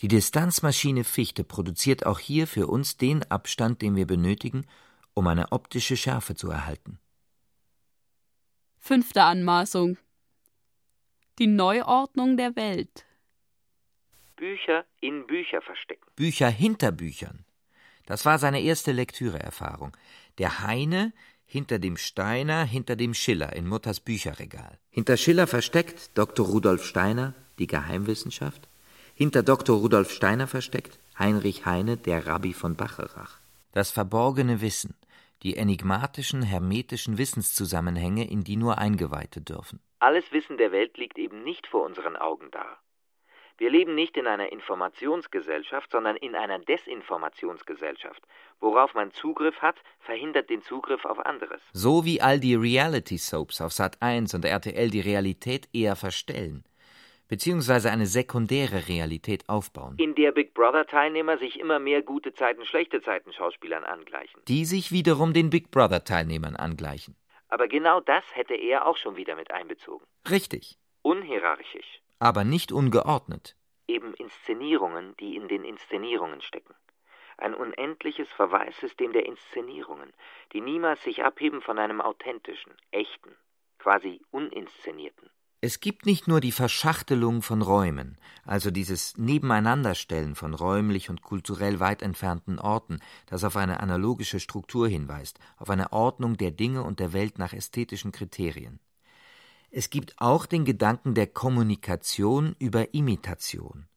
Die 0.00 0.08
Distanzmaschine 0.08 1.04
Fichte 1.04 1.44
produziert 1.44 2.06
auch 2.06 2.18
hier 2.18 2.46
für 2.46 2.66
uns 2.68 2.96
den 2.96 3.28
Abstand, 3.30 3.82
den 3.82 3.96
wir 3.96 4.06
benötigen, 4.06 4.64
um 5.18 5.26
eine 5.26 5.52
optische 5.52 5.96
Schärfe 5.96 6.34
zu 6.34 6.50
erhalten. 6.50 6.98
Fünfte 8.78 9.22
Anmaßung. 9.22 9.98
Die 11.38 11.46
Neuordnung 11.46 12.36
der 12.36 12.56
Welt. 12.56 13.04
Bücher 14.36 14.84
in 15.00 15.26
Bücher 15.26 15.60
verstecken. 15.60 16.06
Bücher 16.16 16.48
hinter 16.48 16.92
Büchern. 16.92 17.44
Das 18.06 18.24
war 18.24 18.38
seine 18.38 18.62
erste 18.62 18.92
Lektüreerfahrung. 18.92 19.96
Der 20.38 20.60
Heine 20.60 21.12
hinter 21.44 21.78
dem 21.78 21.96
Steiner, 21.96 22.64
hinter 22.64 22.94
dem 22.94 23.14
Schiller 23.14 23.54
in 23.54 23.66
Mutters 23.66 24.00
Bücherregal. 24.00 24.78
Hinter 24.90 25.16
Schiller 25.16 25.46
versteckt 25.46 26.10
Dr. 26.14 26.46
Rudolf 26.46 26.84
Steiner, 26.84 27.34
die 27.58 27.66
Geheimwissenschaft. 27.66 28.68
Hinter 29.14 29.42
Dr. 29.42 29.78
Rudolf 29.78 30.12
Steiner 30.12 30.46
versteckt 30.46 30.98
Heinrich 31.18 31.66
Heine, 31.66 31.96
der 31.96 32.26
Rabbi 32.26 32.52
von 32.52 32.76
Bacharach. 32.76 33.38
Das 33.72 33.90
verborgene 33.90 34.60
Wissen, 34.60 34.94
die 35.42 35.56
enigmatischen, 35.56 36.42
hermetischen 36.42 37.18
Wissenszusammenhänge, 37.18 38.28
in 38.28 38.44
die 38.44 38.56
nur 38.56 38.78
Eingeweihte 38.78 39.40
dürfen. 39.40 39.80
Alles 39.98 40.30
Wissen 40.32 40.58
der 40.58 40.72
Welt 40.72 40.96
liegt 40.98 41.18
eben 41.18 41.42
nicht 41.42 41.66
vor 41.66 41.84
unseren 41.84 42.16
Augen 42.16 42.50
da. 42.50 42.78
Wir 43.58 43.70
leben 43.70 43.96
nicht 43.96 44.16
in 44.16 44.28
einer 44.28 44.52
Informationsgesellschaft, 44.52 45.90
sondern 45.90 46.14
in 46.16 46.36
einer 46.36 46.60
Desinformationsgesellschaft. 46.60 48.22
Worauf 48.60 48.94
man 48.94 49.12
Zugriff 49.12 49.60
hat, 49.60 49.76
verhindert 49.98 50.48
den 50.48 50.62
Zugriff 50.62 51.04
auf 51.04 51.18
anderes. 51.18 51.60
So 51.72 52.04
wie 52.04 52.20
all 52.20 52.38
die 52.38 52.54
Reality-Soaps 52.54 53.60
auf 53.60 53.72
Sat 53.72 54.00
1 54.00 54.34
und 54.34 54.44
RTL 54.44 54.90
die 54.90 55.00
Realität 55.00 55.68
eher 55.72 55.96
verstellen 55.96 56.64
beziehungsweise 57.28 57.90
eine 57.90 58.06
sekundäre 58.06 58.88
Realität 58.88 59.48
aufbauen. 59.48 59.94
In 59.98 60.14
der 60.14 60.32
Big 60.32 60.54
Brother-Teilnehmer 60.54 61.38
sich 61.38 61.60
immer 61.60 61.78
mehr 61.78 62.02
gute 62.02 62.34
Zeiten, 62.34 62.64
schlechte 62.64 63.00
Zeiten 63.02 63.32
Schauspielern 63.32 63.84
angleichen. 63.84 64.40
Die 64.48 64.64
sich 64.64 64.90
wiederum 64.90 65.32
den 65.32 65.50
Big 65.50 65.70
Brother-Teilnehmern 65.70 66.56
angleichen. 66.56 67.16
Aber 67.48 67.68
genau 67.68 68.00
das 68.00 68.24
hätte 68.34 68.54
er 68.54 68.86
auch 68.86 68.96
schon 68.96 69.16
wieder 69.16 69.36
mit 69.36 69.50
einbezogen. 69.50 70.04
Richtig. 70.28 70.78
Unhierarchisch. 71.02 72.00
Aber 72.18 72.44
nicht 72.44 72.72
ungeordnet. 72.72 73.56
Eben 73.86 74.12
Inszenierungen, 74.14 75.16
die 75.18 75.36
in 75.36 75.48
den 75.48 75.64
Inszenierungen 75.64 76.42
stecken. 76.42 76.74
Ein 77.38 77.54
unendliches 77.54 78.28
Verweissystem 78.32 79.12
der 79.12 79.24
Inszenierungen, 79.24 80.12
die 80.52 80.60
niemals 80.60 81.02
sich 81.04 81.22
abheben 81.22 81.62
von 81.62 81.78
einem 81.78 82.00
authentischen, 82.00 82.72
echten, 82.90 83.36
quasi 83.78 84.20
uninszenierten. 84.30 85.30
Es 85.60 85.80
gibt 85.80 86.06
nicht 86.06 86.28
nur 86.28 86.40
die 86.40 86.52
Verschachtelung 86.52 87.42
von 87.42 87.62
Räumen, 87.62 88.16
also 88.44 88.70
dieses 88.70 89.16
Nebeneinanderstellen 89.16 90.36
von 90.36 90.54
räumlich 90.54 91.10
und 91.10 91.20
kulturell 91.20 91.80
weit 91.80 92.00
entfernten 92.00 92.60
Orten, 92.60 93.00
das 93.26 93.42
auf 93.42 93.56
eine 93.56 93.80
analogische 93.80 94.38
Struktur 94.38 94.86
hinweist, 94.86 95.40
auf 95.56 95.68
eine 95.68 95.92
Ordnung 95.92 96.36
der 96.36 96.52
Dinge 96.52 96.84
und 96.84 97.00
der 97.00 97.12
Welt 97.12 97.40
nach 97.40 97.54
ästhetischen 97.54 98.12
Kriterien. 98.12 98.78
Es 99.72 99.90
gibt 99.90 100.14
auch 100.18 100.46
den 100.46 100.64
Gedanken 100.64 101.14
der 101.14 101.26
Kommunikation 101.26 102.54
über 102.60 102.94
Imitation, 102.94 103.88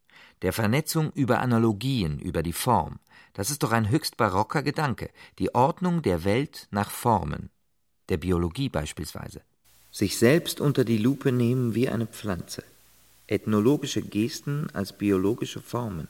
der 0.42 0.54
Vernetzung 0.54 1.12
über 1.12 1.42
Analogien, 1.42 2.18
über 2.18 2.42
die 2.42 2.54
Form. 2.54 3.00
Das 3.34 3.52
ist 3.52 3.62
doch 3.62 3.72
ein 3.72 3.88
höchst 3.88 4.18
barocker 4.18 4.64
Gedanke, 4.64 5.12
die 5.38 5.54
Ordnung 5.54 6.02
der 6.02 6.24
Welt 6.24 6.68
nach 6.72 6.90
Formen, 6.90 7.52
der 8.10 8.18
Biologie 8.18 8.70
beispielsweise 8.70 9.44
sich 9.92 10.18
selbst 10.18 10.62
unter 10.62 10.86
die 10.86 10.98
Lupe 10.98 11.32
nehmen 11.32 11.76
wie 11.76 11.90
eine 11.90 12.08
Pflanze, 12.08 12.64
ethnologische 13.28 14.02
Gesten 14.02 14.70
als 14.74 14.98
biologische 14.98 15.62
Formen, 15.62 16.08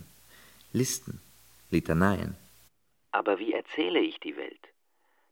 Listen, 0.74 1.20
Litaneien. 1.70 2.38
Aber 3.12 3.40
wie 3.40 3.52
erzähle 3.52 4.00
ich 4.00 4.20
die 4.20 4.38
Welt? 4.38 4.60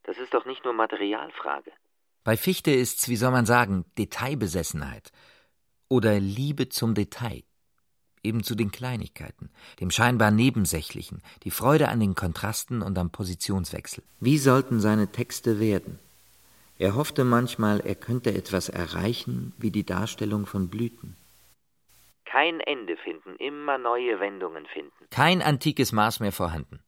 Das 0.03 0.17
ist 0.17 0.33
doch 0.33 0.45
nicht 0.45 0.65
nur 0.65 0.73
Materialfrage. 0.73 1.71
Bei 2.23 2.35
Fichte 2.35 2.71
ist's, 2.71 3.07
wie 3.07 3.15
soll 3.15 3.31
man 3.31 3.45
sagen, 3.45 3.85
Detailbesessenheit 3.97 5.11
oder 5.87 6.19
Liebe 6.19 6.67
zum 6.67 6.93
Detail, 6.93 7.43
eben 8.21 8.43
zu 8.43 8.55
den 8.55 8.71
Kleinigkeiten, 8.71 9.49
dem 9.79 9.91
scheinbar 9.91 10.31
Nebensächlichen, 10.31 11.21
die 11.43 11.51
Freude 11.51 11.87
an 11.87 11.99
den 11.99 12.15
Kontrasten 12.15 12.81
und 12.81 12.97
am 12.97 13.11
Positionswechsel. 13.11 14.03
Wie 14.19 14.37
sollten 14.37 14.81
seine 14.81 15.11
Texte 15.11 15.59
werden? 15.59 15.99
Er 16.79 16.95
hoffte 16.95 17.25
manchmal, 17.25 17.81
er 17.81 17.95
könnte 17.95 18.33
etwas 18.33 18.69
erreichen 18.69 19.53
wie 19.57 19.69
die 19.69 19.85
Darstellung 19.85 20.45
von 20.45 20.69
Blüten. 20.69 21.17
Kein 22.23 22.61
Ende 22.61 22.95
finden, 22.95 23.35
immer 23.35 23.77
neue 23.77 24.21
Wendungen 24.21 24.65
finden. 24.65 25.09
Kein 25.11 25.41
antikes 25.41 25.91
Maß 25.91 26.21
mehr 26.21 26.31
vorhanden. 26.31 26.79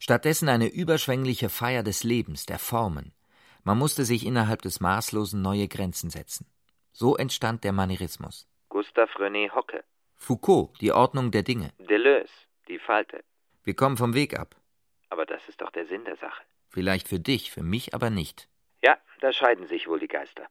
Stattdessen 0.00 0.48
eine 0.48 0.66
überschwängliche 0.66 1.50
Feier 1.50 1.84
des 1.84 2.02
Lebens, 2.02 2.46
der 2.46 2.58
Formen. 2.58 3.12
Man 3.62 3.78
musste 3.78 4.04
sich 4.04 4.26
innerhalb 4.26 4.62
des 4.62 4.80
Maßlosen 4.80 5.40
neue 5.40 5.68
Grenzen 5.68 6.10
setzen. 6.10 6.50
So 6.90 7.16
entstand 7.16 7.62
der 7.62 7.72
Manierismus. 7.72 8.48
Gustav 8.68 9.08
René 9.20 9.54
Hocke. 9.54 9.84
Foucault, 10.16 10.72
die 10.80 10.90
Ordnung 10.90 11.30
der 11.30 11.44
Dinge. 11.44 11.70
Deleuze, 11.78 12.32
die 12.66 12.80
Falte. 12.80 13.22
Wir 13.62 13.74
kommen 13.74 13.96
vom 13.96 14.14
Weg 14.14 14.36
ab. 14.36 14.56
Aber 15.10 15.26
das 15.26 15.42
ist 15.48 15.60
doch 15.60 15.70
der 15.70 15.86
Sinn 15.86 16.04
der 16.04 16.16
Sache. 16.16 16.42
Vielleicht 16.70 17.06
für 17.06 17.20
dich, 17.20 17.52
für 17.52 17.62
mich 17.62 17.94
aber 17.94 18.10
nicht. 18.10 18.48
Ja, 18.82 18.96
da 19.20 19.32
scheiden 19.32 19.66
sich 19.66 19.88
wohl 19.88 20.00
die 20.00 20.08
Geister. 20.08 20.46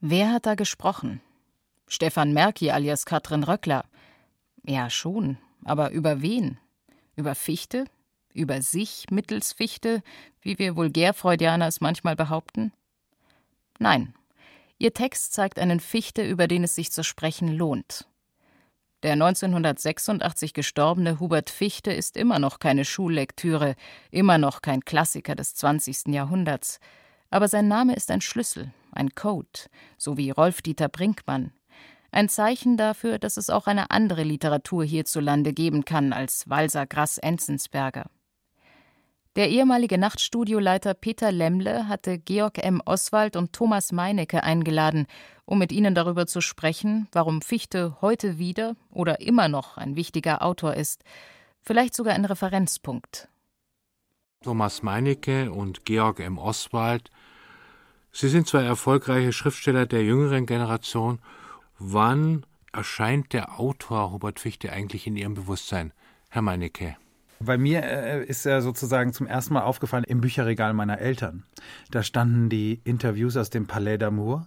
Wer 0.00 0.32
hat 0.32 0.46
da 0.46 0.54
gesprochen? 0.54 1.20
Stefan 1.88 2.32
Merki 2.32 2.70
alias 2.70 3.06
Katrin 3.06 3.44
Röckler. 3.44 3.84
Ja, 4.64 4.90
schon. 4.90 5.38
Aber 5.64 5.90
über 5.90 6.20
wen? 6.22 6.58
Über 7.14 7.34
Fichte? 7.34 7.84
Über 8.34 8.60
sich 8.60 9.06
mittels 9.10 9.52
Fichte, 9.52 10.02
wie 10.42 10.58
wir 10.58 10.76
Vulgärfreudianer 10.76 11.66
es 11.66 11.80
manchmal 11.80 12.16
behaupten? 12.16 12.72
Nein. 13.78 14.14
Ihr 14.78 14.92
Text 14.92 15.32
zeigt 15.32 15.58
einen 15.58 15.80
Fichte, 15.80 16.22
über 16.22 16.46
den 16.46 16.64
es 16.64 16.74
sich 16.74 16.92
zu 16.92 17.02
sprechen 17.02 17.48
lohnt. 17.48 18.06
Der 19.06 19.12
1986 19.12 20.52
gestorbene 20.52 21.20
Hubert 21.20 21.48
Fichte 21.48 21.92
ist 21.92 22.16
immer 22.16 22.40
noch 22.40 22.58
keine 22.58 22.84
Schullektüre, 22.84 23.76
immer 24.10 24.36
noch 24.36 24.62
kein 24.62 24.84
Klassiker 24.84 25.36
des 25.36 25.54
20. 25.54 26.08
Jahrhunderts. 26.08 26.80
Aber 27.30 27.46
sein 27.46 27.68
Name 27.68 27.94
ist 27.94 28.10
ein 28.10 28.20
Schlüssel, 28.20 28.72
ein 28.90 29.14
Code, 29.14 29.70
so 29.96 30.16
wie 30.16 30.30
Rolf-Dieter 30.30 30.88
Brinkmann. 30.88 31.52
Ein 32.10 32.28
Zeichen 32.28 32.76
dafür, 32.76 33.20
dass 33.20 33.36
es 33.36 33.48
auch 33.48 33.68
eine 33.68 33.92
andere 33.92 34.24
Literatur 34.24 34.82
hierzulande 34.82 35.52
geben 35.52 35.84
kann 35.84 36.12
als 36.12 36.50
Walser 36.50 36.84
Grass 36.84 37.18
Enzensberger. 37.18 38.06
Der 39.36 39.50
ehemalige 39.50 39.98
Nachtstudioleiter 39.98 40.94
Peter 40.94 41.30
Lemmle 41.30 41.88
hatte 41.88 42.18
Georg 42.18 42.56
M. 42.56 42.80
Oswald 42.86 43.36
und 43.36 43.52
Thomas 43.52 43.92
Meinecke 43.92 44.42
eingeladen, 44.42 45.06
um 45.44 45.58
mit 45.58 45.72
ihnen 45.72 45.94
darüber 45.94 46.26
zu 46.26 46.40
sprechen, 46.40 47.06
warum 47.12 47.42
Fichte 47.42 48.00
heute 48.00 48.38
wieder 48.38 48.76
oder 48.90 49.20
immer 49.20 49.48
noch 49.48 49.76
ein 49.76 49.94
wichtiger 49.94 50.40
Autor 50.40 50.72
ist, 50.72 51.04
vielleicht 51.60 51.94
sogar 51.94 52.14
ein 52.14 52.24
Referenzpunkt. 52.24 53.28
Thomas 54.42 54.82
Meinecke 54.82 55.52
und 55.52 55.84
Georg 55.84 56.20
M. 56.20 56.38
Oswald, 56.38 57.10
Sie 58.12 58.30
sind 58.30 58.48
zwei 58.48 58.62
erfolgreiche 58.62 59.34
Schriftsteller 59.34 59.84
der 59.84 60.02
jüngeren 60.02 60.46
Generation. 60.46 61.18
Wann 61.78 62.46
erscheint 62.72 63.34
der 63.34 63.60
Autor 63.60 64.12
Hubert 64.12 64.40
Fichte 64.40 64.72
eigentlich 64.72 65.06
in 65.06 65.16
Ihrem 65.16 65.34
Bewusstsein, 65.34 65.92
Herr 66.30 66.40
Meinecke? 66.40 66.96
Bei 67.40 67.58
mir 67.58 67.82
äh, 67.82 68.24
ist 68.24 68.46
er 68.46 68.62
sozusagen 68.62 69.12
zum 69.12 69.26
ersten 69.26 69.54
Mal 69.54 69.62
aufgefallen 69.62 70.04
im 70.04 70.20
Bücherregal 70.20 70.72
meiner 70.72 70.98
Eltern. 70.98 71.44
Da 71.90 72.02
standen 72.02 72.48
die 72.48 72.80
Interviews 72.84 73.36
aus 73.36 73.50
dem 73.50 73.66
Palais 73.66 73.96
d'Amour. 73.96 74.46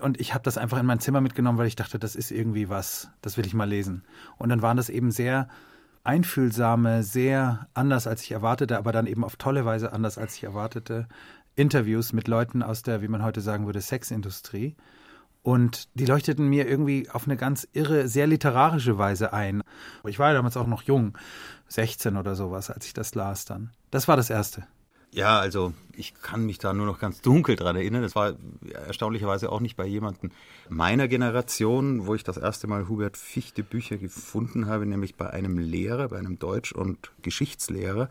Und 0.00 0.20
ich 0.20 0.32
habe 0.32 0.42
das 0.42 0.58
einfach 0.58 0.78
in 0.78 0.86
mein 0.86 1.00
Zimmer 1.00 1.20
mitgenommen, 1.20 1.58
weil 1.58 1.66
ich 1.66 1.76
dachte, 1.76 1.98
das 1.98 2.16
ist 2.16 2.30
irgendwie 2.30 2.68
was, 2.68 3.10
das 3.20 3.36
will 3.36 3.46
ich 3.46 3.54
mal 3.54 3.68
lesen. 3.68 4.04
Und 4.38 4.48
dann 4.48 4.62
waren 4.62 4.76
das 4.76 4.88
eben 4.88 5.10
sehr 5.10 5.48
einfühlsame, 6.04 7.02
sehr 7.02 7.68
anders 7.74 8.06
als 8.06 8.22
ich 8.22 8.32
erwartete, 8.32 8.78
aber 8.78 8.92
dann 8.92 9.06
eben 9.06 9.24
auf 9.24 9.36
tolle 9.36 9.64
Weise 9.64 9.92
anders 9.92 10.18
als 10.18 10.34
ich 10.36 10.44
erwartete, 10.44 11.06
Interviews 11.54 12.12
mit 12.12 12.28
Leuten 12.28 12.62
aus 12.62 12.82
der, 12.82 13.02
wie 13.02 13.08
man 13.08 13.22
heute 13.22 13.40
sagen 13.40 13.66
würde, 13.66 13.80
Sexindustrie. 13.80 14.74
Und 15.42 15.88
die 15.94 16.06
leuchteten 16.06 16.48
mir 16.48 16.68
irgendwie 16.68 17.10
auf 17.10 17.24
eine 17.24 17.36
ganz 17.36 17.66
irre, 17.72 18.06
sehr 18.06 18.28
literarische 18.28 18.96
Weise 18.96 19.32
ein. 19.32 19.62
Ich 20.06 20.18
war 20.18 20.28
ja 20.28 20.34
damals 20.34 20.56
auch 20.56 20.68
noch 20.68 20.82
jung, 20.82 21.18
16 21.68 22.16
oder 22.16 22.36
sowas, 22.36 22.70
als 22.70 22.86
ich 22.86 22.92
das 22.92 23.14
las 23.14 23.44
dann. 23.44 23.70
Das 23.90 24.06
war 24.06 24.16
das 24.16 24.30
Erste. 24.30 24.66
Ja, 25.14 25.40
also 25.40 25.74
ich 25.94 26.14
kann 26.22 26.46
mich 26.46 26.58
da 26.58 26.72
nur 26.72 26.86
noch 26.86 26.98
ganz 26.98 27.20
dunkel 27.20 27.54
dran 27.54 27.76
erinnern. 27.76 28.00
Das 28.00 28.16
war 28.16 28.34
erstaunlicherweise 28.86 29.52
auch 29.52 29.60
nicht 29.60 29.76
bei 29.76 29.84
jemandem 29.84 30.30
meiner 30.70 31.06
Generation, 31.06 32.06
wo 32.06 32.14
ich 32.14 32.24
das 32.24 32.38
erste 32.38 32.66
Mal 32.66 32.88
Hubert 32.88 33.18
Fichte 33.18 33.62
Bücher 33.62 33.98
gefunden 33.98 34.68
habe, 34.68 34.86
nämlich 34.86 35.16
bei 35.16 35.28
einem 35.28 35.58
Lehrer, 35.58 36.08
bei 36.08 36.18
einem 36.18 36.38
Deutsch- 36.38 36.72
und 36.72 37.10
Geschichtslehrer, 37.20 38.08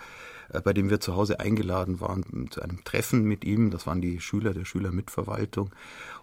äh, 0.50 0.62
bei 0.62 0.74
dem 0.74 0.92
wir 0.92 1.00
zu 1.00 1.16
Hause 1.16 1.40
eingeladen 1.40 2.02
waren 2.02 2.52
zu 2.52 2.62
einem 2.62 2.84
Treffen 2.84 3.24
mit 3.24 3.46
ihm. 3.46 3.72
Das 3.72 3.88
waren 3.88 4.02
die 4.02 4.20
Schüler 4.20 4.54
der 4.54 4.66
Schülermitverwaltung. 4.66 5.72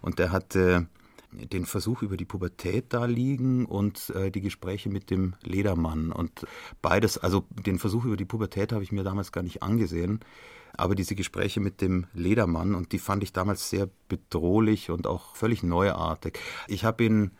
Und 0.01 0.17
der 0.17 0.31
hatte 0.31 0.87
den 1.31 1.65
Versuch 1.65 2.01
über 2.01 2.17
die 2.17 2.25
Pubertät 2.25 2.85
da 2.89 3.05
liegen 3.05 3.65
und 3.65 4.09
äh, 4.11 4.31
die 4.31 4.41
Gespräche 4.41 4.89
mit 4.89 5.09
dem 5.09 5.35
Ledermann. 5.43 6.11
Und 6.11 6.45
beides, 6.81 7.17
also 7.17 7.45
den 7.65 7.79
Versuch 7.79 8.05
über 8.05 8.17
die 8.17 8.25
Pubertät 8.25 8.71
habe 8.71 8.83
ich 8.83 8.91
mir 8.91 9.03
damals 9.03 9.31
gar 9.31 9.43
nicht 9.43 9.61
angesehen, 9.61 10.19
aber 10.75 10.95
diese 10.95 11.15
Gespräche 11.15 11.59
mit 11.59 11.81
dem 11.81 12.07
Ledermann 12.13 12.75
und 12.75 12.91
die 12.91 12.99
fand 12.99 13.23
ich 13.23 13.33
damals 13.33 13.69
sehr 13.69 13.89
bedrohlich 14.07 14.89
und 14.89 15.07
auch 15.07 15.35
völlig 15.35 15.63
neuartig. 15.63 16.39
Ich 16.67 16.83
habe 16.83 17.03
ihn 17.03 17.31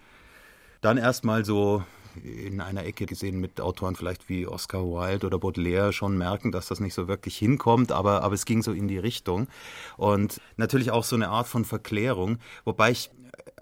dann 0.81 0.97
erstmal 0.97 1.45
so 1.45 1.83
in 2.23 2.59
einer 2.59 2.85
Ecke 2.85 3.05
gesehen 3.05 3.39
mit 3.39 3.61
Autoren 3.61 3.95
vielleicht 3.95 4.29
wie 4.29 4.47
Oscar 4.47 4.83
Wilde 4.83 5.27
oder 5.27 5.39
Baudelaire 5.39 5.93
schon 5.93 6.17
merken, 6.17 6.51
dass 6.51 6.67
das 6.67 6.79
nicht 6.79 6.93
so 6.93 7.07
wirklich 7.07 7.37
hinkommt, 7.37 7.91
aber, 7.91 8.23
aber 8.23 8.33
es 8.33 8.45
ging 8.45 8.61
so 8.61 8.71
in 8.71 8.87
die 8.87 8.97
Richtung. 8.97 9.47
Und 9.97 10.41
natürlich 10.57 10.91
auch 10.91 11.03
so 11.03 11.15
eine 11.15 11.29
Art 11.29 11.47
von 11.47 11.65
Verklärung, 11.65 12.39
wobei 12.65 12.91
ich 12.91 13.11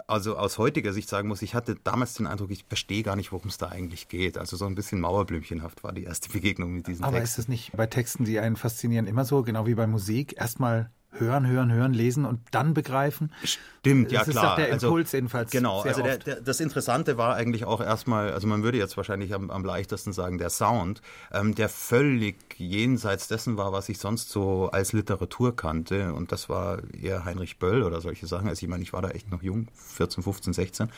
also 0.07 0.37
aus 0.37 0.57
heutiger 0.57 0.93
Sicht 0.93 1.09
sagen 1.09 1.27
muss, 1.27 1.41
ich 1.41 1.55
hatte 1.55 1.75
damals 1.83 2.13
den 2.13 2.27
Eindruck, 2.27 2.51
ich 2.51 2.65
verstehe 2.67 3.03
gar 3.03 3.15
nicht, 3.15 3.31
worum 3.31 3.49
es 3.49 3.57
da 3.57 3.67
eigentlich 3.69 4.07
geht. 4.07 4.37
Also 4.37 4.57
so 4.57 4.65
ein 4.65 4.75
bisschen 4.75 4.99
Mauerblümchenhaft 4.99 5.83
war 5.83 5.93
die 5.93 6.03
erste 6.03 6.29
Begegnung 6.33 6.73
mit 6.73 6.87
diesen 6.87 7.03
Aber 7.03 7.17
Texten. 7.17 7.41
ist 7.41 7.45
es 7.45 7.47
nicht 7.47 7.71
bei 7.75 7.87
Texten, 7.87 8.25
die 8.25 8.39
einen 8.39 8.55
faszinieren, 8.55 9.07
immer 9.07 9.25
so, 9.25 9.43
genau 9.43 9.65
wie 9.67 9.75
bei 9.75 9.87
Musik, 9.87 10.35
erstmal 10.37 10.91
hören, 11.19 11.47
hören, 11.47 11.71
hören, 11.71 11.93
lesen 11.93 12.25
und 12.25 12.39
dann 12.51 12.73
begreifen. 12.73 13.31
Stimmt, 13.43 14.11
ja 14.11 14.19
das 14.23 14.29
klar. 14.29 14.43
Das 14.43 14.43
ist 14.43 14.49
doch 14.49 14.55
der 14.55 14.73
also, 14.73 14.87
Impuls 14.87 15.11
jedenfalls. 15.11 15.51
Genau, 15.51 15.81
also 15.81 16.01
der, 16.01 16.17
der, 16.17 16.41
das 16.41 16.59
Interessante 16.59 17.17
war 17.17 17.35
eigentlich 17.35 17.65
auch 17.65 17.81
erstmal, 17.81 18.31
also 18.31 18.47
man 18.47 18.63
würde 18.63 18.77
jetzt 18.77 18.97
wahrscheinlich 18.97 19.33
am, 19.33 19.49
am 19.49 19.65
leichtesten 19.65 20.13
sagen, 20.13 20.37
der 20.37 20.49
Sound, 20.49 21.01
ähm, 21.31 21.55
der 21.55 21.69
völlig 21.69 22.37
jenseits 22.57 23.27
dessen 23.27 23.57
war, 23.57 23.71
was 23.71 23.89
ich 23.89 23.99
sonst 23.99 24.29
so 24.29 24.69
als 24.71 24.93
Literatur 24.93 25.55
kannte. 25.55 26.13
Und 26.13 26.31
das 26.31 26.49
war 26.49 26.79
eher 26.93 27.25
Heinrich 27.25 27.57
Böll 27.59 27.83
oder 27.83 28.01
solche 28.01 28.27
Sachen. 28.27 28.47
Also 28.47 28.65
ich 28.65 28.69
meine, 28.69 28.83
ich 28.83 28.93
war 28.93 29.01
da 29.01 29.09
echt 29.09 29.31
noch 29.31 29.43
jung, 29.43 29.67
14, 29.75 30.23
15, 30.23 30.53
16. 30.53 30.89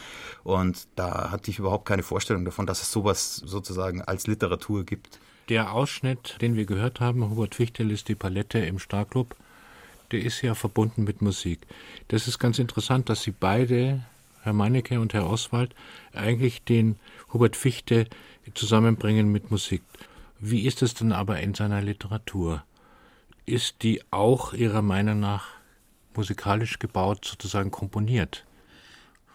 Und 0.43 0.88
da 0.95 1.32
hatte 1.32 1.51
ich 1.51 1.59
überhaupt 1.59 1.88
keine 1.88 2.03
Vorstellung 2.03 2.45
davon, 2.45 2.65
dass 2.65 2.82
es 2.82 2.91
sowas 2.91 3.36
sozusagen 3.36 4.01
als 4.01 4.28
Literatur 4.28 4.84
gibt. 4.84 5.20
Der 5.49 5.74
Ausschnitt, 5.74 6.38
den 6.41 6.55
wir 6.55 6.65
gehört 6.65 6.99
haben, 6.99 7.28
Hubert 7.28 7.55
Fichtel 7.55 7.89
ist 7.89 8.07
die 8.07 8.13
Palette 8.13 8.59
im 8.59 8.78
Starclub, 8.78 9.36
der 10.12 10.22
ist 10.22 10.41
ja 10.41 10.55
verbunden 10.55 11.03
mit 11.03 11.22
Musik. 11.22 11.60
Das 12.07 12.28
ist 12.28 12.39
ganz 12.39 12.60
interessant, 12.60 13.10
dass 13.10 13.24
Sie 13.24 13.32
beide, 13.32 14.03
Herr 14.41 14.53
Meinecke 14.53 14.99
und 14.99 15.14
Herr 15.14 15.30
Oswald, 15.30 15.76
eigentlich 16.14 16.64
den 16.64 16.97
Hubert 17.34 17.55
Fichte 17.55 18.07
zusammenbringen 18.53 19.32
mit 19.32 19.51
Musik. 19.51 19.82
Wie 20.39 20.66
ist 20.66 20.82
es 20.82 20.93
denn 20.93 21.12
aber 21.12 21.39
in 21.39 21.53
seiner 21.53 21.82
Literatur? 21.82 22.64
Ist 23.45 23.84
die 23.84 24.01
auch 24.12 24.53
Ihrer 24.53 24.82
Meinung 24.82 25.20
nach 25.20 25.47
musikalisch 26.16 26.80
gebaut, 26.80 27.26
sozusagen 27.26 27.72
komponiert? 27.72 28.45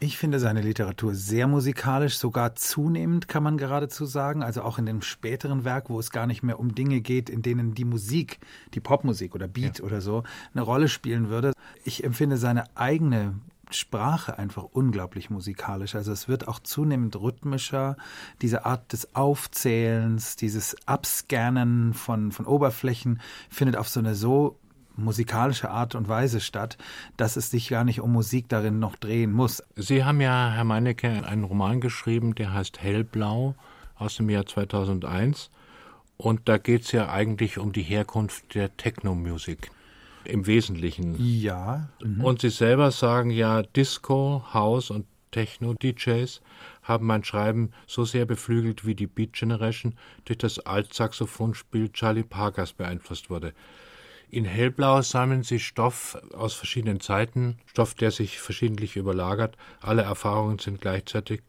Ich 0.01 0.19
finde 0.19 0.39
seine 0.39 0.61
Literatur 0.61 1.15
sehr 1.15 1.47
musikalisch, 1.47 2.19
sogar 2.19 2.57
zunehmend 2.57 3.29
kann 3.29 3.43
man 3.43 3.57
geradezu 3.57 4.05
sagen. 4.05 4.43
Also 4.43 4.63
auch 4.63 4.79
in 4.79 4.87
dem 4.87 5.03
späteren 5.03 5.65
Werk, 5.65 5.89
wo 5.89 5.99
es 5.99 6.11
gar 6.11 6.27
nicht 6.27 6.43
mehr 6.43 6.59
um 6.59 6.75
Dinge 6.75 7.01
geht, 7.01 7.31
in 7.31 7.43
denen 7.43 7.75
die 7.75 7.85
Musik, 7.85 8.39
die 8.75 8.81
Popmusik 8.81 9.35
oder 9.35 9.49
Beat 9.49 9.79
ja. 9.79 9.85
oder 9.85 10.01
so 10.01 10.25
eine 10.53 10.63
Rolle 10.63 10.89
spielen 10.89 11.31
würde. 11.31 11.53
Ich 11.85 12.05
empfinde 12.05 12.37
seine 12.37 12.65
eigene 12.77 13.35
Sprache 13.71 14.39
einfach 14.39 14.65
unglaublich 14.73 15.31
musikalisch. 15.31 15.95
Also 15.95 16.13
es 16.13 16.29
wird 16.29 16.49
auch 16.49 16.61
zunehmend 16.61 17.17
rhythmischer. 17.17 17.97
Diese 18.43 18.65
Art 18.67 18.93
des 18.93 19.15
Aufzählens, 19.15 20.37
dieses 20.37 20.77
Abscannen 20.87 21.95
von, 21.95 22.33
von 22.33 22.47
Oberflächen 22.47 23.21
findet 23.49 23.77
auf 23.77 23.89
so 23.89 24.01
eine 24.01 24.15
so 24.15 24.59
musikalische 24.97 25.71
Art 25.71 25.95
und 25.95 26.09
Weise 26.09 26.41
statt, 26.41 26.79
dass 27.17 27.37
es 27.37 27.51
sich 27.51 27.69
gar 27.69 27.85
nicht 27.85 28.01
um 28.01 28.13
Musik 28.13 28.49
darin 28.49 28.79
noch 28.79 28.97
drehen 28.97 29.33
muss. 29.33 29.63
Sie 29.77 30.05
haben 30.05 30.21
ja, 30.21 30.51
Herr 30.51 30.65
Meinecke, 30.65 31.27
einen 31.27 31.45
Roman 31.45 31.81
geschrieben, 31.81 32.35
der 32.35 32.53
heißt 32.53 32.81
Hellblau 32.81 33.55
aus 33.97 34.17
dem 34.17 34.31
Jahr 34.31 34.47
2001. 34.47 35.51
Und 36.17 36.49
da 36.49 36.59
geht 36.59 36.83
es 36.83 36.93
ja 36.93 37.11
eigentlich 37.11 37.59
um 37.59 37.73
die 37.73 37.83
Herkunft 37.83 38.55
der 38.55 38.77
Techno-Musik 38.77 39.71
im 40.25 40.47
Wesentlichen. 40.47 41.17
Ja. 41.19 41.89
Mhm. 42.03 42.25
Und 42.25 42.41
Sie 42.41 42.51
selber 42.51 42.91
sagen 42.91 43.31
ja, 43.31 43.63
Disco, 43.63 44.45
House 44.53 44.91
und 44.91 45.07
Techno-DJs 45.33 46.41
haben 46.85 47.07
mein 47.07 47.25
Schreiben 47.25 47.73
so 47.87 48.05
sehr 48.05 48.25
beflügelt, 48.25 48.87
wie 48.87 48.95
die 48.95 49.09
Beat 49.09 49.33
Generation 49.33 49.95
durch 50.25 50.39
das 50.39 50.61
Altsaxophonspiel 50.61 51.91
Charlie 51.91 52.23
Parkers 52.23 52.73
beeinflusst 52.73 53.31
wurde. 53.31 53.53
In 54.29 54.45
Hellblau 54.45 55.03
sammeln 55.03 55.43
Sie 55.43 55.61
Stoff 55.61 56.19
aus 56.33 56.55
verschiedenen 56.55 57.01
Zeiten, 57.01 57.59
Stoff, 57.67 57.95
der 57.95 58.11
sich 58.11 58.41
verschiedentlich 58.41 58.97
überlagert. 58.97 59.57
Alle 59.81 60.03
Erfahrungen 60.03 60.59
sind 60.59 60.81
gleichzeitig. 60.81 61.43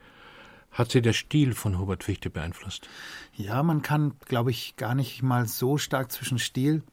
Hat 0.72 0.92
Sie 0.92 1.02
der 1.02 1.14
Stil 1.14 1.54
von 1.54 1.80
Hubert 1.80 2.04
Fichte 2.04 2.30
beeinflusst? 2.30 2.90
Ja, 3.34 3.64
man 3.64 3.82
kann, 3.82 4.14
glaube 4.26 4.52
ich, 4.52 4.76
gar 4.76 4.94
nicht 4.94 5.24
mal 5.24 5.48
so 5.48 5.78
stark 5.78 6.12
zwischen 6.12 6.38
Stil 6.38 6.84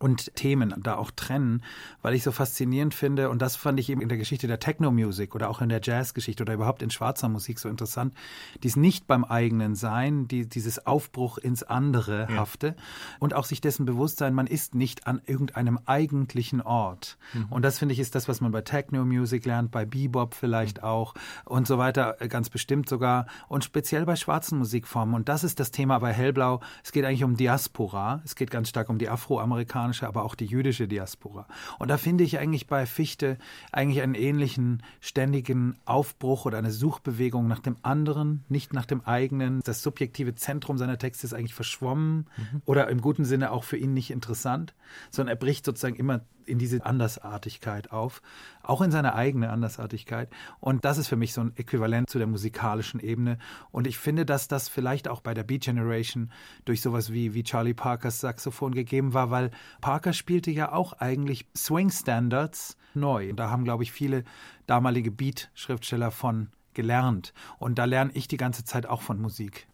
und 0.00 0.34
Themen 0.34 0.74
da 0.82 0.96
auch 0.96 1.10
trennen, 1.10 1.62
weil 2.00 2.14
ich 2.14 2.22
so 2.22 2.32
faszinierend 2.32 2.94
finde, 2.94 3.28
und 3.28 3.42
das 3.42 3.54
fand 3.54 3.78
ich 3.78 3.90
eben 3.90 4.00
in 4.00 4.08
der 4.08 4.16
Geschichte 4.16 4.46
der 4.46 4.58
Techno-Music 4.58 5.34
oder 5.34 5.50
auch 5.50 5.60
in 5.60 5.68
der 5.68 5.80
Jazz-Geschichte 5.82 6.42
oder 6.42 6.54
überhaupt 6.54 6.80
in 6.80 6.90
schwarzer 6.90 7.28
Musik 7.28 7.58
so 7.58 7.68
interessant, 7.68 8.14
dies 8.62 8.76
nicht 8.76 9.06
beim 9.06 9.24
eigenen 9.24 9.74
Sein, 9.74 10.26
die, 10.26 10.46
dieses 10.46 10.86
Aufbruch 10.86 11.36
ins 11.36 11.62
andere 11.62 12.28
ja. 12.30 12.36
hafte 12.38 12.76
und 13.18 13.34
auch 13.34 13.44
sich 13.44 13.60
dessen 13.60 13.84
bewusst 13.84 14.16
sein, 14.16 14.32
man 14.32 14.46
ist 14.46 14.74
nicht 14.74 15.06
an 15.06 15.20
irgendeinem 15.26 15.78
eigentlichen 15.84 16.62
Ort. 16.62 17.18
Mhm. 17.34 17.46
Und 17.50 17.62
das 17.62 17.78
finde 17.78 17.92
ich 17.92 18.00
ist 18.00 18.14
das, 18.14 18.26
was 18.26 18.40
man 18.40 18.52
bei 18.52 18.62
Techno-Music 18.62 19.44
lernt, 19.44 19.70
bei 19.70 19.84
Bebop 19.84 20.32
vielleicht 20.32 20.78
mhm. 20.78 20.84
auch 20.84 21.14
und 21.44 21.66
so 21.66 21.76
weiter, 21.76 22.16
ganz 22.28 22.48
bestimmt 22.48 22.88
sogar 22.88 23.26
und 23.48 23.64
speziell 23.64 24.06
bei 24.06 24.16
schwarzen 24.16 24.56
Musikformen. 24.56 25.14
Und 25.14 25.28
das 25.28 25.44
ist 25.44 25.60
das 25.60 25.72
Thema 25.72 25.98
bei 25.98 26.14
Hellblau. 26.14 26.60
Es 26.82 26.90
geht 26.90 27.04
eigentlich 27.04 27.24
um 27.24 27.36
Diaspora. 27.36 28.22
Es 28.24 28.34
geht 28.34 28.50
ganz 28.50 28.70
stark 28.70 28.88
um 28.88 28.96
die 28.96 29.10
Afroamerikaner 29.10 29.89
afrikanische, 29.90 30.06
aber 30.06 30.24
auch 30.24 30.34
die 30.34 30.46
jüdische 30.46 30.88
Diaspora. 30.88 31.46
Und 31.78 31.88
da 31.88 31.96
finde 31.96 32.24
ich 32.24 32.38
eigentlich 32.38 32.66
bei 32.66 32.86
Fichte 32.86 33.38
eigentlich 33.72 34.02
einen 34.02 34.14
ähnlichen 34.14 34.82
ständigen 35.00 35.76
Aufbruch 35.84 36.46
oder 36.46 36.58
eine 36.58 36.70
Suchbewegung 36.70 37.48
nach 37.48 37.60
dem 37.60 37.76
anderen, 37.82 38.44
nicht 38.48 38.72
nach 38.72 38.86
dem 38.86 39.02
eigenen. 39.04 39.60
Das 39.64 39.82
subjektive 39.82 40.34
Zentrum 40.34 40.78
seiner 40.78 40.98
Texte 40.98 41.26
ist 41.26 41.34
eigentlich 41.34 41.54
verschwommen 41.54 42.26
mhm. 42.36 42.62
oder 42.64 42.88
im 42.88 43.00
guten 43.00 43.24
Sinne 43.24 43.50
auch 43.50 43.64
für 43.64 43.76
ihn 43.76 43.94
nicht 43.94 44.10
interessant, 44.10 44.74
sondern 45.10 45.36
er 45.36 45.38
bricht 45.38 45.64
sozusagen 45.64 45.96
immer 45.96 46.20
in 46.46 46.58
diese 46.58 46.84
Andersartigkeit 46.84 47.92
auf, 47.92 48.22
auch 48.62 48.80
in 48.80 48.90
seine 48.90 49.14
eigene 49.14 49.50
Andersartigkeit. 49.50 50.30
Und 50.60 50.84
das 50.84 50.98
ist 50.98 51.08
für 51.08 51.16
mich 51.16 51.32
so 51.32 51.40
ein 51.40 51.52
Äquivalent 51.56 52.10
zu 52.10 52.18
der 52.18 52.26
musikalischen 52.26 53.00
Ebene. 53.00 53.38
Und 53.70 53.86
ich 53.86 53.98
finde, 53.98 54.26
dass 54.26 54.48
das 54.48 54.68
vielleicht 54.68 55.08
auch 55.08 55.20
bei 55.20 55.34
der 55.34 55.44
Beat 55.44 55.62
Generation 55.62 56.30
durch 56.64 56.80
sowas 56.80 57.12
wie, 57.12 57.34
wie 57.34 57.42
Charlie 57.42 57.74
Parkers 57.74 58.20
Saxophon 58.20 58.72
gegeben 58.74 59.14
war, 59.14 59.30
weil 59.30 59.50
Parker 59.80 60.12
spielte 60.12 60.50
ja 60.50 60.72
auch 60.72 60.92
eigentlich 60.94 61.46
Swing 61.56 61.90
Standards 61.90 62.76
neu. 62.94 63.32
Da 63.32 63.50
haben, 63.50 63.64
glaube 63.64 63.82
ich, 63.82 63.92
viele 63.92 64.24
damalige 64.66 65.10
Beat-Schriftsteller 65.10 66.10
von 66.10 66.48
gelernt. 66.74 67.32
Und 67.58 67.78
da 67.78 67.84
lerne 67.84 68.12
ich 68.14 68.28
die 68.28 68.36
ganze 68.36 68.64
Zeit 68.64 68.86
auch 68.86 69.02
von 69.02 69.20
Musik. 69.20 69.66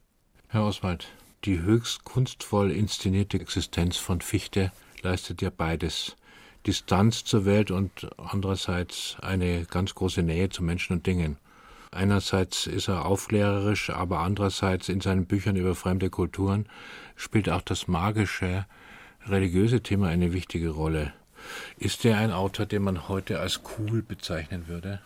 Herr 0.49 0.65
Oswald, 0.65 1.09
die 1.45 1.61
höchst 1.61 2.05
kunstvoll 2.05 2.71
inszenierte 2.71 3.39
Existenz 3.39 3.97
von 3.97 4.21
Fichte 4.21 4.73
leistet 5.03 5.43
ja 5.43 5.51
beides. 5.51 6.17
Distanz 6.67 7.25
zur 7.25 7.45
Welt 7.45 7.71
und 7.71 8.09
andererseits 8.17 9.17
eine 9.21 9.65
ganz 9.67 9.95
große 9.95 10.23
Nähe 10.23 10.49
zu 10.49 10.65
Menschen 10.65 10.95
und 10.95 11.07
Dingen. 11.07 11.37
Einerseits 11.93 12.67
ist 12.67 12.89
er 12.89 13.07
aufklärerisch, 13.07 13.91
aber 13.91 14.19
andererseits 14.21 14.89
in 14.89 15.01
seinen 15.01 15.27
Büchern 15.27 15.57
über 15.57 15.75
fremde 15.75 16.11
Kulturen 16.11 16.69
spielt 17.15 17.49
auch 17.49 17.63
das 17.63 17.87
magische, 17.87 18.67
religiöse 19.27 19.81
Thema 19.81 20.09
eine 20.09 20.33
wichtige 20.33 20.71
Rolle. 20.71 21.13
Ist 21.79 22.05
er 22.05 22.19
ein 22.19 22.33
Autor, 22.33 22.67
den 22.67 22.83
man 22.83 23.09
heute 23.09 23.39
als 23.39 23.61
cool 23.79 24.03
bezeichnen 24.03 24.67
würde? 24.67 25.01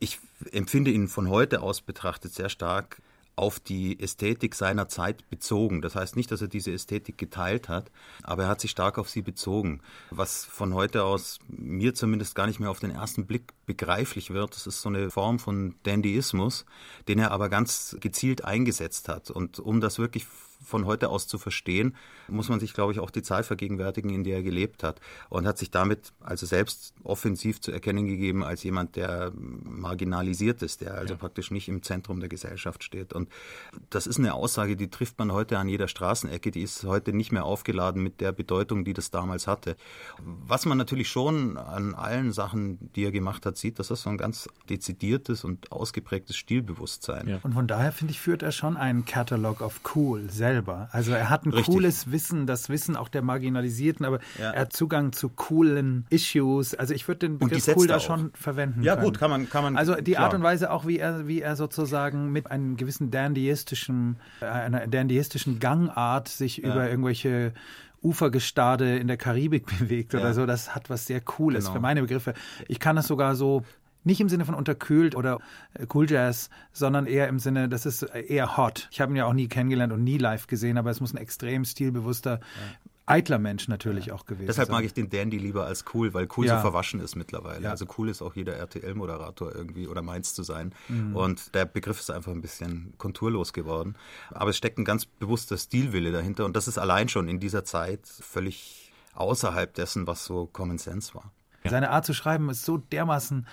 Ich 0.00 0.18
empfinde 0.52 0.90
ihn 0.90 1.08
von 1.08 1.28
heute 1.28 1.62
aus 1.62 1.80
betrachtet 1.80 2.32
sehr 2.32 2.48
stark 2.48 3.00
auf 3.38 3.60
die 3.60 3.98
Ästhetik 4.00 4.54
seiner 4.54 4.88
Zeit 4.88 5.28
bezogen. 5.30 5.80
Das 5.80 5.94
heißt 5.94 6.16
nicht, 6.16 6.30
dass 6.30 6.42
er 6.42 6.48
diese 6.48 6.72
Ästhetik 6.72 7.18
geteilt 7.18 7.68
hat, 7.68 7.90
aber 8.22 8.44
er 8.44 8.48
hat 8.48 8.60
sich 8.60 8.70
stark 8.70 8.98
auf 8.98 9.08
sie 9.08 9.22
bezogen. 9.22 9.80
Was 10.10 10.44
von 10.44 10.74
heute 10.74 11.04
aus 11.04 11.38
mir 11.48 11.94
zumindest 11.94 12.34
gar 12.34 12.46
nicht 12.46 12.60
mehr 12.60 12.70
auf 12.70 12.80
den 12.80 12.90
ersten 12.90 13.26
Blick 13.26 13.52
begreiflich 13.66 14.30
wird, 14.30 14.54
das 14.54 14.66
ist 14.66 14.80
so 14.80 14.88
eine 14.88 15.10
Form 15.10 15.38
von 15.38 15.74
Dandyismus, 15.84 16.66
den 17.06 17.18
er 17.18 17.30
aber 17.30 17.48
ganz 17.48 17.96
gezielt 18.00 18.44
eingesetzt 18.44 19.08
hat. 19.08 19.30
Und 19.30 19.58
um 19.58 19.80
das 19.80 19.98
wirklich 19.98 20.26
von 20.68 20.84
heute 20.84 21.08
aus 21.08 21.26
zu 21.26 21.38
verstehen, 21.38 21.96
muss 22.28 22.48
man 22.48 22.60
sich, 22.60 22.74
glaube 22.74 22.92
ich, 22.92 23.00
auch 23.00 23.10
die 23.10 23.22
Zeit 23.22 23.46
vergegenwärtigen, 23.46 24.10
in 24.10 24.22
der 24.22 24.36
er 24.36 24.42
gelebt 24.42 24.82
hat. 24.82 25.00
Und 25.30 25.46
hat 25.46 25.58
sich 25.58 25.70
damit 25.70 26.12
also 26.20 26.44
selbst 26.44 26.92
offensiv 27.02 27.60
zu 27.60 27.72
erkennen 27.72 28.06
gegeben 28.06 28.44
als 28.44 28.62
jemand, 28.62 28.96
der 28.96 29.32
marginalisiert 29.34 30.62
ist, 30.62 30.82
der 30.82 30.94
also 30.94 31.14
ja. 31.14 31.18
praktisch 31.18 31.50
nicht 31.50 31.68
im 31.68 31.82
Zentrum 31.82 32.20
der 32.20 32.28
Gesellschaft 32.28 32.84
steht. 32.84 33.14
Und 33.14 33.28
das 33.88 34.06
ist 34.06 34.18
eine 34.18 34.34
Aussage, 34.34 34.76
die 34.76 34.90
trifft 34.90 35.18
man 35.18 35.32
heute 35.32 35.58
an 35.58 35.68
jeder 35.68 35.88
Straßenecke. 35.88 36.50
Die 36.50 36.62
ist 36.62 36.84
heute 36.84 37.12
nicht 37.14 37.32
mehr 37.32 37.44
aufgeladen 37.44 38.02
mit 38.02 38.20
der 38.20 38.32
Bedeutung, 38.32 38.84
die 38.84 38.92
das 38.92 39.10
damals 39.10 39.46
hatte. 39.46 39.76
Was 40.18 40.66
man 40.66 40.76
natürlich 40.76 41.08
schon 41.08 41.56
an 41.56 41.94
allen 41.94 42.32
Sachen, 42.32 42.92
die 42.94 43.04
er 43.04 43.12
gemacht 43.12 43.46
hat, 43.46 43.56
sieht, 43.56 43.78
dass 43.78 43.88
das 43.88 44.02
so 44.02 44.10
ein 44.10 44.18
ganz 44.18 44.48
dezidiertes 44.68 45.44
und 45.44 45.72
ausgeprägtes 45.72 46.36
Stilbewusstsein. 46.36 47.26
Ja. 47.26 47.38
Und 47.42 47.54
von 47.54 47.66
daher, 47.66 47.92
finde 47.92 48.12
ich, 48.12 48.20
führt 48.20 48.42
er 48.42 48.52
schon 48.52 48.76
einen 48.76 49.06
Catalog 49.06 49.62
of 49.62 49.80
Cool 49.94 50.28
selbst 50.28 50.57
selber. 50.58 50.88
Also 50.92 51.12
er 51.12 51.30
hat 51.30 51.46
ein 51.46 51.52
Richtig. 51.52 51.74
cooles 51.74 52.10
Wissen, 52.10 52.46
das 52.46 52.68
Wissen 52.68 52.96
auch 52.96 53.08
der 53.08 53.22
Marginalisierten, 53.22 54.04
aber 54.04 54.18
ja. 54.38 54.50
er 54.50 54.62
hat 54.62 54.72
Zugang 54.72 55.12
zu 55.12 55.28
coolen 55.28 56.06
Issues. 56.10 56.74
Also 56.74 56.94
ich 56.94 57.06
würde 57.08 57.28
den 57.28 57.38
Begriff 57.38 57.68
cool 57.76 57.86
da 57.86 58.00
schon 58.00 58.30
verwenden. 58.34 58.82
Ja 58.82 58.94
können. 58.94 59.06
gut, 59.06 59.18
kann 59.18 59.30
man, 59.30 59.48
kann 59.48 59.64
man. 59.64 59.76
Also 59.76 59.94
die 59.94 60.12
klar. 60.12 60.24
Art 60.24 60.34
und 60.34 60.42
Weise 60.42 60.70
auch, 60.70 60.86
wie 60.86 60.98
er, 60.98 61.26
wie 61.26 61.40
er 61.40 61.56
sozusagen 61.56 62.30
mit 62.32 62.50
einem 62.50 62.76
gewissen 62.76 63.10
dandyistischen, 63.10 64.16
äh, 64.40 64.46
einer 64.46 64.86
dandyistischen 64.86 65.58
Gangart 65.58 66.28
sich 66.28 66.58
ja. 66.58 66.72
über 66.72 66.88
irgendwelche 66.88 67.52
Ufergestade 68.02 68.96
in 68.96 69.08
der 69.08 69.16
Karibik 69.16 69.66
bewegt 69.78 70.12
ja. 70.12 70.20
oder 70.20 70.34
so, 70.34 70.46
das 70.46 70.74
hat 70.74 70.90
was 70.90 71.06
sehr 71.06 71.20
Cooles 71.20 71.64
genau. 71.64 71.74
für 71.74 71.80
meine 71.80 72.02
Begriffe. 72.02 72.34
Ich 72.68 72.78
kann 72.78 72.96
das 72.96 73.06
sogar 73.06 73.34
so 73.34 73.64
nicht 74.04 74.20
im 74.20 74.28
Sinne 74.28 74.44
von 74.44 74.54
unterkühlt 74.54 75.14
oder 75.16 75.38
äh, 75.74 75.86
Cool 75.92 76.10
Jazz, 76.10 76.50
sondern 76.72 77.06
eher 77.06 77.28
im 77.28 77.38
Sinne, 77.38 77.68
das 77.68 77.86
ist 77.86 78.02
eher 78.02 78.56
hot. 78.56 78.88
Ich 78.90 79.00
habe 79.00 79.12
ihn 79.12 79.16
ja 79.16 79.26
auch 79.26 79.32
nie 79.32 79.48
kennengelernt 79.48 79.92
und 79.92 80.04
nie 80.04 80.18
live 80.18 80.46
gesehen, 80.46 80.78
aber 80.78 80.90
es 80.90 81.00
muss 81.00 81.12
ein 81.12 81.18
extrem 81.18 81.64
stilbewusster, 81.64 82.40
ja. 82.40 83.14
eitler 83.14 83.38
Mensch 83.38 83.68
natürlich 83.68 84.06
ja. 84.06 84.14
auch 84.14 84.24
gewesen 84.24 84.46
Deshalb 84.46 84.70
mag 84.70 84.84
ich 84.84 84.94
den 84.94 85.10
Dandy 85.10 85.38
lieber 85.38 85.66
als 85.66 85.84
cool, 85.94 86.14
weil 86.14 86.28
cool 86.36 86.46
ja. 86.46 86.56
so 86.56 86.62
verwaschen 86.62 87.00
ist 87.00 87.16
mittlerweile. 87.16 87.70
Also 87.70 87.86
cool 87.98 88.08
ist 88.08 88.22
auch 88.22 88.34
jeder 88.34 88.54
RTL-Moderator 88.54 89.54
irgendwie 89.54 89.88
oder 89.88 90.02
meins 90.02 90.34
zu 90.34 90.42
sein. 90.42 90.74
Mhm. 90.88 91.16
Und 91.16 91.54
der 91.54 91.64
Begriff 91.64 92.00
ist 92.00 92.10
einfach 92.10 92.32
ein 92.32 92.40
bisschen 92.40 92.94
konturlos 92.98 93.52
geworden. 93.52 93.96
Aber 94.30 94.50
es 94.50 94.56
steckt 94.56 94.78
ein 94.78 94.84
ganz 94.84 95.06
bewusster 95.06 95.56
Stilwille 95.56 96.12
dahinter 96.12 96.44
und 96.44 96.56
das 96.56 96.68
ist 96.68 96.78
allein 96.78 97.08
schon 97.08 97.28
in 97.28 97.40
dieser 97.40 97.64
Zeit 97.64 98.06
völlig 98.06 98.92
außerhalb 99.14 99.74
dessen, 99.74 100.06
was 100.06 100.24
so 100.24 100.46
Common 100.46 100.78
Sense 100.78 101.14
war. 101.14 101.32
Seine 101.64 101.90
Art 101.90 102.06
zu 102.06 102.14
schreiben 102.14 102.48
ist 102.50 102.64
so 102.64 102.78
dermaßen 102.78 103.46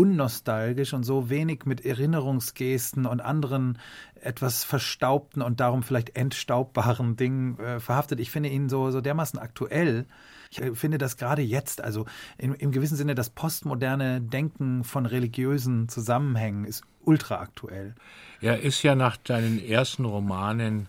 unnostalgisch 0.00 0.94
und 0.94 1.04
so 1.04 1.28
wenig 1.28 1.66
mit 1.66 1.84
Erinnerungsgesten 1.84 3.04
und 3.04 3.20
anderen 3.20 3.76
etwas 4.22 4.64
verstaubten 4.64 5.42
und 5.42 5.60
darum 5.60 5.82
vielleicht 5.82 6.16
entstaubbaren 6.16 7.16
Dingen 7.16 7.58
äh, 7.58 7.80
verhaftet. 7.80 8.18
Ich 8.18 8.30
finde 8.30 8.48
ihn 8.48 8.70
so, 8.70 8.90
so 8.90 9.02
dermaßen 9.02 9.38
aktuell. 9.38 10.06
Ich 10.50 10.62
äh, 10.62 10.74
finde 10.74 10.96
das 10.96 11.18
gerade 11.18 11.42
jetzt, 11.42 11.82
also 11.82 12.06
im, 12.38 12.54
im 12.54 12.72
gewissen 12.72 12.96
Sinne 12.96 13.14
das 13.14 13.28
postmoderne 13.28 14.22
Denken 14.22 14.84
von 14.84 15.04
religiösen 15.04 15.90
Zusammenhängen 15.90 16.64
ist 16.64 16.82
ultra 17.04 17.38
aktuell. 17.38 17.94
Er 18.40 18.60
ist 18.60 18.82
ja 18.82 18.94
nach 18.94 19.18
deinen 19.18 19.62
ersten 19.62 20.06
Romanen 20.06 20.88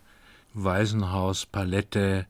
Waisenhaus, 0.54 1.46
Palette, 1.46 2.28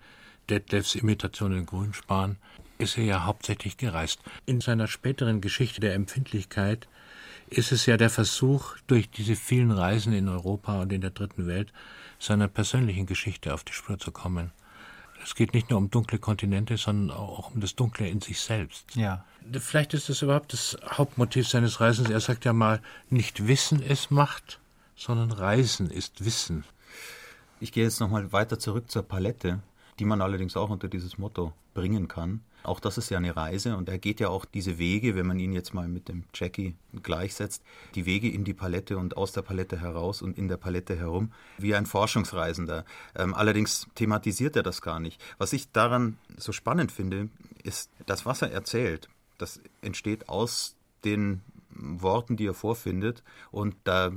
Detlefs 0.50 0.96
Imitation 0.96 1.56
in 1.56 1.68
Grünspan 1.68 2.38
ist 2.82 2.98
er 2.98 3.04
ja 3.04 3.24
hauptsächlich 3.26 3.78
gereist. 3.78 4.20
In 4.46 4.60
seiner 4.60 4.88
späteren 4.88 5.40
Geschichte 5.40 5.80
der 5.80 5.94
Empfindlichkeit 5.94 6.88
ist 7.48 7.72
es 7.72 7.86
ja 7.86 7.98
der 7.98 8.10
Versuch, 8.10 8.76
durch 8.88 9.10
diese 9.10 9.36
vielen 9.36 9.72
Reisen 9.72 10.14
in 10.14 10.28
Europa 10.28 10.82
und 10.82 10.92
in 10.92 11.02
der 11.02 11.12
dritten 11.12 11.48
Welt 11.48 11.72
seiner 12.18 12.48
persönlichen 12.48 13.06
Geschichte 13.06 13.54
auf 13.54 13.64
die 13.64 13.74
Spur 13.74 14.00
zu 14.00 14.12
kommen. 14.12 14.52
Es 15.24 15.36
geht 15.36 15.54
nicht 15.54 15.70
nur 15.70 15.78
um 15.78 15.92
dunkle 15.92 16.18
Kontinente, 16.18 16.78
sondern 16.78 17.16
auch 17.16 17.54
um 17.54 17.62
das 17.62 17.76
Dunkle 17.76 18.08
in 18.08 18.22
sich 18.22 18.40
selbst. 18.40 18.96
Ja. 18.96 19.24
Vielleicht 19.52 19.94
ist 19.94 20.10
das 20.10 20.22
überhaupt 20.22 20.54
das 20.54 20.78
Hauptmotiv 20.84 21.48
seines 21.48 21.80
Reisens. 21.80 22.10
Er 22.10 22.20
sagt 22.20 22.46
ja 22.46 22.54
mal, 22.54 22.82
nicht 23.10 23.48
Wissen 23.48 23.82
ist 23.84 24.12
Macht, 24.12 24.60
sondern 24.96 25.32
Reisen 25.32 25.92
ist 25.92 26.26
Wissen. 26.26 26.64
Ich 27.60 27.72
gehe 27.72 27.84
jetzt 27.84 28.00
nochmal 28.00 28.32
weiter 28.32 28.58
zurück 28.58 28.90
zur 28.90 29.04
Palette, 29.04 29.60
die 30.00 30.06
man 30.06 30.22
allerdings 30.22 30.58
auch 30.58 30.70
unter 30.70 30.88
dieses 30.88 31.20
Motto 31.20 31.54
bringen 31.74 32.08
kann. 32.08 32.42
Auch 32.64 32.80
das 32.80 32.98
ist 32.98 33.10
ja 33.10 33.18
eine 33.18 33.36
Reise 33.36 33.76
und 33.76 33.90
er 33.90 33.98
geht 33.98 34.20
ja 34.20 34.30
auch 34.30 34.46
diese 34.46 34.78
Wege, 34.78 35.16
wenn 35.16 35.26
man 35.26 35.40
ihn 35.40 35.54
jetzt 35.54 35.74
mal 35.74 35.88
mit 35.88 36.08
dem 36.08 36.24
Jackie 36.34 36.76
gleichsetzt, 37.02 37.64
die 37.96 38.06
Wege 38.06 38.30
in 38.30 38.44
die 38.44 38.54
Palette 38.54 38.98
und 38.98 39.18
aus 39.18 39.32
der 39.32 39.42
Palette 39.42 39.80
heraus 39.80 40.22
und 40.22 40.38
in 40.38 40.48
der 40.48 40.58
Palette 40.58 40.96
herum, 40.96 41.32
wie 41.58 41.76
ein 41.76 41.86
Forschungsreisender. 41.86 42.86
Ähm, 43.16 43.34
allerdings 43.34 43.88
thematisiert 43.96 44.56
er 44.56 44.64
das 44.64 44.82
gar 44.82 45.00
nicht. 45.00 45.22
Was 45.38 45.54
ich 45.54 45.72
daran 45.72 46.18
so 46.38 46.52
spannend 46.52 46.92
finde, 46.92 47.30
ist, 47.64 47.90
das, 48.06 48.26
was 48.26 48.42
er 48.42 48.52
erzählt, 48.52 49.10
das 49.38 49.60
entsteht 49.82 50.30
aus 50.30 50.76
den 51.04 51.42
Worten, 51.76 52.38
die 52.38 52.46
er 52.46 52.54
vorfindet. 52.54 53.24
Und 53.52 53.76
da 53.84 54.12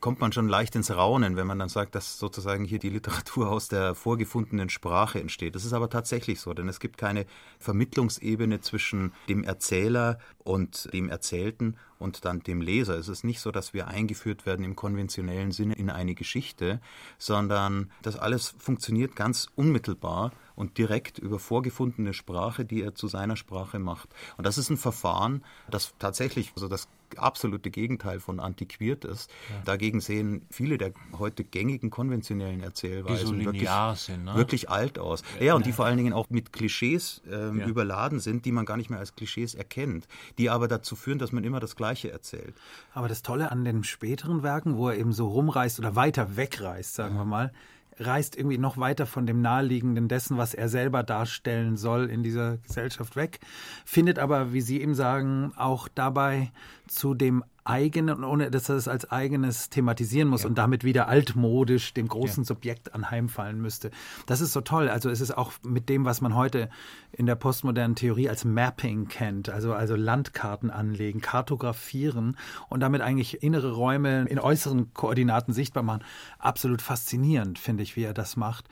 kommt 0.00 0.20
man 0.20 0.32
schon 0.32 0.48
leicht 0.48 0.74
ins 0.76 0.94
Raunen, 0.94 1.36
wenn 1.36 1.46
man 1.46 1.58
dann 1.58 1.68
sagt, 1.68 1.94
dass 1.94 2.18
sozusagen 2.18 2.64
hier 2.64 2.78
die 2.78 2.90
Literatur 2.90 3.50
aus 3.50 3.68
der 3.68 3.94
vorgefundenen 3.94 4.68
Sprache 4.68 5.20
entsteht. 5.20 5.54
Das 5.54 5.64
ist 5.64 5.72
aber 5.72 5.90
tatsächlich 5.90 6.40
so, 6.40 6.54
denn 6.54 6.68
es 6.68 6.80
gibt 6.80 6.98
keine 6.98 7.26
Vermittlungsebene 7.58 8.60
zwischen 8.60 9.12
dem 9.28 9.44
Erzähler 9.44 10.18
und 10.38 10.92
dem 10.92 11.08
Erzählten 11.08 11.76
und 11.98 12.24
dann 12.24 12.40
dem 12.40 12.60
Leser. 12.60 12.96
Es 12.98 13.08
ist 13.08 13.24
nicht 13.24 13.40
so, 13.40 13.50
dass 13.50 13.74
wir 13.74 13.88
eingeführt 13.88 14.46
werden 14.46 14.64
im 14.64 14.76
konventionellen 14.76 15.52
Sinne 15.52 15.74
in 15.74 15.90
eine 15.90 16.14
Geschichte, 16.14 16.80
sondern 17.18 17.90
das 18.02 18.16
alles 18.16 18.54
funktioniert 18.58 19.16
ganz 19.16 19.48
unmittelbar 19.54 20.32
und 20.54 20.78
direkt 20.78 21.18
über 21.18 21.38
vorgefundene 21.38 22.14
Sprache, 22.14 22.64
die 22.64 22.82
er 22.82 22.94
zu 22.94 23.08
seiner 23.08 23.36
Sprache 23.36 23.78
macht. 23.78 24.08
Und 24.36 24.46
das 24.46 24.58
ist 24.58 24.70
ein 24.70 24.76
Verfahren, 24.76 25.44
das 25.70 25.94
tatsächlich, 25.98 26.52
also 26.54 26.68
das 26.68 26.88
absolute 27.16 27.70
Gegenteil 27.70 28.20
von 28.20 28.40
antiquiert 28.40 29.04
ist. 29.04 29.30
Ja. 29.50 29.62
Dagegen 29.64 30.00
sehen 30.00 30.46
viele 30.50 30.78
der 30.78 30.92
heute 31.18 31.44
gängigen 31.44 31.90
konventionellen 31.90 32.62
Erzählweisen 32.62 33.26
so 33.26 33.38
wirklich, 33.38 33.68
sind, 33.96 34.24
ne? 34.24 34.34
wirklich 34.34 34.70
alt 34.70 34.98
aus. 34.98 35.22
Ja, 35.40 35.54
und 35.54 35.66
die 35.66 35.72
vor 35.72 35.86
allen 35.86 35.96
Dingen 35.96 36.12
auch 36.12 36.28
mit 36.30 36.52
Klischees 36.52 37.22
ähm, 37.30 37.60
ja. 37.60 37.66
überladen 37.66 38.20
sind, 38.20 38.44
die 38.44 38.52
man 38.52 38.64
gar 38.64 38.76
nicht 38.76 38.90
mehr 38.90 38.98
als 38.98 39.14
Klischees 39.14 39.54
erkennt, 39.54 40.08
die 40.38 40.50
aber 40.50 40.68
dazu 40.68 40.96
führen, 40.96 41.18
dass 41.18 41.32
man 41.32 41.44
immer 41.44 41.60
das 41.60 41.76
Gleiche 41.76 42.10
erzählt. 42.10 42.54
Aber 42.92 43.08
das 43.08 43.22
Tolle 43.22 43.50
an 43.52 43.64
den 43.64 43.84
späteren 43.84 44.42
Werken, 44.42 44.76
wo 44.76 44.88
er 44.88 44.96
eben 44.96 45.12
so 45.12 45.28
rumreist 45.28 45.78
oder 45.78 45.96
weiter 45.96 46.36
wegreist, 46.36 46.94
sagen 46.94 47.16
wir 47.16 47.24
mal, 47.24 47.52
reißt 47.98 48.36
irgendwie 48.36 48.58
noch 48.58 48.78
weiter 48.78 49.06
von 49.06 49.26
dem 49.26 49.40
Naheliegenden 49.40 50.08
dessen, 50.08 50.36
was 50.36 50.54
er 50.54 50.68
selber 50.68 51.02
darstellen 51.02 51.76
soll 51.76 52.10
in 52.10 52.22
dieser 52.22 52.58
Gesellschaft 52.58 53.16
weg, 53.16 53.40
findet 53.84 54.18
aber, 54.18 54.52
wie 54.52 54.60
Sie 54.60 54.80
eben 54.80 54.94
sagen, 54.94 55.52
auch 55.56 55.88
dabei 55.88 56.50
zu 56.86 57.14
dem 57.14 57.44
eigenen, 57.66 58.24
ohne 58.24 58.50
dass 58.50 58.68
er 58.68 58.76
es 58.76 58.88
als 58.88 59.10
eigenes 59.10 59.70
thematisieren 59.70 60.28
muss 60.28 60.42
ja. 60.42 60.48
und 60.48 60.56
damit 60.56 60.84
wieder 60.84 61.08
altmodisch 61.08 61.94
dem 61.94 62.08
großen 62.08 62.44
ja. 62.44 62.46
Subjekt 62.46 62.94
anheimfallen 62.94 63.60
müsste. 63.60 63.90
Das 64.26 64.40
ist 64.40 64.52
so 64.52 64.60
toll. 64.60 64.88
Also 64.88 65.10
es 65.10 65.20
ist 65.20 65.36
auch 65.36 65.52
mit 65.62 65.88
dem, 65.88 66.04
was 66.04 66.20
man 66.20 66.34
heute 66.34 66.68
in 67.12 67.26
der 67.26 67.34
postmodernen 67.34 67.96
Theorie 67.96 68.28
als 68.28 68.44
Mapping 68.44 69.08
kennt, 69.08 69.48
also, 69.48 69.72
also 69.72 69.96
Landkarten 69.96 70.70
anlegen, 70.70 71.20
kartografieren 71.20 72.36
und 72.68 72.80
damit 72.80 73.00
eigentlich 73.00 73.42
innere 73.42 73.72
Räume 73.72 74.24
in 74.28 74.38
äußeren 74.38 74.92
Koordinaten 74.94 75.52
sichtbar 75.52 75.82
machen. 75.82 76.04
Absolut 76.38 76.82
faszinierend, 76.82 77.58
finde 77.58 77.82
ich, 77.82 77.96
wie 77.96 78.04
er 78.04 78.14
das 78.14 78.36
macht 78.36 78.68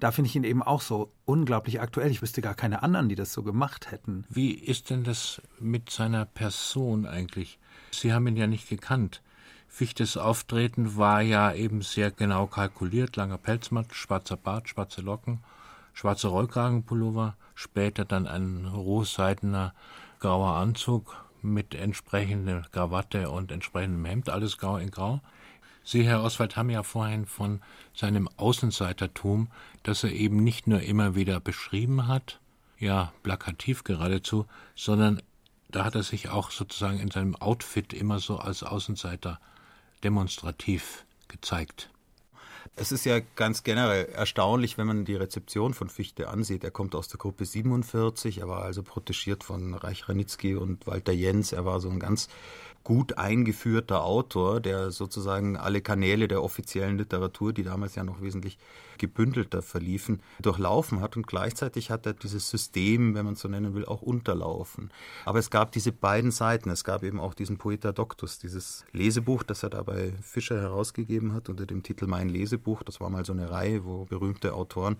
da 0.00 0.12
finde 0.12 0.28
ich 0.28 0.36
ihn 0.36 0.44
eben 0.44 0.62
auch 0.62 0.80
so 0.80 1.12
unglaublich 1.24 1.80
aktuell. 1.80 2.10
Ich 2.10 2.22
wüsste 2.22 2.40
gar 2.40 2.54
keine 2.54 2.82
anderen, 2.82 3.08
die 3.08 3.16
das 3.16 3.32
so 3.32 3.42
gemacht 3.42 3.90
hätten. 3.90 4.24
Wie 4.28 4.52
ist 4.52 4.90
denn 4.90 5.04
das 5.04 5.42
mit 5.58 5.90
seiner 5.90 6.24
Person 6.24 7.06
eigentlich? 7.06 7.58
Sie 7.90 8.12
haben 8.12 8.26
ihn 8.26 8.36
ja 8.36 8.46
nicht 8.46 8.68
gekannt. 8.68 9.22
Fichtes 9.68 10.16
Auftreten 10.16 10.96
war 10.96 11.20
ja 11.20 11.52
eben 11.52 11.82
sehr 11.82 12.10
genau 12.10 12.46
kalkuliert. 12.46 13.16
Langer 13.16 13.38
Pelzmantel, 13.38 13.94
schwarzer 13.94 14.36
Bart, 14.36 14.68
schwarze 14.68 15.02
Locken, 15.02 15.40
schwarzer 15.92 16.30
Rollkragenpullover, 16.30 17.36
später 17.54 18.04
dann 18.04 18.26
ein 18.26 18.66
rohseidener 18.66 19.74
grauer 20.20 20.54
Anzug 20.54 21.16
mit 21.42 21.74
entsprechender 21.74 22.62
Krawatte 22.72 23.30
und 23.30 23.52
entsprechendem 23.52 24.04
Hemd, 24.04 24.30
alles 24.30 24.58
grau 24.58 24.78
in 24.78 24.90
grau. 24.90 25.20
Sie, 25.84 26.02
Herr 26.02 26.22
Oswald, 26.22 26.56
haben 26.56 26.70
ja 26.70 26.82
vorhin 26.82 27.26
von 27.26 27.60
seinem 27.94 28.28
Außenseitertum, 28.36 29.48
das 29.82 30.04
er 30.04 30.12
eben 30.12 30.42
nicht 30.44 30.66
nur 30.66 30.80
immer 30.80 31.14
wieder 31.14 31.40
beschrieben 31.40 32.06
hat, 32.06 32.40
ja, 32.78 33.12
plakativ 33.22 33.84
geradezu, 33.84 34.46
sondern 34.74 35.22
da 35.68 35.84
hat 35.84 35.94
er 35.94 36.02
sich 36.02 36.30
auch 36.30 36.50
sozusagen 36.50 36.98
in 36.98 37.10
seinem 37.10 37.36
Outfit 37.36 37.92
immer 37.92 38.18
so 38.18 38.38
als 38.38 38.62
Außenseiter 38.62 39.40
demonstrativ 40.02 41.04
gezeigt. 41.28 41.90
Es 42.76 42.92
ist 42.92 43.04
ja 43.04 43.20
ganz 43.34 43.64
generell 43.64 44.06
erstaunlich, 44.06 44.78
wenn 44.78 44.86
man 44.86 45.04
die 45.04 45.16
Rezeption 45.16 45.74
von 45.74 45.88
Fichte 45.88 46.28
ansieht. 46.28 46.64
Er 46.64 46.70
kommt 46.70 46.94
aus 46.94 47.08
der 47.08 47.18
Gruppe 47.18 47.44
47, 47.44 48.38
er 48.38 48.48
war 48.48 48.62
also 48.62 48.82
protegiert 48.82 49.42
von 49.42 49.74
Reich 49.74 50.08
Ranitzky 50.08 50.54
und 50.54 50.86
Walter 50.86 51.12
Jens. 51.12 51.52
Er 51.52 51.64
war 51.64 51.80
so 51.80 51.88
ein 51.88 51.98
ganz 51.98 52.28
gut 52.84 53.18
eingeführter 53.18 54.02
Autor, 54.02 54.60
der 54.60 54.90
sozusagen 54.90 55.56
alle 55.56 55.80
Kanäle 55.80 56.26
der 56.28 56.42
offiziellen 56.42 56.96
Literatur, 56.96 57.52
die 57.52 57.62
damals 57.62 57.94
ja 57.94 58.04
noch 58.04 58.22
wesentlich 58.22 58.58
gebündelter 58.96 59.62
verliefen, 59.62 60.20
durchlaufen 60.40 61.00
hat 61.00 61.16
und 61.16 61.26
gleichzeitig 61.26 61.90
hat 61.90 62.06
er 62.06 62.14
dieses 62.14 62.50
System, 62.50 63.14
wenn 63.14 63.24
man 63.24 63.34
es 63.34 63.40
so 63.40 63.48
nennen 63.48 63.74
will, 63.74 63.84
auch 63.84 64.02
unterlaufen. 64.02 64.90
Aber 65.24 65.38
es 65.38 65.50
gab 65.50 65.72
diese 65.72 65.92
beiden 65.92 66.30
Seiten. 66.30 66.70
Es 66.70 66.84
gab 66.84 67.02
eben 67.02 67.20
auch 67.20 67.34
diesen 67.34 67.58
Poeta 67.58 67.92
Doctus, 67.92 68.38
dieses 68.38 68.84
Lesebuch, 68.92 69.42
das 69.42 69.62
er 69.62 69.70
da 69.70 69.82
bei 69.82 70.12
Fischer 70.22 70.60
herausgegeben 70.60 71.32
hat 71.32 71.48
unter 71.48 71.66
dem 71.66 71.82
Titel 71.82 72.06
Mein 72.06 72.28
Lesebuch. 72.28 72.82
Das 72.82 73.00
war 73.00 73.10
mal 73.10 73.24
so 73.24 73.32
eine 73.32 73.50
Reihe, 73.50 73.84
wo 73.84 74.04
berühmte 74.04 74.54
Autoren 74.54 74.96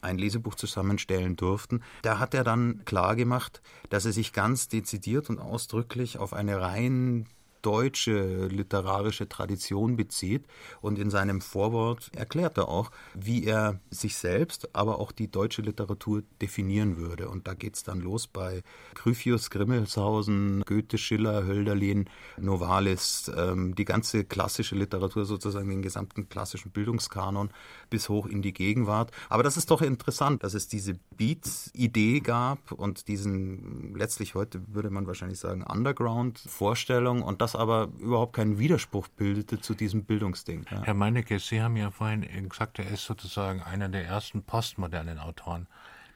ein 0.00 0.18
Lesebuch 0.18 0.54
zusammenstellen 0.54 1.36
durften. 1.36 1.82
Da 2.02 2.18
hat 2.18 2.34
er 2.34 2.44
dann 2.44 2.84
klar 2.84 3.16
gemacht, 3.16 3.62
dass 3.88 4.04
er 4.04 4.12
sich 4.12 4.32
ganz 4.32 4.68
dezidiert 4.68 5.30
und 5.30 5.38
ausdrücklich 5.38 6.18
auf 6.18 6.32
eine 6.32 6.60
rein 6.60 7.26
deutsche 7.62 8.46
literarische 8.46 9.28
Tradition 9.28 9.96
bezieht. 9.96 10.46
Und 10.80 10.98
in 10.98 11.10
seinem 11.10 11.40
Vorwort 11.40 12.10
erklärt 12.14 12.58
er 12.58 12.68
auch, 12.68 12.90
wie 13.14 13.44
er 13.44 13.80
sich 13.90 14.16
selbst, 14.16 14.74
aber 14.74 14.98
auch 14.98 15.12
die 15.12 15.30
deutsche 15.30 15.62
Literatur 15.62 16.22
definieren 16.40 16.96
würde. 16.96 17.28
Und 17.28 17.46
da 17.46 17.54
geht 17.54 17.76
es 17.76 17.82
dann 17.82 18.00
los 18.00 18.26
bei 18.26 18.62
Gryphius, 18.94 19.50
Grimmelshausen, 19.50 20.62
Goethe, 20.66 20.98
Schiller, 20.98 21.46
Hölderlin, 21.46 22.08
Novalis, 22.38 23.30
ähm, 23.36 23.74
die 23.74 23.84
ganze 23.84 24.24
klassische 24.24 24.74
Literatur, 24.74 25.24
sozusagen 25.24 25.68
den 25.68 25.82
gesamten 25.82 26.28
klassischen 26.28 26.70
Bildungskanon 26.70 27.50
bis 27.88 28.08
hoch 28.08 28.26
in 28.26 28.42
die 28.42 28.52
Gegenwart. 28.52 29.10
Aber 29.28 29.42
das 29.42 29.56
ist 29.56 29.70
doch 29.70 29.82
interessant, 29.82 30.44
dass 30.44 30.54
es 30.54 30.68
diese 30.68 30.98
Beats-Idee 31.16 32.20
gab 32.20 32.72
und 32.72 33.08
diesen 33.08 33.94
letztlich 33.94 34.34
heute 34.34 34.60
würde 34.68 34.90
man 34.90 35.06
wahrscheinlich 35.06 35.38
sagen 35.38 35.62
Underground-Vorstellung 35.62 37.22
und 37.22 37.40
das 37.42 37.49
das 37.52 37.60
aber 37.60 37.88
überhaupt 37.98 38.34
keinen 38.34 38.58
Widerspruch 38.58 39.08
bildete 39.08 39.60
zu 39.60 39.74
diesem 39.74 40.04
Bildungsding. 40.04 40.64
Ja. 40.70 40.82
Herr 40.82 40.94
Meinecke, 40.94 41.38
Sie 41.38 41.60
haben 41.60 41.76
ja 41.76 41.90
vorhin 41.90 42.26
gesagt, 42.48 42.78
er 42.78 42.88
ist 42.88 43.04
sozusagen 43.04 43.62
einer 43.62 43.88
der 43.88 44.04
ersten 44.04 44.42
postmodernen 44.42 45.18
Autoren. 45.18 45.66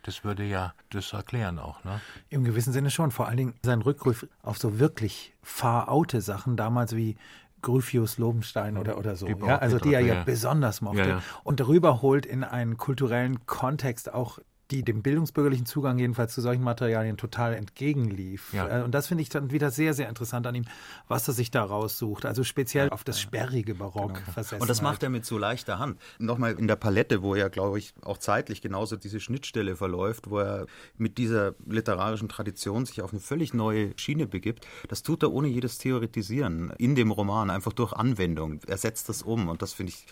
Das 0.02 0.22
würde 0.22 0.44
ja 0.44 0.74
das 0.90 1.12
erklären 1.12 1.58
auch, 1.58 1.82
ne? 1.82 2.00
Im 2.28 2.44
gewissen 2.44 2.72
Sinne 2.72 2.90
schon. 2.90 3.10
Vor 3.10 3.26
allen 3.26 3.38
Dingen 3.38 3.54
sein 3.62 3.80
Rückruf 3.80 4.26
auf 4.42 4.58
so 4.58 4.78
wirklich 4.78 5.32
far-oute 5.42 6.20
Sachen, 6.20 6.56
damals 6.56 6.94
wie 6.94 7.16
Gryphius 7.62 8.18
Lobenstein 8.18 8.76
oder, 8.76 8.98
oder 8.98 9.16
so. 9.16 9.26
Ja, 9.26 9.58
also 9.58 9.78
die 9.78 9.94
er 9.94 10.00
ja, 10.00 10.14
ja. 10.16 10.24
besonders 10.24 10.82
mochte. 10.82 10.98
Ja, 10.98 11.06
ja. 11.06 11.22
Und 11.42 11.60
darüber 11.60 12.02
holt 12.02 12.26
in 12.26 12.44
einen 12.44 12.76
kulturellen 12.76 13.46
Kontext 13.46 14.12
auch 14.12 14.38
die 14.70 14.82
dem 14.82 15.02
bildungsbürgerlichen 15.02 15.66
Zugang 15.66 15.98
jedenfalls 15.98 16.32
zu 16.32 16.40
solchen 16.40 16.62
Materialien 16.62 17.16
total 17.16 17.54
entgegenlief. 17.54 18.52
Ja. 18.52 18.80
Äh, 18.80 18.82
und 18.82 18.92
das 18.92 19.08
finde 19.08 19.22
ich 19.22 19.28
dann 19.28 19.50
wieder 19.50 19.70
sehr, 19.70 19.94
sehr 19.94 20.08
interessant 20.08 20.46
an 20.46 20.54
ihm, 20.54 20.64
was 21.06 21.28
er 21.28 21.34
sich 21.34 21.50
da 21.50 21.62
raussucht. 21.62 22.24
Also 22.24 22.44
speziell 22.44 22.86
ja, 22.86 22.92
auf 22.92 23.04
das 23.04 23.20
sperrige 23.20 23.74
Barock 23.74 24.14
genau. 24.14 24.32
versessen. 24.32 24.62
Und 24.62 24.68
das 24.68 24.80
macht 24.80 25.02
er 25.02 25.10
mit 25.10 25.26
so 25.26 25.36
leichter 25.38 25.78
Hand. 25.78 26.00
Nochmal 26.18 26.54
in 26.54 26.66
der 26.66 26.76
Palette, 26.76 27.22
wo 27.22 27.34
er, 27.34 27.50
glaube 27.50 27.78
ich, 27.78 27.94
auch 28.02 28.18
zeitlich 28.18 28.62
genauso 28.62 28.96
diese 28.96 29.20
Schnittstelle 29.20 29.76
verläuft, 29.76 30.30
wo 30.30 30.38
er 30.38 30.66
mit 30.96 31.18
dieser 31.18 31.54
literarischen 31.66 32.28
Tradition 32.28 32.86
sich 32.86 33.02
auf 33.02 33.12
eine 33.12 33.20
völlig 33.20 33.52
neue 33.52 33.92
Schiene 33.98 34.26
begibt. 34.26 34.66
Das 34.88 35.02
tut 35.02 35.22
er 35.22 35.32
ohne 35.32 35.48
jedes 35.48 35.78
Theoretisieren 35.78 36.72
in 36.78 36.94
dem 36.94 37.10
Roman, 37.10 37.50
einfach 37.50 37.72
durch 37.72 37.92
Anwendung. 37.92 38.60
Er 38.66 38.78
setzt 38.78 39.08
das 39.08 39.22
um 39.22 39.48
und 39.48 39.60
das 39.60 39.74
finde 39.74 39.92
ich 39.92 40.06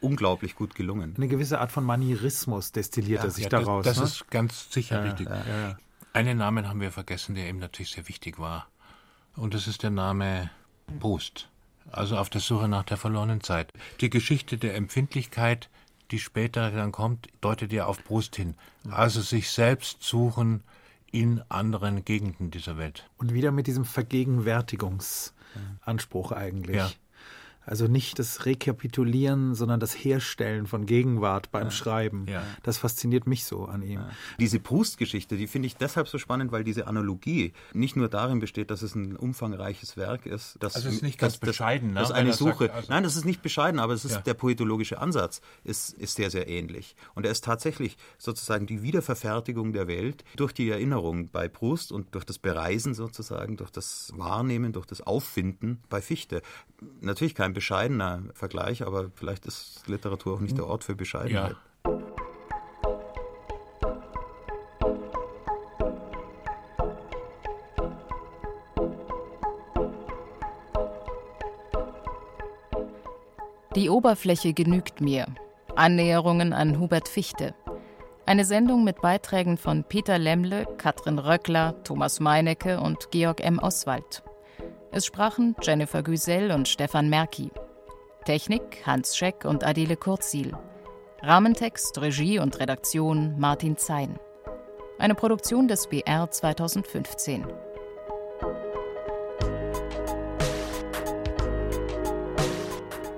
unglaublich 0.00 0.54
gut 0.54 0.74
gelungen. 0.74 1.14
Eine 1.16 1.28
gewisse 1.28 1.60
Art 1.60 1.72
von 1.72 1.84
Manierismus 1.84 2.72
destilliert 2.72 3.20
ja, 3.20 3.28
er 3.28 3.30
sich 3.30 3.44
ja, 3.44 3.50
daraus. 3.50 3.84
Das, 3.84 3.96
das 3.96 4.04
ne? 4.04 4.10
ist 4.10 4.30
ganz 4.30 4.72
sicher 4.72 4.96
ja, 4.96 5.02
richtig. 5.02 5.28
Einen 6.12 6.38
Namen 6.38 6.68
haben 6.68 6.80
wir 6.80 6.90
vergessen, 6.90 7.34
der 7.34 7.46
eben 7.46 7.58
natürlich 7.58 7.92
sehr 7.92 8.08
wichtig 8.08 8.38
war. 8.38 8.68
Und 9.36 9.54
das 9.54 9.66
ist 9.66 9.82
der 9.82 9.90
Name 9.90 10.50
Proust. 10.98 11.48
Also 11.90 12.16
auf 12.16 12.30
der 12.30 12.40
Suche 12.40 12.68
nach 12.68 12.84
der 12.84 12.96
verlorenen 12.96 13.42
Zeit. 13.42 13.72
Die 14.00 14.10
Geschichte 14.10 14.58
der 14.58 14.74
Empfindlichkeit, 14.74 15.68
die 16.10 16.18
später 16.18 16.70
dann 16.70 16.92
kommt, 16.92 17.28
deutet 17.40 17.72
ja 17.72 17.86
auf 17.86 18.04
Proust 18.04 18.36
hin. 18.36 18.54
Also 18.90 19.20
sich 19.20 19.50
selbst 19.50 20.02
suchen 20.02 20.62
in 21.10 21.42
anderen 21.48 22.04
Gegenden 22.04 22.50
dieser 22.50 22.76
Welt. 22.76 23.08
Und 23.16 23.32
wieder 23.32 23.52
mit 23.52 23.66
diesem 23.66 23.84
Vergegenwärtigungsanspruch 23.84 26.32
eigentlich. 26.32 26.76
Ja. 26.76 26.90
Also 27.68 27.86
nicht 27.86 28.18
das 28.18 28.46
Rekapitulieren, 28.46 29.54
sondern 29.54 29.78
das 29.78 29.92
Herstellen 29.92 30.66
von 30.66 30.86
Gegenwart 30.86 31.50
beim 31.50 31.64
ja. 31.64 31.70
Schreiben. 31.70 32.26
Ja. 32.26 32.42
Das 32.62 32.78
fasziniert 32.78 33.26
mich 33.26 33.44
so 33.44 33.66
an 33.66 33.82
ihm. 33.82 34.00
Ja. 34.00 34.10
Diese 34.40 34.58
Proust-Geschichte, 34.58 35.36
die 35.36 35.46
finde 35.46 35.66
ich 35.66 35.76
deshalb 35.76 36.08
so 36.08 36.16
spannend, 36.16 36.50
weil 36.50 36.64
diese 36.64 36.86
Analogie 36.86 37.52
nicht 37.74 37.94
nur 37.94 38.08
darin 38.08 38.38
besteht, 38.38 38.70
dass 38.70 38.80
es 38.80 38.94
ein 38.94 39.16
umfangreiches 39.16 39.98
Werk 39.98 40.24
ist. 40.24 40.56
Dass, 40.60 40.76
also 40.76 40.88
es 40.88 40.96
ist 40.96 41.02
nicht 41.02 41.18
ganz 41.18 41.34
das, 41.34 41.40
bescheiden, 41.40 41.92
ne? 41.92 42.00
Das 42.00 42.10
eine 42.10 42.32
Suche. 42.32 42.66
Sagt, 42.66 42.74
also 42.74 42.86
Nein, 42.88 43.02
das 43.02 43.16
ist 43.16 43.26
nicht 43.26 43.42
bescheiden, 43.42 43.78
aber 43.80 43.92
es 43.92 44.04
ist 44.04 44.22
der 44.22 44.34
poetologische 44.34 44.98
Ansatz 44.98 45.42
ist, 45.64 45.92
ist 45.92 46.16
sehr, 46.16 46.30
sehr 46.30 46.48
ähnlich. 46.48 46.96
Und 47.14 47.26
er 47.26 47.32
ist 47.32 47.44
tatsächlich 47.44 47.98
sozusagen 48.16 48.66
die 48.66 48.82
Wiederverfertigung 48.82 49.72
der 49.72 49.86
Welt 49.88 50.24
durch 50.36 50.52
die 50.52 50.70
Erinnerung 50.70 51.28
bei 51.28 51.48
Proust 51.48 51.92
und 51.92 52.14
durch 52.14 52.24
das 52.24 52.38
Bereisen 52.38 52.94
sozusagen, 52.94 53.56
durch 53.58 53.70
das 53.70 54.12
Wahrnehmen, 54.16 54.72
durch 54.72 54.86
das 54.86 55.02
Auffinden 55.02 55.82
bei 55.90 56.00
Fichte. 56.00 56.40
Natürlich 57.00 57.34
kein 57.34 57.52
bescheidener 57.58 58.22
Vergleich, 58.34 58.86
aber 58.86 59.10
vielleicht 59.16 59.44
ist 59.44 59.82
Literatur 59.88 60.34
auch 60.34 60.40
nicht 60.40 60.56
der 60.56 60.68
Ort 60.68 60.84
für 60.84 60.94
Bescheidenheit. 60.94 61.56
Ja. 61.84 61.92
Die 73.74 73.90
Oberfläche 73.90 74.52
genügt 74.52 75.00
mir. 75.00 75.26
Annäherungen 75.74 76.52
an 76.52 76.78
Hubert 76.78 77.08
Fichte. 77.08 77.56
Eine 78.24 78.44
Sendung 78.44 78.84
mit 78.84 79.00
Beiträgen 79.00 79.58
von 79.58 79.82
Peter 79.82 80.16
Lemmle, 80.16 80.64
Katrin 80.78 81.18
Röckler, 81.18 81.74
Thomas 81.82 82.20
Meinecke 82.20 82.78
und 82.80 83.10
Georg 83.10 83.40
M. 83.40 83.58
Oswald. 83.58 84.22
Es 84.90 85.04
sprachen 85.04 85.54
Jennifer 85.60 86.02
Güsel 86.02 86.50
und 86.50 86.66
Stefan 86.66 87.10
Merki. 87.10 87.50
Technik 88.24 88.86
Hans 88.86 89.18
Scheck 89.18 89.44
und 89.44 89.62
Adele 89.62 89.96
Kurzil. 89.96 90.56
Rahmentext, 91.20 92.00
Regie 92.00 92.38
und 92.38 92.58
Redaktion 92.58 93.38
Martin 93.38 93.76
Zein. 93.76 94.18
Eine 94.98 95.14
Produktion 95.14 95.68
des 95.68 95.88
BR 95.88 96.30
2015. 96.30 97.46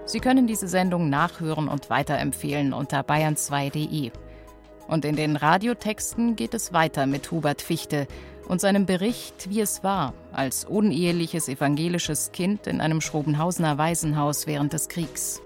Sie 0.06 0.18
können 0.18 0.48
diese 0.48 0.66
Sendung 0.66 1.08
nachhören 1.08 1.68
und 1.68 1.88
weiterempfehlen 1.88 2.72
unter 2.72 3.02
bayern2.de. 3.02 4.10
Und 4.88 5.04
in 5.04 5.14
den 5.14 5.36
Radiotexten 5.36 6.34
geht 6.34 6.52
es 6.52 6.72
weiter 6.72 7.06
mit 7.06 7.30
Hubert 7.30 7.62
Fichte 7.62 8.08
und 8.48 8.60
seinem 8.60 8.86
Bericht, 8.86 9.48
wie 9.48 9.60
es 9.60 9.84
war, 9.84 10.14
als 10.40 10.64
uneheliches 10.64 11.48
evangelisches 11.50 12.32
Kind 12.32 12.66
in 12.66 12.80
einem 12.80 13.02
Schrobenhausener 13.02 13.76
Waisenhaus 13.76 14.46
während 14.46 14.72
des 14.72 14.88
Kriegs. 14.88 15.42